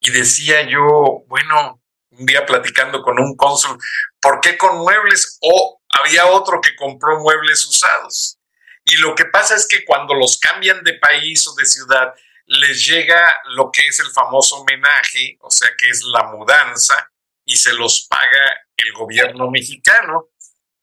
Y 0.00 0.10
decía 0.10 0.62
yo, 0.62 1.24
bueno, 1.28 1.80
un 2.10 2.26
día 2.26 2.44
platicando 2.44 3.02
con 3.02 3.18
un 3.18 3.36
cónsul, 3.36 3.78
¿por 4.20 4.40
qué 4.40 4.58
con 4.58 4.78
muebles? 4.78 5.38
O 5.42 5.80
había 6.00 6.26
otro 6.26 6.60
que 6.60 6.74
compró 6.74 7.20
muebles 7.20 7.64
usados. 7.66 8.38
Y 8.84 8.96
lo 8.96 9.14
que 9.14 9.26
pasa 9.26 9.54
es 9.54 9.66
que 9.66 9.84
cuando 9.84 10.14
los 10.14 10.38
cambian 10.38 10.82
de 10.84 10.94
país 10.94 11.46
o 11.46 11.54
de 11.54 11.66
ciudad, 11.66 12.14
les 12.46 12.86
llega 12.86 13.34
lo 13.56 13.70
que 13.72 13.86
es 13.86 13.98
el 14.00 14.10
famoso 14.12 14.56
homenaje, 14.56 15.36
o 15.40 15.50
sea, 15.50 15.68
que 15.76 15.90
es 15.90 16.02
la 16.04 16.24
mudanza, 16.24 17.10
y 17.44 17.56
se 17.56 17.72
los 17.72 18.06
paga 18.08 18.66
el 18.76 18.92
gobierno 18.92 19.50
mexicano. 19.50 20.28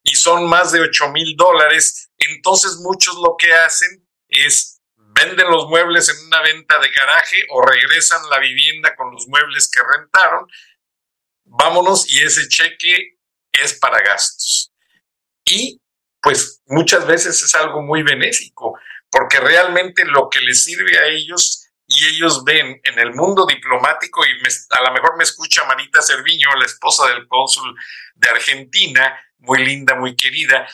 Y 0.04 0.16
son 0.16 0.48
más 0.48 0.72
de 0.72 0.82
8 0.82 1.10
mil 1.10 1.36
dólares. 1.36 2.10
Entonces 2.18 2.78
muchos 2.82 3.16
lo 3.16 3.36
que 3.38 3.54
hacen 3.54 4.08
es 4.28 4.82
venden 5.16 5.50
los 5.50 5.68
muebles 5.68 6.10
en 6.10 6.26
una 6.26 6.42
venta 6.42 6.80
de 6.80 6.90
garaje 6.90 7.46
o 7.50 7.66
regresan 7.66 8.30
la 8.30 8.40
vivienda 8.40 8.96
con 8.96 9.12
los 9.12 9.28
muebles 9.28 9.70
que 9.70 9.82
rentaron. 9.82 10.48
Vámonos 11.46 12.12
y 12.12 12.24
ese 12.24 12.48
cheque 12.48 13.18
es 13.52 13.80
para 13.80 14.02
gastos. 14.02 14.72
Y 15.46 15.80
pues 16.22 16.62
muchas 16.66 17.06
veces 17.06 17.42
es 17.44 17.54
algo 17.54 17.82
muy 17.82 18.02
benéfico, 18.02 18.80
porque 19.12 19.40
realmente 19.40 20.06
lo 20.06 20.30
que 20.30 20.40
les 20.40 20.64
sirve 20.64 20.98
a 20.98 21.08
ellos 21.08 21.63
y 21.96 22.06
ellos 22.06 22.44
ven 22.44 22.80
en 22.84 23.00
el 23.00 23.14
mundo 23.14 23.46
diplomático, 23.46 24.24
y 24.26 24.30
a 24.70 24.82
lo 24.82 24.94
mejor 24.94 25.18
me 25.18 25.24
escucha 25.24 25.66
Marita 25.66 26.02
Cerviño, 26.02 26.54
la 26.56 26.66
esposa 26.66 27.08
del 27.08 27.28
cónsul 27.28 27.76
de 28.16 28.30
Argentina, 28.30 29.20
muy 29.40 29.64
linda, 29.66 29.96
muy 29.96 30.16
querida, 30.16 30.68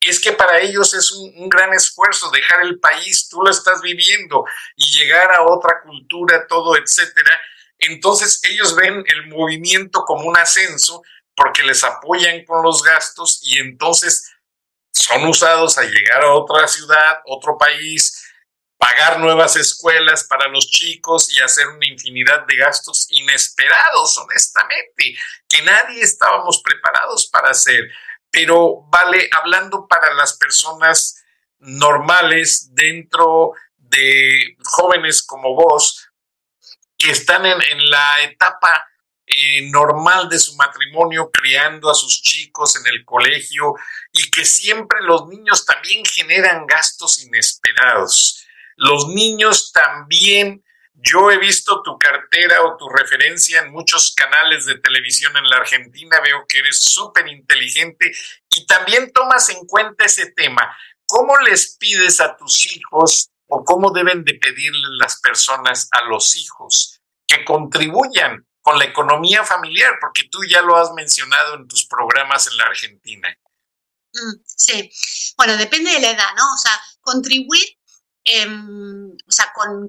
es 0.00 0.20
que 0.20 0.32
para 0.32 0.60
ellos 0.60 0.94
es 0.94 1.10
un, 1.10 1.32
un, 1.36 1.48
gran 1.48 1.72
esfuerzo 1.72 2.30
dejar 2.30 2.62
el 2.62 2.78
país, 2.78 3.28
tú 3.28 3.42
lo 3.42 3.50
estás 3.50 3.80
viviendo, 3.82 4.44
y 4.76 4.98
llegar 4.98 5.32
a 5.32 5.42
otra 5.42 5.82
cultura, 5.82 6.46
todo, 6.46 6.76
etcétera. 6.76 7.40
Entonces 7.78 8.40
ellos 8.44 8.76
ven 8.76 9.04
el 9.06 9.26
movimiento 9.26 10.04
como 10.04 10.28
un 10.28 10.36
ascenso 10.36 11.02
porque 11.34 11.62
les 11.62 11.84
apoyan 11.84 12.44
con 12.44 12.62
los 12.62 12.82
gastos 12.82 13.40
y 13.42 13.58
entonces 13.58 14.32
son 14.90 15.26
usados 15.26 15.76
a 15.76 15.82
llegar 15.82 16.24
a 16.24 16.34
otra 16.34 16.66
ciudad, 16.66 17.20
otro 17.26 17.58
país, 17.58 18.24
pagar 18.78 19.18
nuevas 19.18 19.56
escuelas 19.56 20.24
para 20.24 20.48
los 20.48 20.70
chicos 20.70 21.32
y 21.32 21.40
hacer 21.40 21.68
una 21.68 21.86
infinidad 21.86 22.46
de 22.46 22.56
gastos 22.56 23.06
inesperados, 23.10 24.18
honestamente, 24.18 25.16
que 25.48 25.62
nadie 25.62 26.02
estábamos 26.02 26.60
preparados 26.62 27.26
para 27.26 27.50
hacer. 27.50 27.90
Pero 28.30 28.82
vale, 28.88 29.30
hablando 29.32 29.86
para 29.88 30.12
las 30.14 30.36
personas 30.36 31.22
normales 31.58 32.74
dentro 32.74 33.52
de 33.76 34.56
jóvenes 34.62 35.22
como 35.22 35.54
vos, 35.54 36.08
que 36.98 37.10
están 37.10 37.46
en, 37.46 37.90
la 37.90 38.22
etapa 38.22 38.86
eh, 39.26 39.68
normal 39.70 40.28
de 40.28 40.38
su 40.38 40.54
matrimonio, 40.56 41.30
criando 41.30 41.90
a 41.90 41.94
sus 41.94 42.22
chicos 42.22 42.76
en 42.76 42.86
el 42.92 43.04
colegio 43.04 43.74
y 44.12 44.30
que 44.30 44.44
siempre 44.44 45.00
los 45.02 45.26
niños 45.28 45.64
también 45.64 46.04
generan 46.04 46.66
gastos 46.66 47.22
inesperados. 47.22 48.45
Los 48.76 49.08
niños 49.08 49.72
también, 49.72 50.64
yo 50.94 51.30
he 51.30 51.38
visto 51.38 51.82
tu 51.82 51.98
cartera 51.98 52.62
o 52.62 52.76
tu 52.76 52.88
referencia 52.88 53.60
en 53.60 53.72
muchos 53.72 54.14
canales 54.14 54.66
de 54.66 54.78
televisión 54.78 55.36
en 55.36 55.48
la 55.48 55.56
Argentina, 55.56 56.20
veo 56.20 56.44
que 56.48 56.58
eres 56.58 56.78
súper 56.80 57.28
inteligente 57.28 58.12
y 58.50 58.66
también 58.66 59.12
tomas 59.12 59.48
en 59.50 59.66
cuenta 59.66 60.04
ese 60.04 60.32
tema. 60.32 60.76
¿Cómo 61.06 61.36
les 61.38 61.76
pides 61.76 62.20
a 62.20 62.36
tus 62.36 62.66
hijos 62.74 63.30
o 63.48 63.64
cómo 63.64 63.90
deben 63.90 64.24
de 64.24 64.34
pedirle 64.34 64.88
las 64.98 65.20
personas 65.20 65.88
a 65.92 66.04
los 66.04 66.36
hijos 66.36 67.00
que 67.26 67.44
contribuyan 67.44 68.46
con 68.66 68.80
la 68.80 68.84
economía 68.84 69.44
familiar, 69.44 69.96
porque 70.00 70.28
tú 70.28 70.40
ya 70.44 70.60
lo 70.60 70.76
has 70.76 70.92
mencionado 70.92 71.54
en 71.54 71.68
tus 71.68 71.86
programas 71.86 72.48
en 72.48 72.56
la 72.56 72.64
Argentina. 72.64 73.38
Mm, 74.12 74.42
sí, 74.44 74.90
bueno, 75.36 75.56
depende 75.56 75.92
de 75.92 76.00
la 76.00 76.10
edad, 76.10 76.34
¿no? 76.36 76.42
O 76.52 76.58
sea, 76.58 76.72
contribuir, 77.00 77.75
em, 78.26 79.10
o 79.10 79.30
sea, 79.30 79.52
con, 79.54 79.88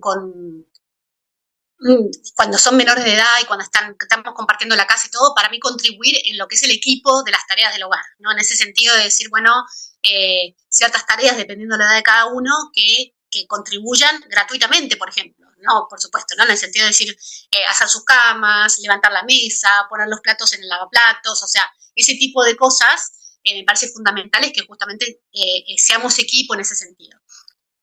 mm, 1.79 2.09
cuando 2.35 2.57
son 2.57 2.77
menores 2.77 3.03
de 3.03 3.13
edad 3.15 3.35
y 3.41 3.45
cuando 3.45 3.63
están, 3.63 3.95
estamos 3.99 4.33
compartiendo 4.35 4.75
la 4.75 4.87
casa 4.87 5.07
y 5.07 5.11
todo, 5.11 5.33
para 5.35 5.49
mí 5.49 5.59
contribuir 5.59 6.15
en 6.25 6.37
lo 6.37 6.47
que 6.47 6.55
es 6.55 6.63
el 6.63 6.71
equipo 6.71 7.23
de 7.23 7.31
las 7.31 7.45
tareas 7.47 7.73
del 7.73 7.83
hogar, 7.83 8.03
¿no? 8.19 8.31
En 8.31 8.39
ese 8.39 8.55
sentido 8.55 8.95
de 8.95 9.03
decir, 9.05 9.29
bueno, 9.29 9.65
eh, 10.03 10.55
ciertas 10.69 11.05
tareas, 11.05 11.37
dependiendo 11.37 11.75
de 11.75 11.83
la 11.83 11.89
edad 11.89 11.97
de 11.97 12.03
cada 12.03 12.25
uno, 12.27 12.51
que, 12.73 13.15
que 13.29 13.47
contribuyan 13.47 14.19
gratuitamente, 14.29 14.97
por 14.97 15.09
ejemplo 15.09 15.47
no, 15.59 15.87
por 15.89 15.99
supuesto, 15.99 16.35
¿no? 16.35 16.43
En 16.43 16.51
el 16.51 16.57
sentido 16.57 16.85
de 16.85 16.91
decir, 16.91 17.17
eh, 17.51 17.65
hacer 17.65 17.87
sus 17.87 18.03
camas, 18.03 18.79
levantar 18.79 19.11
la 19.11 19.23
mesa, 19.23 19.87
poner 19.89 20.07
los 20.07 20.21
platos 20.21 20.53
en 20.53 20.61
el 20.61 20.67
lavaplatos, 20.67 21.41
o 21.43 21.47
sea, 21.47 21.63
ese 21.95 22.15
tipo 22.15 22.43
de 22.43 22.55
cosas 22.55 23.39
eh, 23.43 23.59
me 23.59 23.63
parece 23.63 23.89
fundamentales 23.89 24.51
que 24.53 24.65
justamente 24.65 25.21
eh, 25.31 25.75
seamos 25.77 26.17
equipo 26.19 26.53
en 26.53 26.61
ese 26.61 26.75
sentido. 26.75 27.19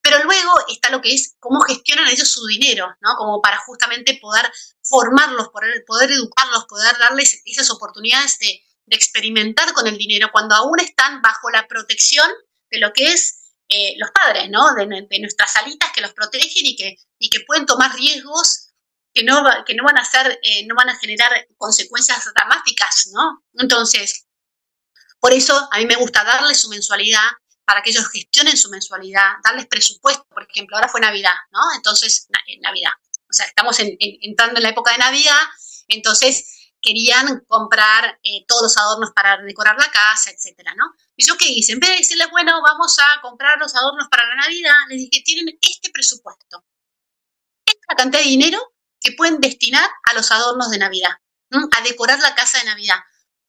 Pero 0.05 0.23
luego 0.23 0.53
está 0.69 0.91
lo 0.91 1.01
que 1.01 1.15
es 1.15 1.35
cómo 1.41 1.63
gestionan 1.63 2.09
ellos 2.09 2.31
su 2.31 2.45
dinero, 2.47 2.95
¿no? 3.01 3.15
Como 3.17 3.41
para 3.41 3.57
justamente 3.57 4.19
poder 4.21 4.53
formarlos, 4.83 5.49
poder, 5.49 6.11
educarlos, 6.11 6.67
poder 6.67 6.99
darles 6.99 7.41
esas 7.47 7.71
oportunidades 7.71 8.39
de, 8.39 8.61
de 8.85 8.97
experimentar 8.97 9.73
con 9.73 9.87
el 9.87 9.97
dinero 9.97 10.29
cuando 10.31 10.55
aún 10.57 10.79
están 10.79 11.23
bajo 11.23 11.49
la 11.51 11.67
protección 11.67 12.29
de 12.71 12.81
lo 12.81 12.93
que 12.93 13.13
es 13.13 13.45
eh, 13.69 13.95
los 13.97 14.11
padres, 14.11 14.51
¿no? 14.51 14.75
De, 14.75 14.87
nuestras 15.21 15.57
alitas 15.57 15.91
que 15.93 16.03
los 16.03 16.13
protegen 16.13 16.51
y 16.67 16.77
que, 16.77 16.97
y 17.19 17.31
que 17.31 17.41
pueden 17.41 17.65
tomar 17.65 17.95
riesgos 17.95 18.69
que 19.15 19.25
no, 19.25 19.43
que 19.65 19.75
no 19.75 19.85
van 19.85 19.97
a 19.97 20.05
ser, 20.05 20.39
eh, 20.43 20.67
no 20.67 20.75
van 20.75 20.91
a 20.91 20.99
generar 20.99 21.31
consecuencias 21.57 22.29
dramáticas, 22.35 23.09
¿no? 23.15 23.43
Entonces, 23.55 24.27
por 25.19 25.33
eso 25.33 25.67
a 25.73 25.79
mí 25.79 25.87
me 25.87 25.97
gusta 25.97 26.25
darles 26.25 26.61
su 26.61 26.69
mensualidad 26.69 27.27
para 27.65 27.83
que 27.83 27.91
ellos 27.91 28.09
gestionen 28.09 28.57
su 28.57 28.71
mensualidad, 28.71 29.33
darles 29.43 29.67
presupuesto, 29.67 30.27
por 30.31 30.47
ejemplo, 30.49 30.77
ahora 30.77 30.89
fue 30.89 31.01
Navidad, 31.01 31.35
¿no? 31.51 31.61
Entonces, 31.77 32.29
en 32.47 32.61
Navidad. 32.61 32.93
O 33.29 33.33
sea, 33.33 33.47
estamos 33.47 33.77
entrando 33.81 34.59
en 34.59 34.63
la 34.63 34.69
época 34.69 34.93
de 34.93 34.99
Navidad, 34.99 35.41
entonces 35.89 36.73
querían 36.81 37.41
comprar 37.49 38.21
eh, 38.23 38.45
todos 38.47 38.63
los 38.63 38.77
adornos 38.77 39.11
para 39.13 39.39
decorar 39.43 39.77
la 39.79 39.91
casa, 39.91 40.31
etcétera, 40.31 40.75
¿no? 40.77 40.85
Y 41.17 41.25
yo 41.25 41.37
qué 41.39 41.49
hice, 41.49 41.73
en 41.73 41.81
vez 41.81 41.91
de 41.91 41.97
decirles, 41.97 42.29
bueno, 42.31 42.61
vamos 42.63 42.97
a 42.99 43.21
comprar 43.23 43.59
los 43.59 43.75
adornos 43.75 44.09
para 44.11 44.27
la 44.29 44.35
Navidad, 44.37 44.75
les 44.89 44.99
dije, 44.99 45.23
tienen 45.25 45.59
este 45.61 45.91
presupuesto, 45.91 46.65
esta 47.65 47.95
cantidad 47.97 48.23
de 48.23 48.29
dinero 48.29 48.75
que 49.01 49.13
pueden 49.13 49.41
destinar 49.41 49.89
a 50.11 50.15
los 50.15 50.31
adornos 50.31 50.71
de 50.71 50.79
Navidad. 50.79 51.11
a 51.51 51.83
decorar 51.83 52.19
la 52.21 52.35
casa 52.35 52.59
de 52.59 52.65
Navidad. 52.65 52.97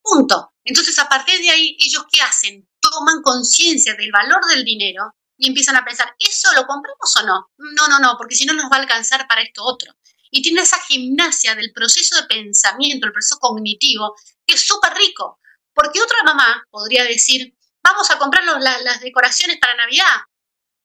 Punto. 0.02 0.54
Entonces, 0.64 0.98
a 1.00 1.10
partir 1.10 1.40
de 1.40 1.50
ahí, 1.50 1.76
ellos 1.80 2.06
qué 2.12 2.22
hacen? 2.22 2.70
Toman 2.96 3.22
conciencia 3.22 3.94
del 3.96 4.12
valor 4.12 4.46
del 4.46 4.64
dinero 4.64 5.16
y 5.38 5.50
empiezan 5.50 5.76
a 5.76 5.84
pensar, 5.84 6.16
¿eso 6.18 6.54
lo 6.54 6.66
compramos 6.66 7.14
o 7.18 7.26
no? 7.26 7.52
No, 7.58 7.88
no, 7.90 8.00
no, 8.00 8.16
porque 8.18 8.36
si 8.36 8.46
no 8.46 8.54
nos 8.54 8.72
va 8.72 8.78
a 8.78 8.80
alcanzar 8.80 9.28
para 9.28 9.42
esto 9.42 9.64
otro. 9.66 9.94
Y 10.32 10.42
tiene 10.42 10.62
esa 10.62 10.80
gimnasia 10.80 11.56
del 11.56 11.74
proceso 11.74 12.16
de 12.16 12.28
pensamiento, 12.28 13.06
el 13.06 13.12
proceso 13.12 13.38
cognitivo, 13.38 14.16
que 14.48 14.56
es 14.56 14.66
súper 14.66 14.94
rico. 14.94 15.40
Porque 15.74 16.02
otra 16.02 16.24
mamá 16.24 16.64
podría 16.72 17.04
decir, 17.04 17.54
vamos 17.84 18.10
a 18.12 18.18
comprar 18.18 18.46
las 18.46 19.02
decoraciones 19.02 19.58
para 19.60 19.76
Navidad. 19.76 20.22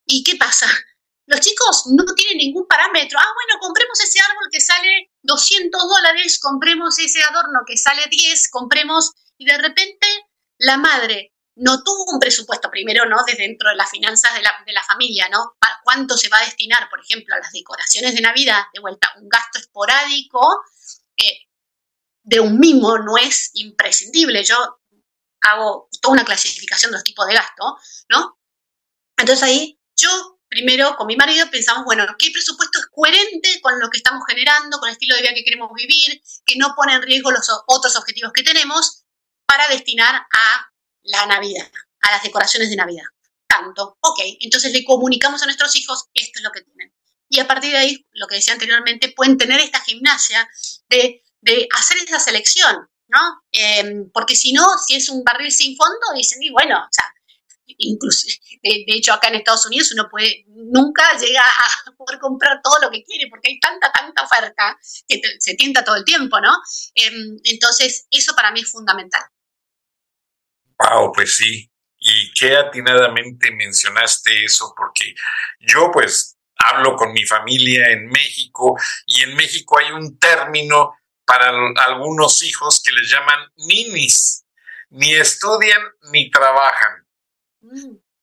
¿Y 0.04 0.24
qué 0.24 0.34
pasa? 0.34 0.66
Los 1.26 1.40
chicos 1.40 1.84
no 1.86 2.04
tienen 2.16 2.38
ningún 2.38 2.66
parámetro. 2.66 3.16
Ah, 3.20 3.32
bueno, 3.34 3.60
compremos 3.60 4.00
ese 4.00 4.18
árbol 4.20 4.48
que 4.50 4.60
sale 4.60 5.12
200 5.22 5.80
dólares, 5.80 6.40
compremos 6.40 6.98
ese 6.98 7.22
adorno 7.22 7.60
que 7.64 7.76
sale 7.76 8.02
10, 8.10 8.50
compremos. 8.50 9.12
Y 9.38 9.46
de 9.46 9.58
repente 9.58 10.08
la 10.58 10.76
madre 10.76 11.32
no 11.60 11.82
tuvo 11.82 12.04
un 12.12 12.18
presupuesto 12.18 12.70
primero, 12.70 13.04
¿no? 13.06 13.22
Desde 13.26 13.42
dentro 13.42 13.68
de 13.68 13.76
las 13.76 13.90
finanzas 13.90 14.34
de 14.34 14.42
la, 14.42 14.82
familia, 14.82 15.28
¿no? 15.28 15.56
¿Cuánto 15.84 16.16
se 16.16 16.28
va 16.28 16.38
a 16.38 16.44
destinar, 16.44 16.88
por 16.88 17.00
ejemplo, 17.00 17.34
a 17.34 17.38
las 17.38 17.52
decoraciones 17.52 18.14
de 18.14 18.22
Navidad? 18.22 18.62
De 18.72 18.80
vuelta, 18.80 19.08
un 19.20 19.28
gasto 19.28 19.58
esporádico 19.58 20.40
eh, 21.16 21.48
de 22.22 22.40
un 22.40 22.58
mimo 22.58 22.98
no 22.98 23.18
es 23.18 23.50
imprescindible. 23.54 24.42
Yo 24.42 24.56
hago 25.42 25.88
toda 26.00 26.14
una 26.14 26.24
clasificación 26.24 26.92
de 26.92 26.96
los 26.96 27.04
tipos 27.04 27.26
de 27.26 27.34
gasto, 27.34 27.76
¿no? 28.08 28.38
Entonces 29.18 29.42
ahí 29.42 29.78
yo 29.96 30.40
primero 30.48 30.96
con 30.96 31.06
mi 31.06 31.16
marido 31.16 31.50
pensamos, 31.50 31.84
bueno, 31.84 32.06
¿qué 32.18 32.30
presupuesto 32.32 32.78
es 32.78 32.86
coherente 32.86 33.60
con 33.60 33.78
lo 33.78 33.90
que 33.90 33.98
estamos 33.98 34.22
generando, 34.26 34.78
con 34.78 34.88
el 34.88 34.94
estilo 34.94 35.14
de 35.14 35.22
vida 35.22 35.34
que 35.34 35.44
queremos 35.44 35.70
vivir, 35.74 36.22
que 36.46 36.56
no 36.56 36.74
pone 36.74 36.94
en 36.94 37.02
riesgo 37.02 37.30
los 37.30 37.48
otros 37.66 37.96
objetivos 37.96 38.32
que 38.32 38.42
tenemos 38.42 39.04
para 39.46 39.68
destinar 39.68 40.14
a 40.14 40.69
la 41.02 41.26
Navidad, 41.26 41.70
a 42.00 42.10
las 42.12 42.22
decoraciones 42.22 42.70
de 42.70 42.76
Navidad? 42.76 43.04
Tanto, 43.46 43.98
ok, 44.00 44.20
entonces 44.40 44.72
le 44.72 44.84
comunicamos 44.84 45.42
a 45.42 45.46
nuestros 45.46 45.74
hijos, 45.76 46.06
esto 46.14 46.38
es 46.38 46.44
lo 46.44 46.52
que 46.52 46.62
tienen. 46.62 46.94
Y 47.28 47.38
a 47.38 47.46
partir 47.46 47.70
de 47.70 47.78
ahí, 47.78 48.06
lo 48.12 48.26
que 48.26 48.36
decía 48.36 48.54
anteriormente, 48.54 49.12
pueden 49.14 49.38
tener 49.38 49.60
esta 49.60 49.80
gimnasia 49.80 50.48
de, 50.88 51.22
hacer 51.76 51.96
esa 51.98 52.18
selección, 52.18 52.88
¿no? 53.08 53.42
Em, 53.52 54.10
porque 54.12 54.36
si 54.36 54.52
no, 54.52 54.66
si 54.84 54.96
es 54.96 55.08
un 55.08 55.22
barril 55.22 55.50
sin 55.50 55.76
fondo, 55.76 55.98
dicen, 56.14 56.42
y 56.42 56.50
bueno, 56.50 56.76
o 56.78 56.88
sea, 56.90 57.04
incluso, 57.78 58.26
de, 58.62 58.84
hecho 58.88 59.12
acá 59.12 59.28
en 59.28 59.36
Estados 59.36 59.64
Unidos 59.66 59.92
uno 59.92 60.08
puede, 60.10 60.44
nunca 60.48 61.16
llega 61.18 61.40
a 61.40 61.92
poder 61.96 62.18
comprar 62.18 62.60
todo 62.62 62.78
lo 62.82 62.90
que 62.90 63.04
quiere 63.04 63.28
porque 63.30 63.48
hay 63.48 63.60
tanta, 63.60 63.92
tanta 63.92 64.24
oferta 64.24 64.76
que 65.06 65.20
se 65.38 65.54
tienta 65.54 65.84
todo 65.84 65.96
el 65.96 66.04
tiempo, 66.04 66.40
¿no? 66.40 66.52
Em, 66.94 67.38
entonces, 67.44 68.06
eso 68.10 68.34
para 68.34 68.50
mí 68.50 68.60
es 68.60 68.70
fundamental. 68.70 69.22
Wow, 70.80 71.12
pues 71.12 71.36
sí. 71.36 71.70
Y 71.98 72.32
qué 72.32 72.56
atinadamente 72.56 73.50
mencionaste 73.50 74.44
eso, 74.44 74.72
porque 74.76 75.14
yo 75.60 75.90
pues 75.92 76.38
hablo 76.56 76.96
con 76.96 77.12
mi 77.12 77.24
familia 77.24 77.90
en 77.90 78.06
México 78.06 78.76
y 79.06 79.22
en 79.22 79.36
México 79.36 79.78
hay 79.78 79.92
un 79.92 80.18
término 80.18 80.94
para 81.26 81.50
algunos 81.86 82.42
hijos 82.42 82.82
que 82.82 82.92
les 82.92 83.10
llaman 83.10 83.52
ninis. 83.56 84.44
Ni 84.90 85.14
estudian 85.14 85.80
ni 86.10 86.30
trabajan. 86.30 87.06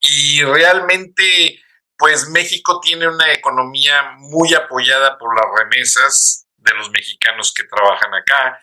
Y 0.02 0.44
realmente, 0.44 1.62
pues 1.98 2.28
México 2.30 2.82
tiene 2.82 3.08
una 3.08 3.32
economía 3.32 4.16
muy 4.18 4.54
apoyada 4.54 5.18
por 5.18 5.34
las 5.36 5.46
remesas 5.58 6.48
de 6.58 6.74
los 6.74 6.90
mexicanos 6.92 7.54
que 7.54 7.64
trabajan 7.64 8.14
acá, 8.14 8.60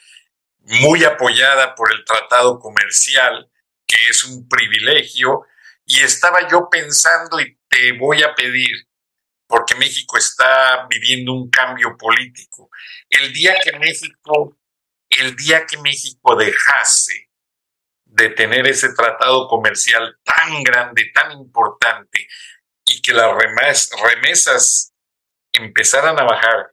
muy 0.58 1.04
apoyada 1.04 1.74
por 1.74 1.90
el 1.92 2.04
tratado 2.04 2.58
comercial, 2.58 3.50
que 3.86 3.96
es 4.08 4.24
un 4.24 4.48
privilegio. 4.48 5.46
Y 5.86 6.00
estaba 6.00 6.48
yo 6.48 6.68
pensando 6.70 7.40
y 7.40 7.58
te 7.68 7.92
voy 7.92 8.22
a 8.22 8.34
pedir, 8.34 8.88
porque 9.46 9.74
México 9.74 10.16
está 10.16 10.86
viviendo 10.88 11.32
un 11.32 11.50
cambio 11.50 11.96
político. 11.96 12.70
El 13.08 13.32
día 13.32 13.56
que 13.62 13.78
México, 13.78 14.58
el 15.10 15.36
día 15.36 15.66
que 15.66 15.76
México 15.78 16.36
dejase 16.36 17.30
de 18.04 18.30
tener 18.30 18.66
ese 18.66 18.94
tratado 18.94 19.48
comercial 19.48 20.16
tan 20.22 20.62
grande, 20.62 21.10
tan 21.12 21.32
importante, 21.32 22.28
y 22.84 23.00
que 23.00 23.12
las 23.12 23.30
remesas 23.34 24.94
empezaran 25.52 26.18
a 26.18 26.24
bajar, 26.24 26.72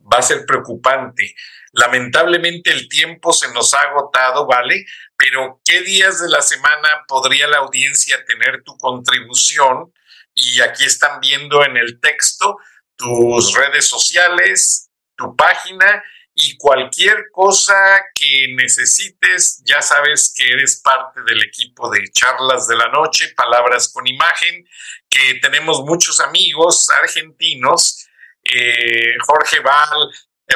va 0.00 0.18
a 0.18 0.22
ser 0.22 0.44
preocupante. 0.44 1.34
Lamentablemente 1.76 2.72
el 2.72 2.88
tiempo 2.88 3.32
se 3.32 3.52
nos 3.52 3.74
ha 3.74 3.80
agotado, 3.80 4.46
¿vale? 4.46 4.86
Pero 5.16 5.60
¿qué 5.62 5.82
días 5.82 6.20
de 6.22 6.28
la 6.30 6.40
semana 6.40 7.04
podría 7.06 7.46
la 7.48 7.58
audiencia 7.58 8.24
tener 8.24 8.62
tu 8.64 8.76
contribución? 8.78 9.92
Y 10.34 10.60
aquí 10.62 10.84
están 10.84 11.20
viendo 11.20 11.64
en 11.64 11.76
el 11.76 12.00
texto 12.00 12.56
tus 12.96 13.54
redes 13.54 13.86
sociales, 13.86 14.90
tu 15.16 15.36
página 15.36 16.02
y 16.34 16.56
cualquier 16.56 17.30
cosa 17.30 17.74
que 18.14 18.54
necesites, 18.54 19.62
ya 19.64 19.80
sabes 19.82 20.32
que 20.34 20.46
eres 20.46 20.80
parte 20.82 21.20
del 21.26 21.42
equipo 21.42 21.90
de 21.90 22.10
charlas 22.10 22.68
de 22.68 22.76
la 22.76 22.88
noche, 22.88 23.34
palabras 23.36 23.90
con 23.92 24.06
imagen, 24.06 24.66
que 25.10 25.34
tenemos 25.40 25.80
muchos 25.80 26.20
amigos 26.20 26.88
argentinos, 26.90 28.06
eh, 28.44 29.16
Jorge 29.26 29.60
Val, 29.60 30.10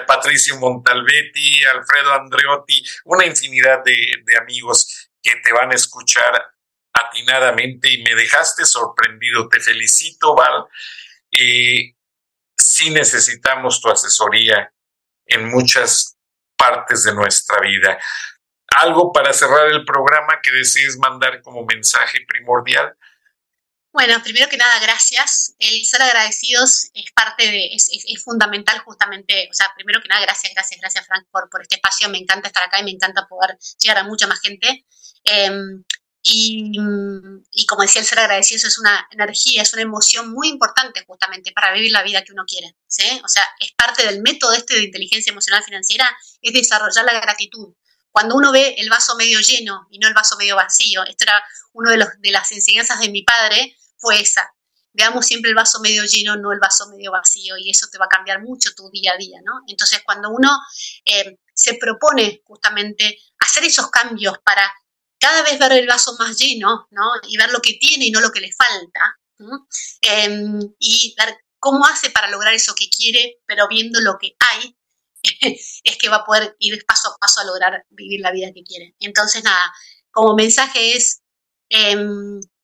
Patricio 0.07 0.57
Montalbetti, 0.59 1.65
Alfredo 1.65 2.13
Andreotti, 2.13 2.85
una 3.05 3.27
infinidad 3.27 3.83
de, 3.85 4.37
amigos 4.41 5.11
que 5.23 5.37
te 5.37 5.53
van 5.53 5.73
a 5.73 5.75
escuchar 5.75 6.53
atinadamente 6.93 7.91
y 7.91 8.03
me 8.03 8.15
dejaste 8.15 8.65
sorprendido. 8.65 9.49
Te 9.49 9.61
felicito, 9.61 10.35
Val. 10.35 10.67
Eh, 11.33 11.95
sí 12.57 12.91
necesitamos 12.91 13.81
tu 13.81 13.91
asesoría 13.91 14.73
en 15.27 15.49
muchas 15.49 16.17
partes 16.57 17.05
de 17.05 17.15
nuestra 17.15 17.61
vida. 17.61 17.99
¿Algo 18.77 19.13
para 19.13 19.33
cerrar 19.33 19.69
el 19.69 19.85
programa 19.85 20.41
que 20.43 20.53
desees 20.53 20.99
mandar 20.99 21.43
como 21.43 21.65
mensaje 21.65 22.25
primordial? 22.27 22.97
Bueno, 23.93 24.23
primero 24.23 24.49
que 24.49 24.57
nada, 24.57 24.79
gracias. 24.79 25.55
El 25.59 25.85
ser 25.85 26.01
agradecidos 26.03 26.91
es 26.95 27.11
parte 27.13 27.45
de, 27.51 27.75
es, 27.75 28.23
fundamental 28.23 28.79
justamente, 28.81 29.49
o 29.51 29.55
sea, 29.55 29.73
primero 29.75 30.01
que 30.01 30.09
nada, 30.09 30.23
gracias, 30.23 30.53
gracias, 30.55 30.81
gracias 30.81 31.07
Frank 31.07 31.27
por, 31.31 31.51
por 31.51 31.63
este 31.63 31.75
espacio. 31.77 32.09
Me 32.09 32.19
encanta 32.19 32.49
estar 32.49 32.63
acá 32.63 32.81
y 32.81 32.85
me 32.85 32.93
encanta 32.93 33.27
poder 33.27 33.59
llegar 33.81 33.99
a 33.99 34.05
mucha 34.05 34.29
más 34.29 34.41
gente. 34.41 34.87
Em, 35.25 35.85
y, 36.23 36.73
y, 37.51 37.67
como 37.67 37.83
decía, 37.83 38.03
el 38.03 38.07
ser 38.07 38.19
agradecido 38.21 38.69
es 38.69 38.79
una 38.79 39.09
energía, 39.11 39.63
es 39.63 39.73
una 39.73 39.83
emoción 39.83 40.31
muy 40.33 40.49
importante 40.49 41.03
justamente 41.07 41.51
para 41.53 41.73
vivir 41.73 41.91
la 41.91 42.03
vida 42.03 42.23
que 42.23 42.33
uno 42.33 42.45
quiere. 42.47 42.77
¿sí? 42.87 43.21
O 43.25 43.29
sea, 43.29 43.43
es 43.59 43.73
parte 43.73 44.05
del 44.07 44.21
método 44.23 44.53
este 44.53 44.75
de 44.75 44.85
inteligencia 44.85 45.31
emocional 45.33 45.65
financiera, 45.65 46.09
es 46.43 46.53
desarrollar 46.53 47.05
la 47.07 47.19
gratitud. 47.21 47.75
Cuando 48.11 48.35
uno 48.35 48.53
ve 48.53 48.75
el 48.79 48.91
vaso 48.91 49.17
medio 49.17 49.41
lleno 49.41 49.87
y 49.91 49.99
no 49.99 50.09
el 50.09 50.15
vaso 50.15 50.37
medio 50.37 50.57
vacío, 50.57 51.05
esto 51.07 51.25
era 51.25 51.43
una 51.73 51.93
de, 51.93 51.97
los, 51.97 52.09
de 52.19 52.31
las 52.31 52.51
enseñanzas 52.53 53.01
de 53.01 53.09
mi 53.09 53.23
padre, 53.23 53.77
fue 54.01 54.21
esa. 54.21 54.51
Veamos 54.93 55.27
siempre 55.27 55.51
el 55.51 55.55
vaso 55.55 55.79
medio 55.81 56.05
lleno, 56.05 56.37
no 56.37 56.53
el 56.53 56.59
vaso 56.59 56.89
medio 56.89 57.13
vacío, 57.13 57.57
y 57.57 57.71
eso 57.71 57.87
te 57.93 57.99
va 57.99 58.07
a 58.07 58.09
cambiar 58.09 58.43
mucho 58.43 58.71
tu 58.75 58.91
día 58.91 59.13
a 59.13 59.17
día, 59.17 59.39
¿no? 59.45 59.61
Entonces, 59.69 60.03
cuando 60.05 60.31
uno 60.31 60.51
eh, 61.05 61.39
se 61.55 61.75
propone 61.75 62.43
justamente 62.45 63.19
hacer 63.39 63.65
esos 63.65 63.89
cambios 63.91 64.37
para 64.45 64.73
cada 65.19 65.43
vez 65.43 65.59
ver 65.59 65.73
el 65.73 65.87
vaso 65.87 66.17
más 66.19 66.37
lleno, 66.37 66.89
¿no? 66.91 67.13
Y 67.29 67.37
ver 67.37 67.51
lo 67.51 67.61
que 67.61 67.75
tiene 67.75 68.07
y 68.07 68.11
no 68.11 68.21
lo 68.21 68.33
que 68.33 68.41
le 68.41 68.51
falta. 68.53 69.17
Em, 70.03 70.61
y 70.79 71.15
ver 71.19 71.37
cómo 71.59 71.85
hace 71.87 72.11
para 72.11 72.31
lograr 72.31 72.55
eso 72.55 72.75
que 72.75 72.89
quiere, 72.89 73.39
pero 73.47 73.69
viendo 73.69 74.01
lo 74.01 74.19
que 74.19 74.35
hay, 74.39 74.77
es 75.85 75.97
que 75.99 76.09
va 76.09 76.17
a 76.17 76.25
poder 76.25 76.57
ir 76.59 76.85
paso 76.87 77.09
a 77.09 77.17
paso 77.19 77.41
a 77.41 77.45
lograr 77.45 77.85
vivir 77.91 78.21
la 78.21 78.33
vida 78.33 78.49
que 78.55 78.63
quiere. 78.63 78.95
Entonces, 79.01 79.45
nada, 79.45 79.73
como 80.11 80.35
mensaje 80.35 80.97
es, 80.97 81.23
eh, 81.71 81.97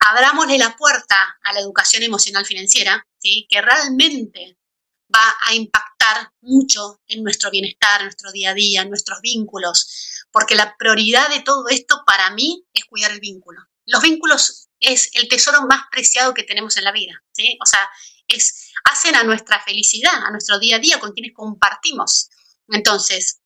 abramosle 0.06 0.56
la 0.56 0.76
puerta 0.76 1.16
a 1.42 1.52
la 1.52 1.60
educación 1.60 2.02
emocional 2.04 2.46
financiera, 2.46 3.04
¿sí? 3.18 3.46
que 3.48 3.60
realmente 3.60 4.56
va 5.12 5.36
a 5.46 5.54
impactar 5.54 6.30
mucho 6.42 7.00
en 7.08 7.24
nuestro 7.24 7.50
bienestar, 7.50 8.00
en 8.00 8.06
nuestro 8.06 8.30
día 8.30 8.50
a 8.50 8.54
día, 8.54 8.82
en 8.82 8.88
nuestros 8.88 9.20
vínculos, 9.20 10.24
porque 10.30 10.54
la 10.54 10.76
prioridad 10.76 11.28
de 11.28 11.40
todo 11.40 11.68
esto 11.68 12.02
para 12.06 12.30
mí 12.30 12.64
es 12.72 12.84
cuidar 12.84 13.10
el 13.10 13.20
vínculo. 13.20 13.60
Los 13.84 14.02
vínculos 14.02 14.68
es 14.78 15.10
el 15.14 15.28
tesoro 15.28 15.62
más 15.62 15.82
preciado 15.90 16.34
que 16.34 16.44
tenemos 16.44 16.76
en 16.76 16.84
la 16.84 16.92
vida, 16.92 17.22
¿sí? 17.32 17.58
O 17.60 17.66
sea, 17.66 17.88
es, 18.28 18.70
hacen 18.84 19.14
a 19.16 19.24
nuestra 19.24 19.60
felicidad, 19.62 20.24
a 20.24 20.30
nuestro 20.30 20.58
día 20.58 20.76
a 20.76 20.80
día 20.80 21.00
con 21.00 21.12
quienes 21.12 21.32
compartimos. 21.34 22.30
Entonces, 22.68 23.40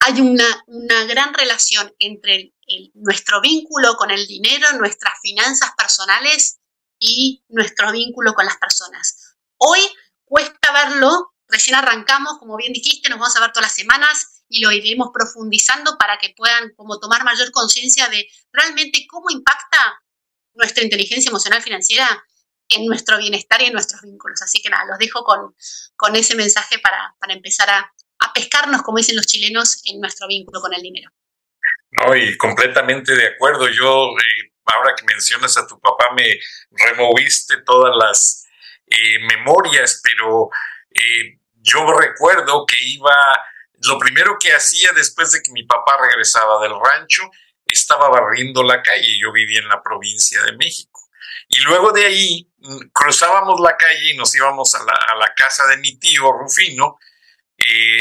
hay 0.00 0.20
una, 0.20 0.64
una 0.66 1.04
gran 1.04 1.32
relación 1.32 1.94
entre 1.98 2.53
nuestro 2.94 3.40
vínculo 3.40 3.96
con 3.96 4.10
el 4.10 4.26
dinero, 4.26 4.72
nuestras 4.72 5.14
finanzas 5.22 5.70
personales 5.76 6.58
y 6.98 7.44
nuestro 7.48 7.92
vínculo 7.92 8.34
con 8.34 8.46
las 8.46 8.56
personas. 8.56 9.36
Hoy 9.56 9.80
cuesta 10.24 10.72
verlo, 10.72 11.34
recién 11.48 11.76
arrancamos, 11.76 12.38
como 12.38 12.56
bien 12.56 12.72
dijiste, 12.72 13.08
nos 13.08 13.18
vamos 13.18 13.36
a 13.36 13.40
ver 13.40 13.52
todas 13.52 13.68
las 13.68 13.74
semanas, 13.74 14.34
y 14.48 14.60
lo 14.60 14.70
iremos 14.70 15.08
profundizando 15.12 15.96
para 15.98 16.18
que 16.18 16.34
puedan 16.36 16.74
como 16.76 16.98
tomar 17.00 17.24
mayor 17.24 17.50
conciencia 17.50 18.08
de 18.08 18.26
realmente 18.52 19.06
cómo 19.08 19.30
impacta 19.30 20.00
nuestra 20.54 20.84
inteligencia 20.84 21.30
emocional 21.30 21.62
financiera 21.62 22.24
en 22.68 22.86
nuestro 22.86 23.18
bienestar 23.18 23.60
y 23.62 23.66
en 23.66 23.72
nuestros 23.72 24.02
vínculos. 24.02 24.40
Así 24.42 24.62
que 24.62 24.70
nada, 24.70 24.84
los 24.86 24.98
dejo 24.98 25.24
con, 25.24 25.54
con 25.96 26.16
ese 26.16 26.34
mensaje 26.34 26.78
para, 26.78 27.14
para 27.18 27.34
empezar 27.34 27.68
a, 27.70 27.92
a 28.20 28.32
pescarnos, 28.32 28.82
como 28.82 28.98
dicen 28.98 29.16
los 29.16 29.26
chilenos, 29.26 29.82
en 29.84 30.00
nuestro 30.00 30.28
vínculo 30.28 30.60
con 30.60 30.72
el 30.72 30.82
dinero. 30.82 31.10
No, 31.94 32.14
y 32.16 32.36
completamente 32.36 33.14
de 33.14 33.28
acuerdo. 33.28 33.68
Yo, 33.68 34.10
eh, 34.10 34.52
ahora 34.64 34.94
que 34.96 35.04
mencionas 35.04 35.56
a 35.56 35.66
tu 35.66 35.78
papá, 35.78 36.10
me 36.14 36.40
removiste 36.72 37.62
todas 37.64 37.94
las 37.96 38.46
eh, 38.86 39.20
memorias, 39.20 40.00
pero 40.02 40.50
eh, 40.90 41.38
yo 41.54 41.86
recuerdo 41.96 42.66
que 42.66 42.76
iba, 42.82 43.14
lo 43.86 43.98
primero 43.98 44.36
que 44.40 44.52
hacía 44.52 44.90
después 44.92 45.30
de 45.32 45.40
que 45.40 45.52
mi 45.52 45.64
papá 45.64 45.96
regresaba 46.00 46.60
del 46.62 46.72
rancho, 46.72 47.22
estaba 47.64 48.08
barriendo 48.08 48.64
la 48.64 48.82
calle. 48.82 49.16
Yo 49.20 49.30
vivía 49.30 49.60
en 49.60 49.68
la 49.68 49.82
provincia 49.82 50.42
de 50.42 50.56
México. 50.56 51.00
Y 51.48 51.60
luego 51.60 51.92
de 51.92 52.06
ahí 52.06 52.50
mm, 52.58 52.88
cruzábamos 52.92 53.60
la 53.60 53.76
calle 53.76 54.12
y 54.12 54.16
nos 54.16 54.34
íbamos 54.34 54.74
a 54.74 54.82
la, 54.82 54.94
a 55.12 55.14
la 55.14 55.32
casa 55.34 55.66
de 55.68 55.76
mi 55.76 55.96
tío 55.98 56.32
Rufino 56.32 56.98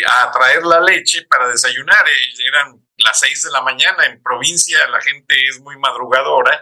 a 0.09 0.31
traer 0.31 0.63
la 0.63 0.81
leche 0.81 1.25
para 1.29 1.47
desayunar. 1.47 2.03
Eran 2.45 2.82
las 2.97 3.19
seis 3.19 3.43
de 3.43 3.51
la 3.51 3.61
mañana 3.61 4.05
en 4.05 4.21
provincia, 4.21 4.87
la 4.87 5.01
gente 5.01 5.35
es 5.47 5.59
muy 5.59 5.77
madrugadora. 5.77 6.61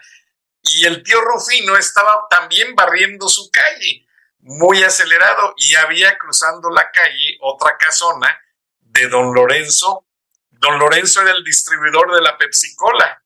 Y 0.63 0.85
el 0.85 1.03
tío 1.03 1.19
Rufino 1.21 1.75
estaba 1.75 2.27
también 2.29 2.75
barriendo 2.75 3.27
su 3.27 3.49
calle, 3.51 4.07
muy 4.39 4.83
acelerado, 4.83 5.53
y 5.57 5.75
había 5.75 6.17
cruzando 6.17 6.69
la 6.69 6.91
calle 6.91 7.37
otra 7.41 7.77
casona 7.77 8.39
de 8.79 9.07
don 9.07 9.33
Lorenzo. 9.33 10.05
Don 10.49 10.77
Lorenzo 10.77 11.21
era 11.21 11.31
el 11.31 11.43
distribuidor 11.43 12.13
de 12.13 12.21
la 12.21 12.37
Pepsi 12.37 12.75
Cola. 12.75 13.23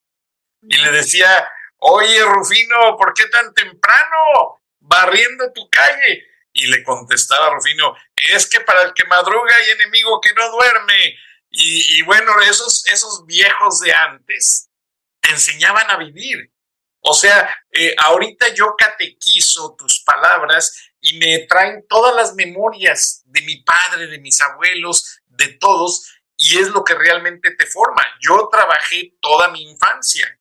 Y 0.62 0.78
le 0.78 0.92
decía, 0.92 1.50
oye 1.78 2.24
Rufino, 2.24 2.98
¿por 2.98 3.14
qué 3.14 3.28
tan 3.28 3.54
temprano? 3.54 4.62
Barriendo 4.80 5.52
tu 5.54 5.70
calle. 5.70 6.24
Y 6.54 6.68
le 6.68 6.84
contestaba 6.84 7.50
Rufino, 7.50 7.96
es 8.16 8.48
que 8.50 8.62
para 8.62 8.84
el 8.84 8.94
que 8.94 9.04
madruga 9.06 9.56
hay 9.56 9.72
enemigo 9.72 10.22
que 10.22 10.34
no 10.34 10.50
duerme. 10.52 11.18
Y, 11.58 12.02
bueno, 12.02 12.34
esos, 12.42 12.86
esos 12.88 13.26
viejos 13.26 13.80
de 13.80 13.94
antes 13.94 14.70
enseñaban 15.22 15.90
a 15.90 15.98
vivir. 15.98 16.52
O 17.00 17.14
sea, 17.14 17.50
eh, 17.72 17.96
ahorita 17.98 18.54
yo 18.54 18.76
catequizo 18.78 19.74
tus 19.78 20.02
palabras 20.02 20.92
y 21.00 21.18
me 21.18 21.46
traen 21.48 21.86
todas 21.88 22.14
las 22.14 22.36
memorias 22.36 23.22
de 23.26 23.42
mi 23.44 23.64
padre, 23.64 24.08
de 24.08 24.20
mis 24.20 24.42
abuelos, 24.42 25.22
de 25.28 25.48
todos, 25.54 26.12
y 26.36 26.58
es 26.58 26.68
lo 26.70 26.84
que 26.84 26.96
realmente 26.96 27.52
te 27.52 27.66
forma. 27.68 28.06
Yo 28.20 28.50
trabajé 28.52 29.14
toda 29.22 29.50
mi 29.50 29.64
infancia. 29.64 30.38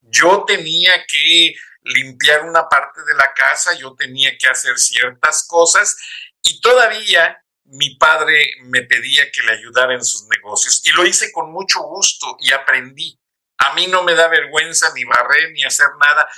Yo 0.00 0.44
tenía 0.46 1.04
que 1.06 1.56
limpiar 1.82 2.44
una 2.44 2.68
parte 2.68 3.02
de 3.02 3.14
la 3.14 3.32
casa, 3.34 3.74
yo 3.74 3.96
tenía 3.96 4.38
que 4.38 4.46
hacer 4.46 4.78
ciertas 4.78 5.44
cosas 5.48 5.96
y 6.42 6.60
todavía 6.60 7.42
mi 7.68 7.96
padre 7.96 8.54
me 8.64 8.82
pedía 8.82 9.30
que 9.30 9.42
le 9.42 9.52
ayudara 9.52 9.94
en 9.94 10.04
sus 10.04 10.26
negocios 10.28 10.80
y 10.84 10.90
lo 10.90 11.04
hice 11.04 11.32
con 11.32 11.52
mucho 11.52 11.80
gusto 11.82 12.36
y 12.40 12.52
aprendí. 12.52 13.18
A 13.58 13.74
mí 13.74 13.86
no 13.88 14.02
me 14.02 14.14
da 14.14 14.28
vergüenza 14.28 14.92
ni 14.94 15.04
barrer 15.04 15.52
ni 15.52 15.64
hacer 15.64 15.88
nada. 15.98 16.28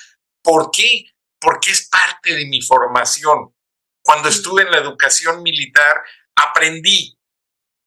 ¿Por 0.42 0.70
qué? 0.70 1.04
Porque 1.38 1.70
es 1.70 1.88
parte 1.88 2.34
de 2.34 2.46
mi 2.46 2.62
formación. 2.62 3.54
Cuando 4.02 4.28
estuve 4.28 4.62
en 4.62 4.70
la 4.70 4.78
educación 4.78 5.42
militar, 5.42 6.02
aprendí, 6.34 7.18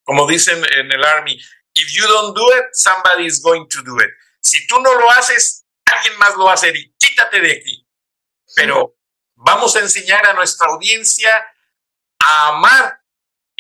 como 0.04 0.28
dicen 0.28 0.64
en 0.64 0.92
el 0.92 1.04
Army, 1.04 1.40
if 1.74 1.94
you 1.94 2.06
don't 2.06 2.36
do 2.36 2.48
it, 2.58 2.66
somebody 2.74 3.26
is 3.26 3.42
going 3.42 3.68
to 3.70 3.82
do 3.82 3.98
it. 3.98 4.10
Si 4.42 4.68
tú 4.68 4.80
no 4.82 4.94
lo 4.94 5.10
haces, 5.12 5.66
alguien 5.86 6.18
más 6.20 6.36
lo 6.36 6.46
va 6.46 6.52
a 6.52 6.56
hacer 6.56 6.76
y 6.76 6.94
quítate 6.98 7.40
de 7.40 7.52
aquí. 7.54 7.88
Pero 8.56 8.98
vamos 9.36 9.76
a 9.76 9.80
enseñar 9.80 10.26
a 10.28 10.34
nuestra 10.34 10.68
audiencia 10.68 11.46
a 12.20 12.48
amar 12.50 13.01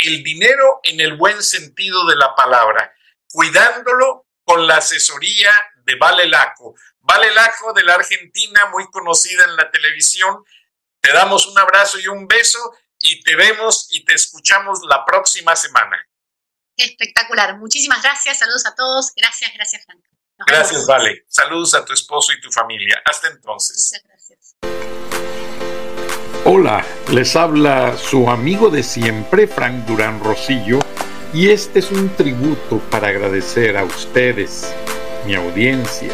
el 0.01 0.23
dinero 0.23 0.79
en 0.83 0.99
el 0.99 1.17
buen 1.17 1.41
sentido 1.43 2.05
de 2.07 2.15
la 2.15 2.35
palabra, 2.35 2.93
cuidándolo 3.31 4.27
con 4.43 4.67
la 4.67 4.77
asesoría 4.77 5.51
de 5.85 5.95
Vale 5.95 6.27
Laco. 6.27 6.75
Vale 6.99 7.33
Laco 7.33 7.73
de 7.73 7.83
la 7.83 7.95
Argentina, 7.95 8.67
muy 8.67 8.89
conocida 8.91 9.45
en 9.45 9.55
la 9.55 9.69
televisión. 9.71 10.43
Te 10.99 11.13
damos 11.13 11.47
un 11.47 11.57
abrazo 11.57 11.99
y 11.99 12.07
un 12.07 12.27
beso 12.27 12.59
y 12.99 13.23
te 13.23 13.35
vemos 13.35 13.87
y 13.91 14.05
te 14.05 14.13
escuchamos 14.13 14.79
la 14.87 15.03
próxima 15.05 15.55
semana. 15.55 15.97
Espectacular. 16.77 17.57
Muchísimas 17.57 18.01
gracias. 18.01 18.39
Saludos 18.39 18.65
a 18.65 18.75
todos. 18.75 19.11
Gracias, 19.15 19.51
gracias, 19.53 19.85
Frank. 19.85 20.01
Gracias, 20.45 20.87
Vale. 20.87 21.25
Saludos 21.27 21.73
a 21.75 21.85
tu 21.85 21.93
esposo 21.93 22.33
y 22.33 22.41
tu 22.41 22.51
familia. 22.51 23.01
Hasta 23.05 23.27
entonces. 23.27 23.91
Muchas 23.91 24.07
gracias. 24.07 24.90
Hola, 26.43 26.83
les 27.11 27.35
habla 27.35 27.95
su 27.97 28.27
amigo 28.27 28.71
de 28.71 28.81
siempre, 28.81 29.45
Frank 29.45 29.85
Durán 29.85 30.19
Rosillo, 30.23 30.79
y 31.35 31.49
este 31.49 31.77
es 31.77 31.91
un 31.91 32.09
tributo 32.09 32.79
para 32.89 33.09
agradecer 33.09 33.77
a 33.77 33.83
ustedes, 33.83 34.73
mi 35.27 35.35
audiencia, 35.35 36.09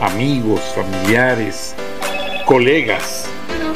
amigos, 0.00 0.60
familiares, 0.72 1.74
colegas, 2.46 3.26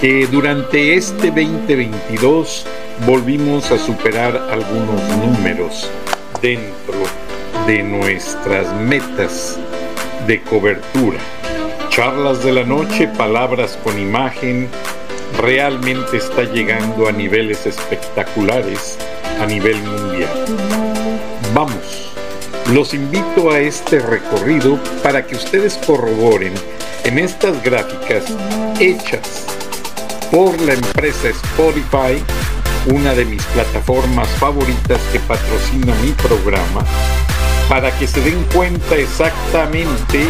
que 0.01 0.29
durante 0.29 0.95
este 0.95 1.27
2022 1.27 2.67
volvimos 3.05 3.73
a 3.73 3.79
superar 3.79 4.37
algunos 4.53 5.03
números 5.09 5.91
dentro 6.41 7.03
de 7.67 7.83
nuestras 7.83 8.73
metas 8.77 9.59
de 10.29 10.41
cobertura. 10.43 11.19
Charlas 11.89 12.45
de 12.45 12.53
la 12.53 12.63
noche, 12.63 13.09
palabras 13.09 13.77
con 13.83 13.99
imagen, 13.99 14.69
realmente 15.39 16.17
está 16.17 16.43
llegando 16.45 17.09
a 17.09 17.13
niveles 17.13 17.67
espectaculares 17.67 18.99
a 19.41 19.47
nivel 19.47 19.77
mundial. 19.83 20.31
Vamos, 21.55 22.13
los 22.73 22.95
invito 22.95 23.51
a 23.51 23.59
este 23.59 23.99
recorrido 23.99 24.79
para 25.03 25.27
que 25.27 25.35
ustedes 25.35 25.79
corroboren 25.87 26.55
en 27.05 27.19
estas 27.19 27.63
gráficas 27.63 28.25
hechas 28.79 29.47
por 30.31 30.61
la 30.61 30.75
empresa 30.75 31.29
Spotify, 31.29 32.23
una 32.87 33.15
de 33.15 33.25
mis 33.25 33.43
plataformas 33.47 34.29
favoritas 34.39 35.01
que 35.13 35.19
patrocina 35.21 35.95
mi 36.03 36.13
programa, 36.13 36.85
para 37.69 37.91
que 37.99 38.07
se 38.07 38.21
den 38.21 38.43
cuenta 38.55 38.97
exactamente 38.97 40.27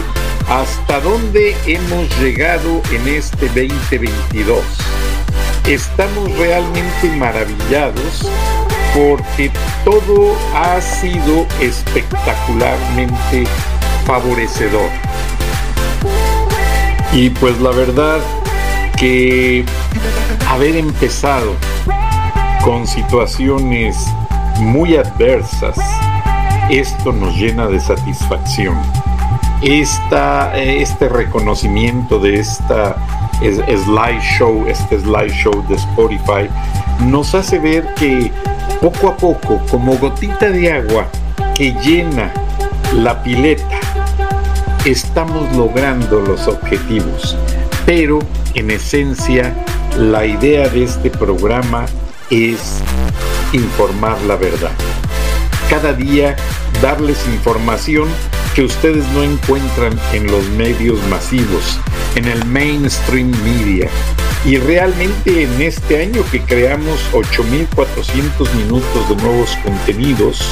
hasta 0.49 1.01
dónde 1.01 1.57
hemos 1.67 2.09
llegado 2.21 2.83
en 2.93 3.09
este 3.09 3.47
2022. 3.47 4.59
Estamos 5.67 6.37
realmente 6.37 7.09
maravillados 7.17 8.31
porque 8.95 9.51
todo 9.85 10.37
ha 10.55 10.81
sido 10.81 11.47
espectacularmente 11.61 13.45
favorecedor. 14.07 14.91
Y 17.13 17.31
pues 17.31 17.61
la 17.61 17.71
verdad 17.71 18.21
que 18.97 19.65
haber 20.49 20.77
empezado 20.77 21.55
con 22.65 22.87
situaciones 22.87 23.97
muy 24.59 24.97
adversas, 24.97 25.79
esto 26.71 27.13
nos 27.13 27.35
llena 27.37 27.67
de 27.67 27.81
satisfacción. 27.81 28.77
Esta, 29.63 30.57
este 30.57 31.09
reconocimiento 31.09 32.19
de 32.19 32.41
esta 32.41 32.97
slideshow, 33.41 34.67
este 34.67 35.01
slideshow 35.01 35.67
de 35.69 35.75
Spotify, 35.77 36.49
nos 37.07 37.35
hace 37.35 37.59
ver 37.59 37.95
que 37.95 38.33
poco 38.81 39.09
a 39.09 39.17
poco, 39.17 39.61
como 39.71 39.97
gotita 39.97 40.51
de 40.51 40.73
agua 40.73 41.07
que 41.55 41.73
llena 41.75 42.33
la 42.95 43.23
pileta, 43.23 43.81
estamos 44.85 45.55
logrando 45.55 46.21
los 46.21 46.49
objetivos. 46.49 47.37
Pero 47.85 48.19
en 48.55 48.71
esencia, 48.71 49.55
la 49.99 50.25
idea 50.25 50.69
de 50.69 50.85
este 50.85 51.11
programa 51.11 51.85
es 52.31 52.81
informar 53.53 54.21
la 54.23 54.37
verdad 54.37 54.71
cada 55.71 55.93
día 55.93 56.35
darles 56.83 57.25
información 57.29 58.09
que 58.61 58.67
ustedes 58.67 59.09
no 59.15 59.23
encuentran 59.23 59.99
en 60.13 60.31
los 60.31 60.47
medios 60.51 61.03
masivos, 61.09 61.81
en 62.15 62.27
el 62.27 62.45
mainstream 62.45 63.31
media. 63.43 63.89
Y 64.45 64.59
realmente 64.59 65.45
en 65.45 65.63
este 65.63 66.03
año 66.03 66.23
que 66.31 66.43
creamos 66.43 67.01
8.400 67.13 68.53
minutos 68.57 69.09
de 69.09 69.17
nuevos 69.17 69.57
contenidos, 69.65 70.43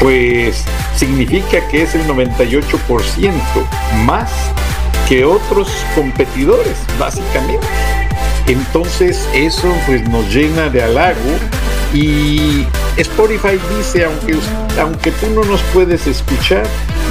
pues 0.00 0.64
significa 0.96 1.68
que 1.68 1.82
es 1.82 1.94
el 1.94 2.06
98% 2.06 3.30
más 4.06 4.30
que 5.06 5.26
otros 5.26 5.68
competidores, 5.94 6.78
básicamente. 6.98 7.66
Entonces 8.46 9.28
eso 9.34 9.70
pues 9.84 10.08
nos 10.08 10.34
llena 10.34 10.70
de 10.70 10.82
halago 10.82 11.36
y 11.92 12.64
Spotify 12.98 13.60
dice, 13.76 14.04
aunque, 14.04 14.36
aunque 14.80 15.12
tú 15.12 15.28
no 15.30 15.44
nos 15.44 15.60
puedes 15.72 16.08
escuchar, 16.08 16.66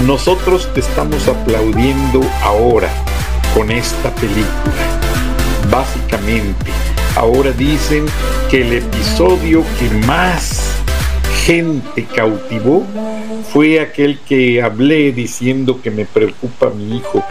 nosotros 0.06 0.68
te 0.74 0.82
estamos 0.82 1.28
aplaudiendo 1.30 2.22
ahora 2.44 2.90
con 3.54 3.72
esta 3.72 4.14
película. 4.16 4.44
Básicamente, 5.72 6.72
ahora 7.16 7.52
dicen 7.52 8.06
que 8.52 8.64
el 8.64 8.74
episodio 8.74 9.64
que 9.80 9.90
más 10.06 10.74
gente 11.46 12.06
cautivó 12.14 12.84
fue 13.54 13.80
aquel 13.80 14.20
que 14.20 14.62
hablé 14.62 15.14
diciendo 15.14 15.82
que 15.82 15.90
me 15.90 16.04
preocupa 16.04 16.70
mi 16.70 16.98
hijo, 16.98 17.24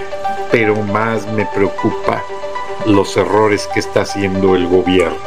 pero 0.51 0.77
más 0.77 1.31
me 1.33 1.45
preocupa 1.55 2.25
los 2.87 3.19
errores 3.19 3.69
que 3.75 3.81
está 3.81 4.01
haciendo 4.01 4.57
el 4.57 4.67
gobierno. 4.67 5.19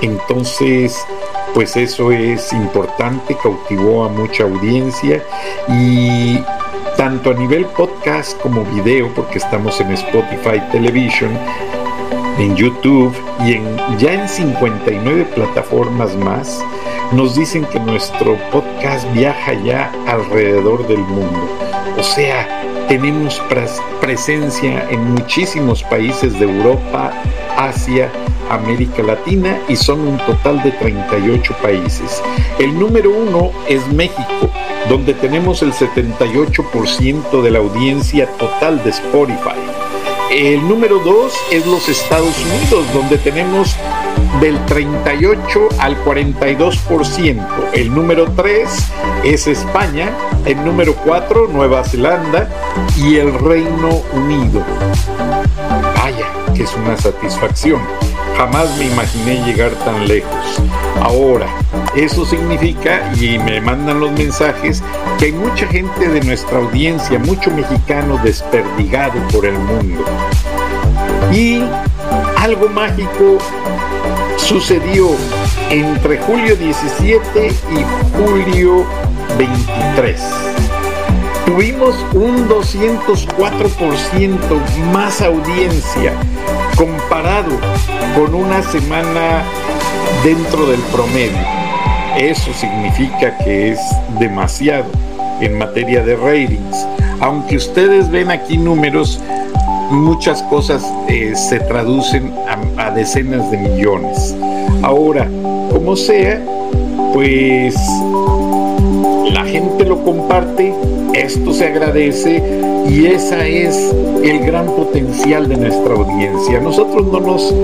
Entonces, 0.00 0.96
pues 1.54 1.76
eso 1.76 2.10
es 2.10 2.52
importante, 2.52 3.36
cautivó 3.40 4.04
a 4.04 4.08
mucha 4.08 4.42
audiencia 4.42 5.22
y 5.68 6.40
tanto 6.96 7.30
a 7.30 7.34
nivel 7.34 7.64
podcast 7.66 8.38
como 8.40 8.64
video, 8.64 9.08
porque 9.14 9.38
estamos 9.38 9.80
en 9.80 9.92
Spotify 9.92 10.60
Television, 10.72 11.30
en 12.38 12.56
YouTube 12.56 13.14
y 13.46 13.54
en, 13.54 13.98
ya 13.98 14.14
en 14.14 14.28
59 14.28 15.26
plataformas 15.34 16.16
más, 16.16 16.60
nos 17.12 17.36
dicen 17.36 17.64
que 17.66 17.78
nuestro 17.78 18.36
podcast 18.50 19.10
viaja 19.12 19.54
ya 19.64 19.92
alrededor 20.08 20.86
del 20.88 20.98
mundo. 20.98 21.48
O 21.96 22.02
sea, 22.02 22.64
tenemos 22.88 23.40
presencia 24.00 24.88
en 24.90 25.14
muchísimos 25.14 25.84
países 25.84 26.38
de 26.38 26.46
Europa, 26.46 27.12
Asia, 27.56 28.10
América 28.54 29.02
Latina 29.02 29.58
y 29.68 29.76
son 29.76 30.00
un 30.00 30.18
total 30.18 30.62
de 30.62 30.72
38 30.72 31.56
países. 31.62 32.22
El 32.58 32.78
número 32.78 33.10
uno 33.10 33.52
es 33.68 33.86
México, 33.88 34.50
donde 34.88 35.14
tenemos 35.14 35.62
el 35.62 35.72
78% 35.72 37.42
de 37.42 37.50
la 37.50 37.58
audiencia 37.58 38.26
total 38.38 38.82
de 38.84 38.90
Spotify. 38.90 39.58
El 40.30 40.66
número 40.66 40.98
dos 40.98 41.32
es 41.50 41.66
los 41.66 41.88
Estados 41.88 42.34
Unidos, 42.44 42.84
donde 42.92 43.18
tenemos 43.18 43.76
del 44.40 44.58
38 44.66 45.68
al 45.78 45.96
42%. 46.04 47.46
El 47.72 47.94
número 47.94 48.30
3 48.32 48.68
es 49.24 49.46
España, 49.46 50.10
el 50.44 50.64
número 50.64 50.94
4 51.04 51.48
Nueva 51.48 51.84
Zelanda 51.84 52.48
y 52.96 53.16
el 53.16 53.32
Reino 53.32 54.02
Unido. 54.12 54.62
Vaya, 55.96 56.26
es 56.54 56.74
una 56.74 56.96
satisfacción. 56.96 57.80
Jamás 58.36 58.76
me 58.78 58.86
imaginé 58.86 59.44
llegar 59.44 59.70
tan 59.84 60.08
lejos. 60.08 60.60
Ahora, 61.00 61.46
eso 61.94 62.24
significa, 62.24 63.12
y 63.20 63.38
me 63.38 63.60
mandan 63.60 64.00
los 64.00 64.10
mensajes, 64.12 64.82
que 65.18 65.26
hay 65.26 65.32
mucha 65.32 65.66
gente 65.68 66.08
de 66.08 66.20
nuestra 66.22 66.58
audiencia, 66.58 67.18
mucho 67.18 67.50
mexicano 67.50 68.18
desperdigado 68.24 69.20
por 69.32 69.46
el 69.46 69.58
mundo. 69.58 70.04
Y 71.32 71.62
algo 72.38 72.68
mágico 72.68 73.38
sucedió 74.36 75.10
entre 75.70 76.18
julio 76.18 76.56
17 76.56 77.46
y 77.46 77.84
julio 78.18 78.84
23. 79.38 80.20
Tuvimos 81.46 81.94
un 82.14 82.48
204% 82.48 84.38
más 84.92 85.20
audiencia 85.22 86.12
comparado 86.76 87.58
con 88.14 88.34
una 88.34 88.62
semana 88.62 89.42
dentro 90.24 90.66
del 90.66 90.80
promedio. 90.92 91.38
Eso 92.16 92.52
significa 92.54 93.36
que 93.38 93.72
es 93.72 93.80
demasiado 94.20 94.84
en 95.40 95.58
materia 95.58 96.04
de 96.04 96.14
ratings. 96.14 96.86
Aunque 97.20 97.56
ustedes 97.56 98.08
ven 98.10 98.30
aquí 98.30 98.56
números, 98.56 99.20
muchas 99.90 100.42
cosas 100.44 100.84
eh, 101.08 101.34
se 101.34 101.58
traducen 101.60 102.32
a, 102.76 102.86
a 102.86 102.90
decenas 102.92 103.50
de 103.50 103.58
millones. 103.58 104.36
Ahora, 104.82 105.28
como 105.72 105.96
sea, 105.96 106.40
pues 107.12 107.74
la 109.32 109.44
gente 109.44 109.84
lo 109.84 110.04
comparte, 110.04 110.72
esto 111.14 111.52
se 111.52 111.66
agradece 111.66 112.63
y 112.88 113.06
esa 113.06 113.46
es 113.46 113.94
el 114.22 114.40
gran 114.40 114.66
potencial 114.66 115.48
de 115.48 115.56
nuestra 115.56 115.94
audiencia. 115.94 116.60
Nosotros 116.60 117.06
no 117.06 117.20
nos 117.20 117.54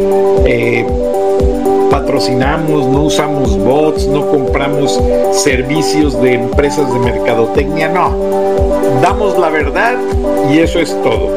eh, 0.47 0.87
patrocinamos, 1.91 2.87
no 2.87 3.05
usamos 3.05 3.59
bots, 3.59 4.07
no 4.07 4.31
compramos 4.31 5.01
servicios 5.33 6.21
de 6.23 6.35
empresas 6.35 6.93
de 6.93 6.99
mercadotecnia, 7.01 7.89
no. 7.89 8.15
Damos 9.03 9.39
la 9.39 9.51
verdad 9.51 9.97
y 10.51 10.59
eso 10.59 10.81
es 10.81 10.97
todo. 11.03 11.29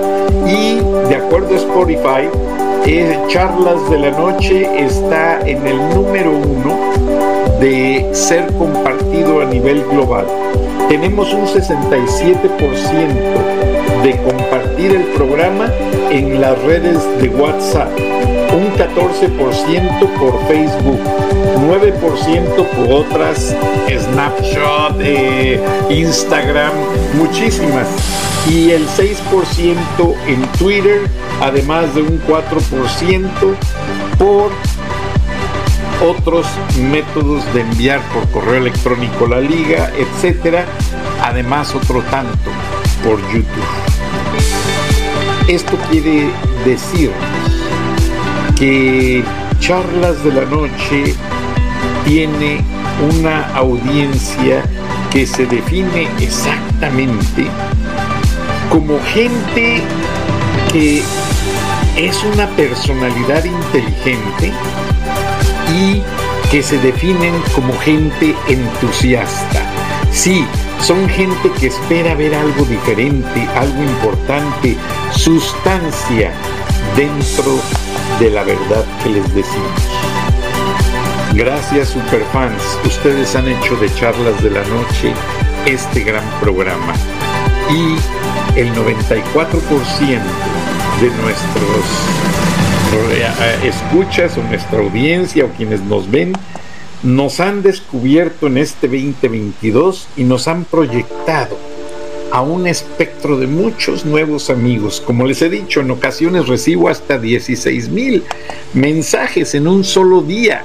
Y 0.48 0.80
de 1.10 1.16
acuerdo 1.16 1.54
a 1.54 1.58
Spotify, 1.58 2.30
eh, 2.86 3.18
Charlas 3.28 3.90
de 3.90 4.00
la 4.00 4.12
Noche 4.12 4.70
está 4.78 5.42
en 5.42 5.66
el 5.66 5.78
número 5.90 6.32
uno 6.32 6.78
de 7.60 8.10
ser 8.14 8.48
compartido 8.54 9.42
a 9.42 9.46
nivel 9.46 9.84
global. 9.86 10.26
Tenemos 10.90 11.34
un 11.34 11.48
67% 11.48 13.73
de 14.04 14.22
compartir 14.22 14.92
el 14.92 15.04
programa 15.14 15.72
en 16.12 16.42
las 16.42 16.62
redes 16.64 17.00
de 17.22 17.30
WhatsApp, 17.30 17.90
un 18.52 18.68
14% 18.76 20.20
por 20.20 20.46
Facebook, 20.46 21.00
9% 21.58 22.68
por 22.68 22.92
otras, 22.92 23.56
Snapchat, 23.88 25.00
eh, 25.00 25.64
Instagram, 25.90 26.74
muchísimas, 27.14 27.88
y 28.50 28.72
el 28.72 28.86
6% 28.90 30.16
en 30.28 30.42
Twitter, 30.60 31.00
además 31.42 31.96
de 31.96 32.02
un 32.02 32.22
4% 32.28 33.56
por 34.20 34.52
otros 36.06 36.46
métodos 36.92 37.42
de 37.54 37.62
enviar 37.62 38.02
por 38.14 38.30
correo 38.32 38.56
electrónico 38.56 39.28
la 39.28 39.40
liga, 39.40 39.92
etcétera, 39.98 40.66
además 41.22 41.74
otro 41.74 42.02
tanto 42.12 42.52
por 43.04 43.20
YouTube. 43.32 43.46
Esto 45.48 45.78
quiere 45.90 46.30
decir 46.66 47.12
que 48.56 49.24
Charlas 49.60 50.24
de 50.24 50.32
la 50.32 50.46
Noche 50.46 51.14
tiene 52.06 52.62
una 53.18 53.48
audiencia 53.56 54.64
que 55.12 55.26
se 55.28 55.46
define 55.46 56.08
exactamente 56.20 57.46
como 58.70 59.00
gente 59.14 59.82
que 60.72 61.04
es 61.98 62.24
una 62.24 62.48
personalidad 62.56 63.44
inteligente 63.44 64.52
y 65.72 66.02
que 66.50 66.64
se 66.64 66.78
definen 66.80 67.34
como 67.54 67.78
gente 67.80 68.36
entusiasta. 68.48 69.62
Sí, 70.12 70.46
son 70.84 71.08
gente 71.08 71.50
que 71.60 71.68
espera 71.68 72.14
ver 72.14 72.36
algo 72.36 72.66
diferente, 72.66 73.48
algo 73.56 73.84
importante, 73.84 74.76
sustancia 75.16 76.34
dentro 76.98 77.58
de 78.20 78.30
la 78.30 78.44
verdad 78.44 78.84
que 79.02 79.10
les 79.10 79.34
decimos. 79.34 79.72
Gracias 81.34 81.90
superfans, 81.90 82.62
ustedes 82.86 83.34
han 83.36 83.48
hecho 83.48 83.78
de 83.78 83.94
charlas 83.96 84.44
de 84.44 84.50
la 84.50 84.64
noche 84.66 85.14
este 85.66 86.04
gran 86.04 86.26
programa 86.42 86.94
y 87.70 88.60
el 88.60 88.74
94% 88.74 90.22
de 91.00 91.10
nuestros 91.22 91.86
eh, 93.14 93.58
escuchas 93.64 94.38
o 94.38 94.44
nuestra 94.44 94.80
audiencia 94.80 95.46
o 95.46 95.48
quienes 95.50 95.82
nos 95.82 96.12
ven 96.12 96.34
nos 97.04 97.42
han 97.42 97.62
descubierto 97.62 98.48
en 98.48 98.58
este 98.58 98.88
2022 98.88 100.08
y 100.16 100.24
nos 100.24 100.48
han 100.48 100.64
proyectado 100.64 101.58
a 102.32 102.42
un 102.42 102.66
espectro 102.66 103.38
de 103.38 103.46
muchos 103.46 104.06
nuevos 104.06 104.50
amigos. 104.50 105.04
Como 105.06 105.26
les 105.26 105.42
he 105.42 105.50
dicho, 105.50 105.82
en 105.82 105.92
ocasiones 105.92 106.48
recibo 106.48 106.90
hasta 106.90 107.20
16 107.20 107.90
mil 107.90 108.24
mensajes 108.74 109.54
en 109.54 109.68
un 109.68 109.84
solo 109.84 110.22
día. 110.22 110.64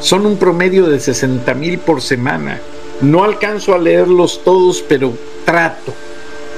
Son 0.00 0.24
un 0.24 0.38
promedio 0.38 0.86
de 0.86 0.98
60 0.98 1.52
mil 1.54 1.78
por 1.78 2.00
semana. 2.00 2.60
No 3.02 3.24
alcanzo 3.24 3.74
a 3.74 3.78
leerlos 3.78 4.42
todos, 4.44 4.82
pero 4.88 5.12
trato, 5.44 5.92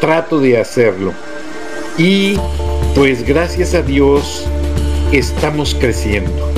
trato 0.00 0.38
de 0.38 0.58
hacerlo. 0.58 1.12
Y 1.98 2.36
pues 2.94 3.26
gracias 3.26 3.74
a 3.74 3.82
Dios 3.82 4.44
estamos 5.10 5.74
creciendo 5.74 6.51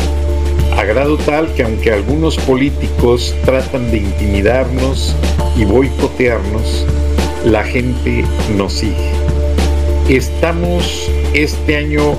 grado 0.84 1.16
tal 1.18 1.52
que 1.54 1.62
aunque 1.62 1.92
algunos 1.92 2.36
políticos 2.38 3.34
tratan 3.44 3.90
de 3.90 3.98
intimidarnos 3.98 5.14
y 5.56 5.64
boicotearnos, 5.64 6.84
la 7.44 7.64
gente 7.64 8.24
nos 8.56 8.74
sigue. 8.74 9.10
Estamos 10.08 11.10
este 11.32 11.76
año 11.76 12.16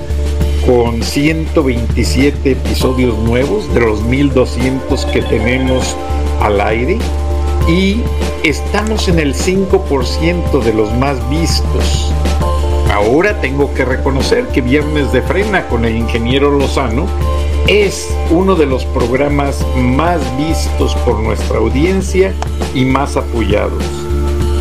con 0.66 1.02
127 1.02 2.52
episodios 2.52 3.16
nuevos 3.18 3.72
de 3.72 3.80
los 3.80 4.02
1200 4.02 5.06
que 5.06 5.22
tenemos 5.22 5.96
al 6.40 6.60
aire 6.60 6.98
y 7.68 8.00
estamos 8.42 9.08
en 9.08 9.18
el 9.18 9.34
5% 9.34 10.62
de 10.62 10.72
los 10.72 10.92
más 10.94 11.18
vistos. 11.30 12.12
Ahora 12.92 13.40
tengo 13.40 13.74
que 13.74 13.84
reconocer 13.84 14.46
que 14.48 14.60
Viernes 14.60 15.12
de 15.12 15.22
Frena 15.22 15.66
con 15.68 15.84
el 15.84 15.96
ingeniero 15.96 16.50
Lozano 16.50 17.06
es 17.66 18.08
uno 18.30 18.54
de 18.54 18.66
los 18.66 18.84
programas 18.86 19.66
más 19.76 20.20
vistos 20.38 20.94
por 21.04 21.18
nuestra 21.18 21.58
audiencia 21.58 22.32
y 22.74 22.84
más 22.84 23.16
apoyados. 23.16 23.82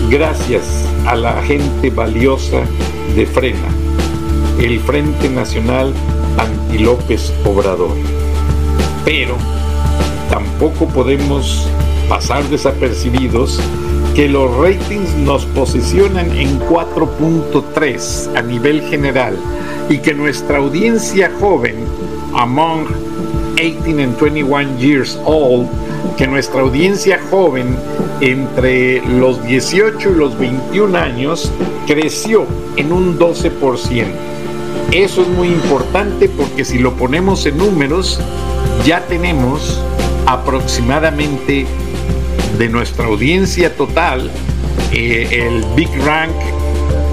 Gracias 0.09 0.63
a 1.05 1.15
la 1.15 1.41
gente 1.43 1.89
valiosa 1.91 2.61
de 3.15 3.25
Frena, 3.25 3.69
el 4.59 4.79
Frente 4.79 5.29
Nacional 5.29 5.93
Anti 6.37 6.79
López 6.79 7.31
Obrador. 7.45 7.95
Pero 9.05 9.35
tampoco 10.29 10.87
podemos 10.87 11.67
pasar 12.09 12.43
desapercibidos 12.45 13.59
que 14.15 14.29
los 14.29 14.49
ratings 14.55 15.13
nos 15.17 15.45
posicionan 15.47 16.31
en 16.37 16.57
4.3 16.61 18.37
a 18.37 18.41
nivel 18.41 18.81
general 18.83 19.37
y 19.89 19.97
que 19.97 20.13
nuestra 20.13 20.59
audiencia 20.59 21.29
joven, 21.37 21.75
among 22.33 22.87
18 23.57 23.99
and 23.99 24.17
21 24.17 24.79
years 24.79 25.19
old, 25.25 25.67
que 26.17 26.27
nuestra 26.27 26.61
audiencia 26.61 27.19
joven 27.29 27.75
entre 28.21 29.05
los 29.05 29.43
18 29.43 30.09
y 30.09 30.15
los 30.15 30.39
21 30.39 30.97
años 30.97 31.51
creció 31.85 32.45
en 32.77 32.93
un 32.93 33.19
12%. 33.19 34.05
Eso 34.93 35.21
es 35.23 35.27
muy 35.27 35.49
importante 35.49 36.29
porque 36.29 36.63
si 36.63 36.79
lo 36.79 36.93
ponemos 36.93 37.45
en 37.45 37.57
números, 37.57 38.21
ya 38.85 39.01
tenemos 39.07 39.81
aproximadamente 40.25 41.67
de 42.57 42.69
nuestra 42.69 43.05
audiencia 43.05 43.75
total, 43.75 44.31
eh, 44.91 45.27
el 45.47 45.63
Big 45.75 45.89
Rank, 46.05 46.31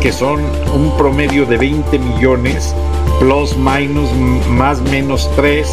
que 0.00 0.12
son 0.12 0.40
un 0.74 0.96
promedio 0.96 1.46
de 1.46 1.56
20 1.56 1.98
millones, 1.98 2.74
plus, 3.18 3.56
minus, 3.56 4.10
más, 4.48 4.80
menos 4.82 5.30
3, 5.34 5.66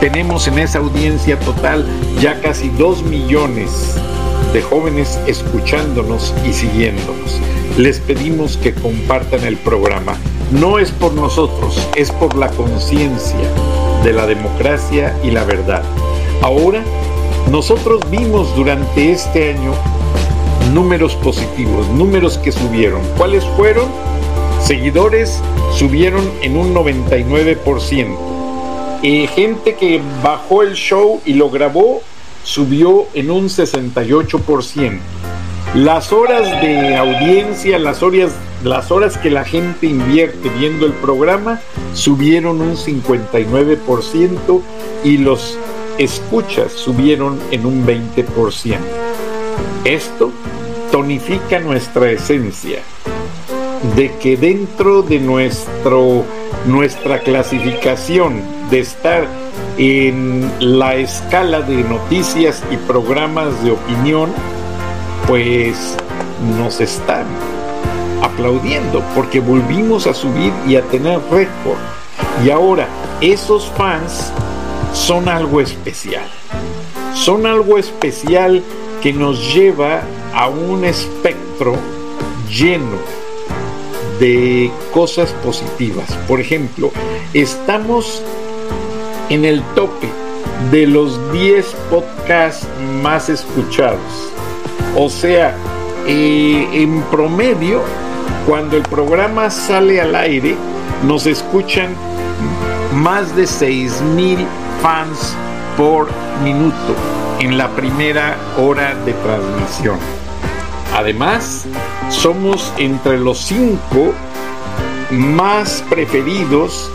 tenemos 0.00 0.48
en 0.48 0.58
esa 0.58 0.78
audiencia 0.78 1.38
total 1.40 1.86
ya 2.20 2.40
casi 2.40 2.70
2 2.70 3.02
millones 3.04 3.96
de 4.52 4.62
jóvenes 4.62 5.18
escuchándonos 5.26 6.34
y 6.48 6.52
siguiéndonos. 6.52 7.40
Les 7.76 8.00
pedimos 8.00 8.56
que 8.56 8.74
compartan 8.74 9.44
el 9.44 9.56
programa. 9.56 10.14
No 10.50 10.78
es 10.78 10.90
por 10.90 11.12
nosotros, 11.12 11.88
es 11.96 12.10
por 12.10 12.36
la 12.36 12.48
conciencia 12.48 13.48
de 14.04 14.12
la 14.12 14.26
democracia 14.26 15.16
y 15.22 15.30
la 15.30 15.44
verdad. 15.44 15.82
Ahora 16.42 16.82
nosotros 17.50 18.00
vimos 18.10 18.54
durante 18.56 19.12
este 19.12 19.50
año 19.50 19.74
números 20.72 21.14
positivos, 21.16 21.88
números 21.88 22.38
que 22.38 22.52
subieron. 22.52 23.02
¿Cuáles 23.16 23.44
fueron? 23.56 23.90
Seguidores 24.60 25.42
subieron 25.72 26.30
en 26.40 26.56
un 26.56 26.74
99%. 26.74 28.16
Eh, 29.02 29.26
gente 29.26 29.74
que 29.74 30.00
bajó 30.22 30.62
el 30.62 30.74
show 30.74 31.20
y 31.24 31.34
lo 31.34 31.50
grabó 31.50 32.00
subió 32.44 33.06
en 33.14 33.30
un 33.30 33.48
68%. 33.48 35.00
Las 35.74 36.12
horas 36.12 36.60
de 36.60 36.96
audiencia, 36.96 37.78
las 37.78 38.02
horas, 38.02 38.32
las 38.62 38.90
horas 38.90 39.16
que 39.16 39.30
la 39.30 39.44
gente 39.44 39.86
invierte 39.86 40.50
viendo 40.50 40.84
el 40.84 40.92
programa 40.92 41.60
subieron 41.94 42.60
un 42.60 42.76
59% 42.76 44.62
y 45.02 45.16
los 45.16 45.58
escuchas 46.04 46.72
subieron 46.72 47.38
en 47.50 47.66
un 47.66 47.86
20%. 47.86 48.76
Esto 49.84 50.32
tonifica 50.90 51.58
nuestra 51.58 52.10
esencia 52.10 52.80
de 53.96 54.12
que 54.18 54.36
dentro 54.36 55.02
de 55.02 55.18
nuestro, 55.18 56.24
nuestra 56.66 57.20
clasificación 57.20 58.42
de 58.70 58.80
estar 58.80 59.26
en 59.76 60.50
la 60.60 60.94
escala 60.96 61.62
de 61.62 61.82
noticias 61.84 62.62
y 62.70 62.76
programas 62.76 63.62
de 63.64 63.72
opinión, 63.72 64.30
pues 65.26 65.96
nos 66.58 66.80
están 66.80 67.26
aplaudiendo 68.22 69.02
porque 69.14 69.40
volvimos 69.40 70.06
a 70.06 70.14
subir 70.14 70.52
y 70.66 70.76
a 70.76 70.82
tener 70.82 71.18
récord. 71.30 71.78
Y 72.44 72.50
ahora 72.50 72.86
esos 73.20 73.70
fans 73.76 74.32
son 74.92 75.28
algo 75.28 75.60
especial. 75.60 76.26
Son 77.14 77.46
algo 77.46 77.78
especial 77.78 78.62
que 79.02 79.12
nos 79.12 79.52
lleva 79.54 80.02
a 80.34 80.48
un 80.48 80.84
espectro 80.84 81.76
lleno 82.48 82.98
de 84.20 84.70
cosas 84.92 85.32
positivas. 85.44 86.12
Por 86.28 86.40
ejemplo, 86.40 86.90
estamos 87.34 88.22
en 89.28 89.44
el 89.44 89.62
tope 89.74 90.08
de 90.70 90.86
los 90.86 91.32
10 91.32 91.66
podcasts 91.90 92.66
más 93.02 93.28
escuchados. 93.28 93.98
O 94.96 95.08
sea, 95.08 95.56
eh, 96.06 96.68
en 96.72 97.02
promedio, 97.10 97.82
cuando 98.46 98.76
el 98.76 98.82
programa 98.82 99.50
sale 99.50 100.00
al 100.00 100.14
aire, 100.14 100.54
nos 101.04 101.26
escuchan 101.26 101.94
más 102.94 103.34
de 103.34 103.46
6 103.46 104.00
mil 104.14 104.46
fans 104.82 105.36
por 105.76 106.08
minuto 106.42 106.96
en 107.38 107.56
la 107.56 107.68
primera 107.68 108.36
hora 108.58 108.96
de 109.04 109.12
transmisión. 109.12 109.96
Además, 110.92 111.66
somos 112.10 112.72
entre 112.78 113.18
los 113.18 113.38
cinco 113.38 114.12
más 115.10 115.84
preferidos 115.88 116.90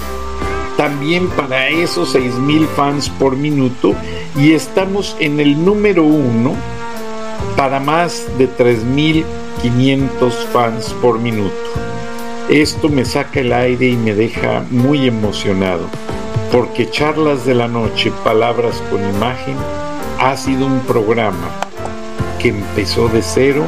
también 0.76 1.30
para 1.30 1.70
esos 1.70 2.14
6.000 2.14 2.68
fans 2.76 3.10
por 3.10 3.38
minuto 3.38 3.96
y 4.36 4.52
estamos 4.52 5.16
en 5.20 5.40
el 5.40 5.64
número 5.64 6.04
uno 6.04 6.56
para 7.56 7.80
más 7.80 8.28
de 8.38 8.50
3.500 8.50 10.32
fans 10.52 10.94
por 11.02 11.20
minuto. 11.20 11.56
Esto 12.50 12.90
me 12.90 13.06
saca 13.06 13.40
el 13.40 13.54
aire 13.54 13.88
y 13.88 13.96
me 13.96 14.14
deja 14.14 14.66
muy 14.70 15.08
emocionado 15.08 15.88
porque 16.52 16.90
Charlas 16.90 17.46
de 17.46 17.56
la 17.56 17.68
Noche, 17.68 18.12
Palabras 18.24 18.82
con 18.90 19.04
Imagen, 19.08 19.56
ha 20.20 20.36
sido 20.38 20.66
un 20.66 20.80
programa 20.82 21.50
que 22.40 22.50
empezó 22.50 23.08
de 23.10 23.22
cero 23.22 23.64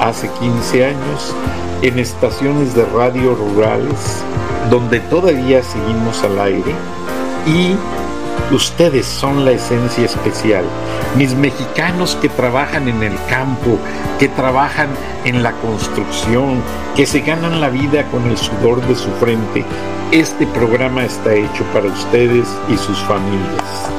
hace 0.00 0.28
15 0.40 0.86
años 0.86 1.34
en 1.82 1.98
estaciones 1.98 2.74
de 2.74 2.84
radio 2.86 3.34
rurales 3.34 4.22
donde 4.70 5.00
todavía 5.00 5.62
seguimos 5.62 6.22
al 6.24 6.40
aire 6.40 6.72
y 7.46 7.76
ustedes 8.50 9.06
son 9.06 9.44
la 9.44 9.52
esencia 9.52 10.04
especial. 10.04 10.64
Mis 11.16 11.34
mexicanos 11.34 12.16
que 12.20 12.28
trabajan 12.28 12.88
en 12.88 13.02
el 13.02 13.14
campo, 13.28 13.78
que 14.18 14.28
trabajan 14.28 14.88
en 15.24 15.42
la 15.42 15.52
construcción, 15.52 16.62
que 16.94 17.06
se 17.06 17.20
ganan 17.20 17.60
la 17.60 17.70
vida 17.70 18.04
con 18.10 18.28
el 18.28 18.36
sudor 18.36 18.80
de 18.86 18.94
su 18.94 19.10
frente, 19.12 19.64
este 20.12 20.46
programa 20.46 21.04
está 21.04 21.34
hecho 21.34 21.64
para 21.72 21.86
ustedes 21.86 22.48
y 22.68 22.76
sus 22.76 22.98
familias. 23.00 23.90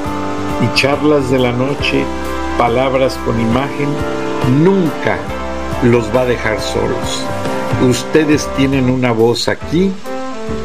Y 0.61 0.77
charlas 0.77 1.29
de 1.29 1.39
la 1.39 1.51
noche, 1.51 2.03
palabras 2.57 3.19
con 3.25 3.39
imagen, 3.39 3.89
nunca 4.63 5.17
los 5.83 6.15
va 6.15 6.21
a 6.21 6.25
dejar 6.25 6.61
solos. 6.61 7.25
Ustedes 7.87 8.47
tienen 8.55 8.89
una 8.89 9.11
voz 9.11 9.49
aquí 9.49 9.91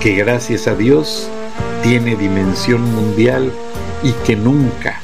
que 0.00 0.14
gracias 0.14 0.68
a 0.68 0.74
Dios 0.74 1.28
tiene 1.82 2.16
dimensión 2.16 2.82
mundial 2.94 3.52
y 4.02 4.12
que 4.24 4.36
nunca 4.36 5.00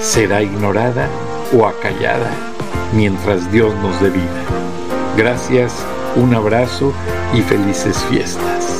será 0.00 0.42
ignorada 0.42 1.08
o 1.56 1.66
acallada 1.66 2.30
mientras 2.94 3.50
Dios 3.52 3.74
nos 3.76 4.00
dé 4.00 4.10
vida. 4.10 4.44
Gracias, 5.16 5.74
un 6.16 6.34
abrazo 6.34 6.92
y 7.34 7.42
felices 7.42 7.96
fiestas. 8.08 8.79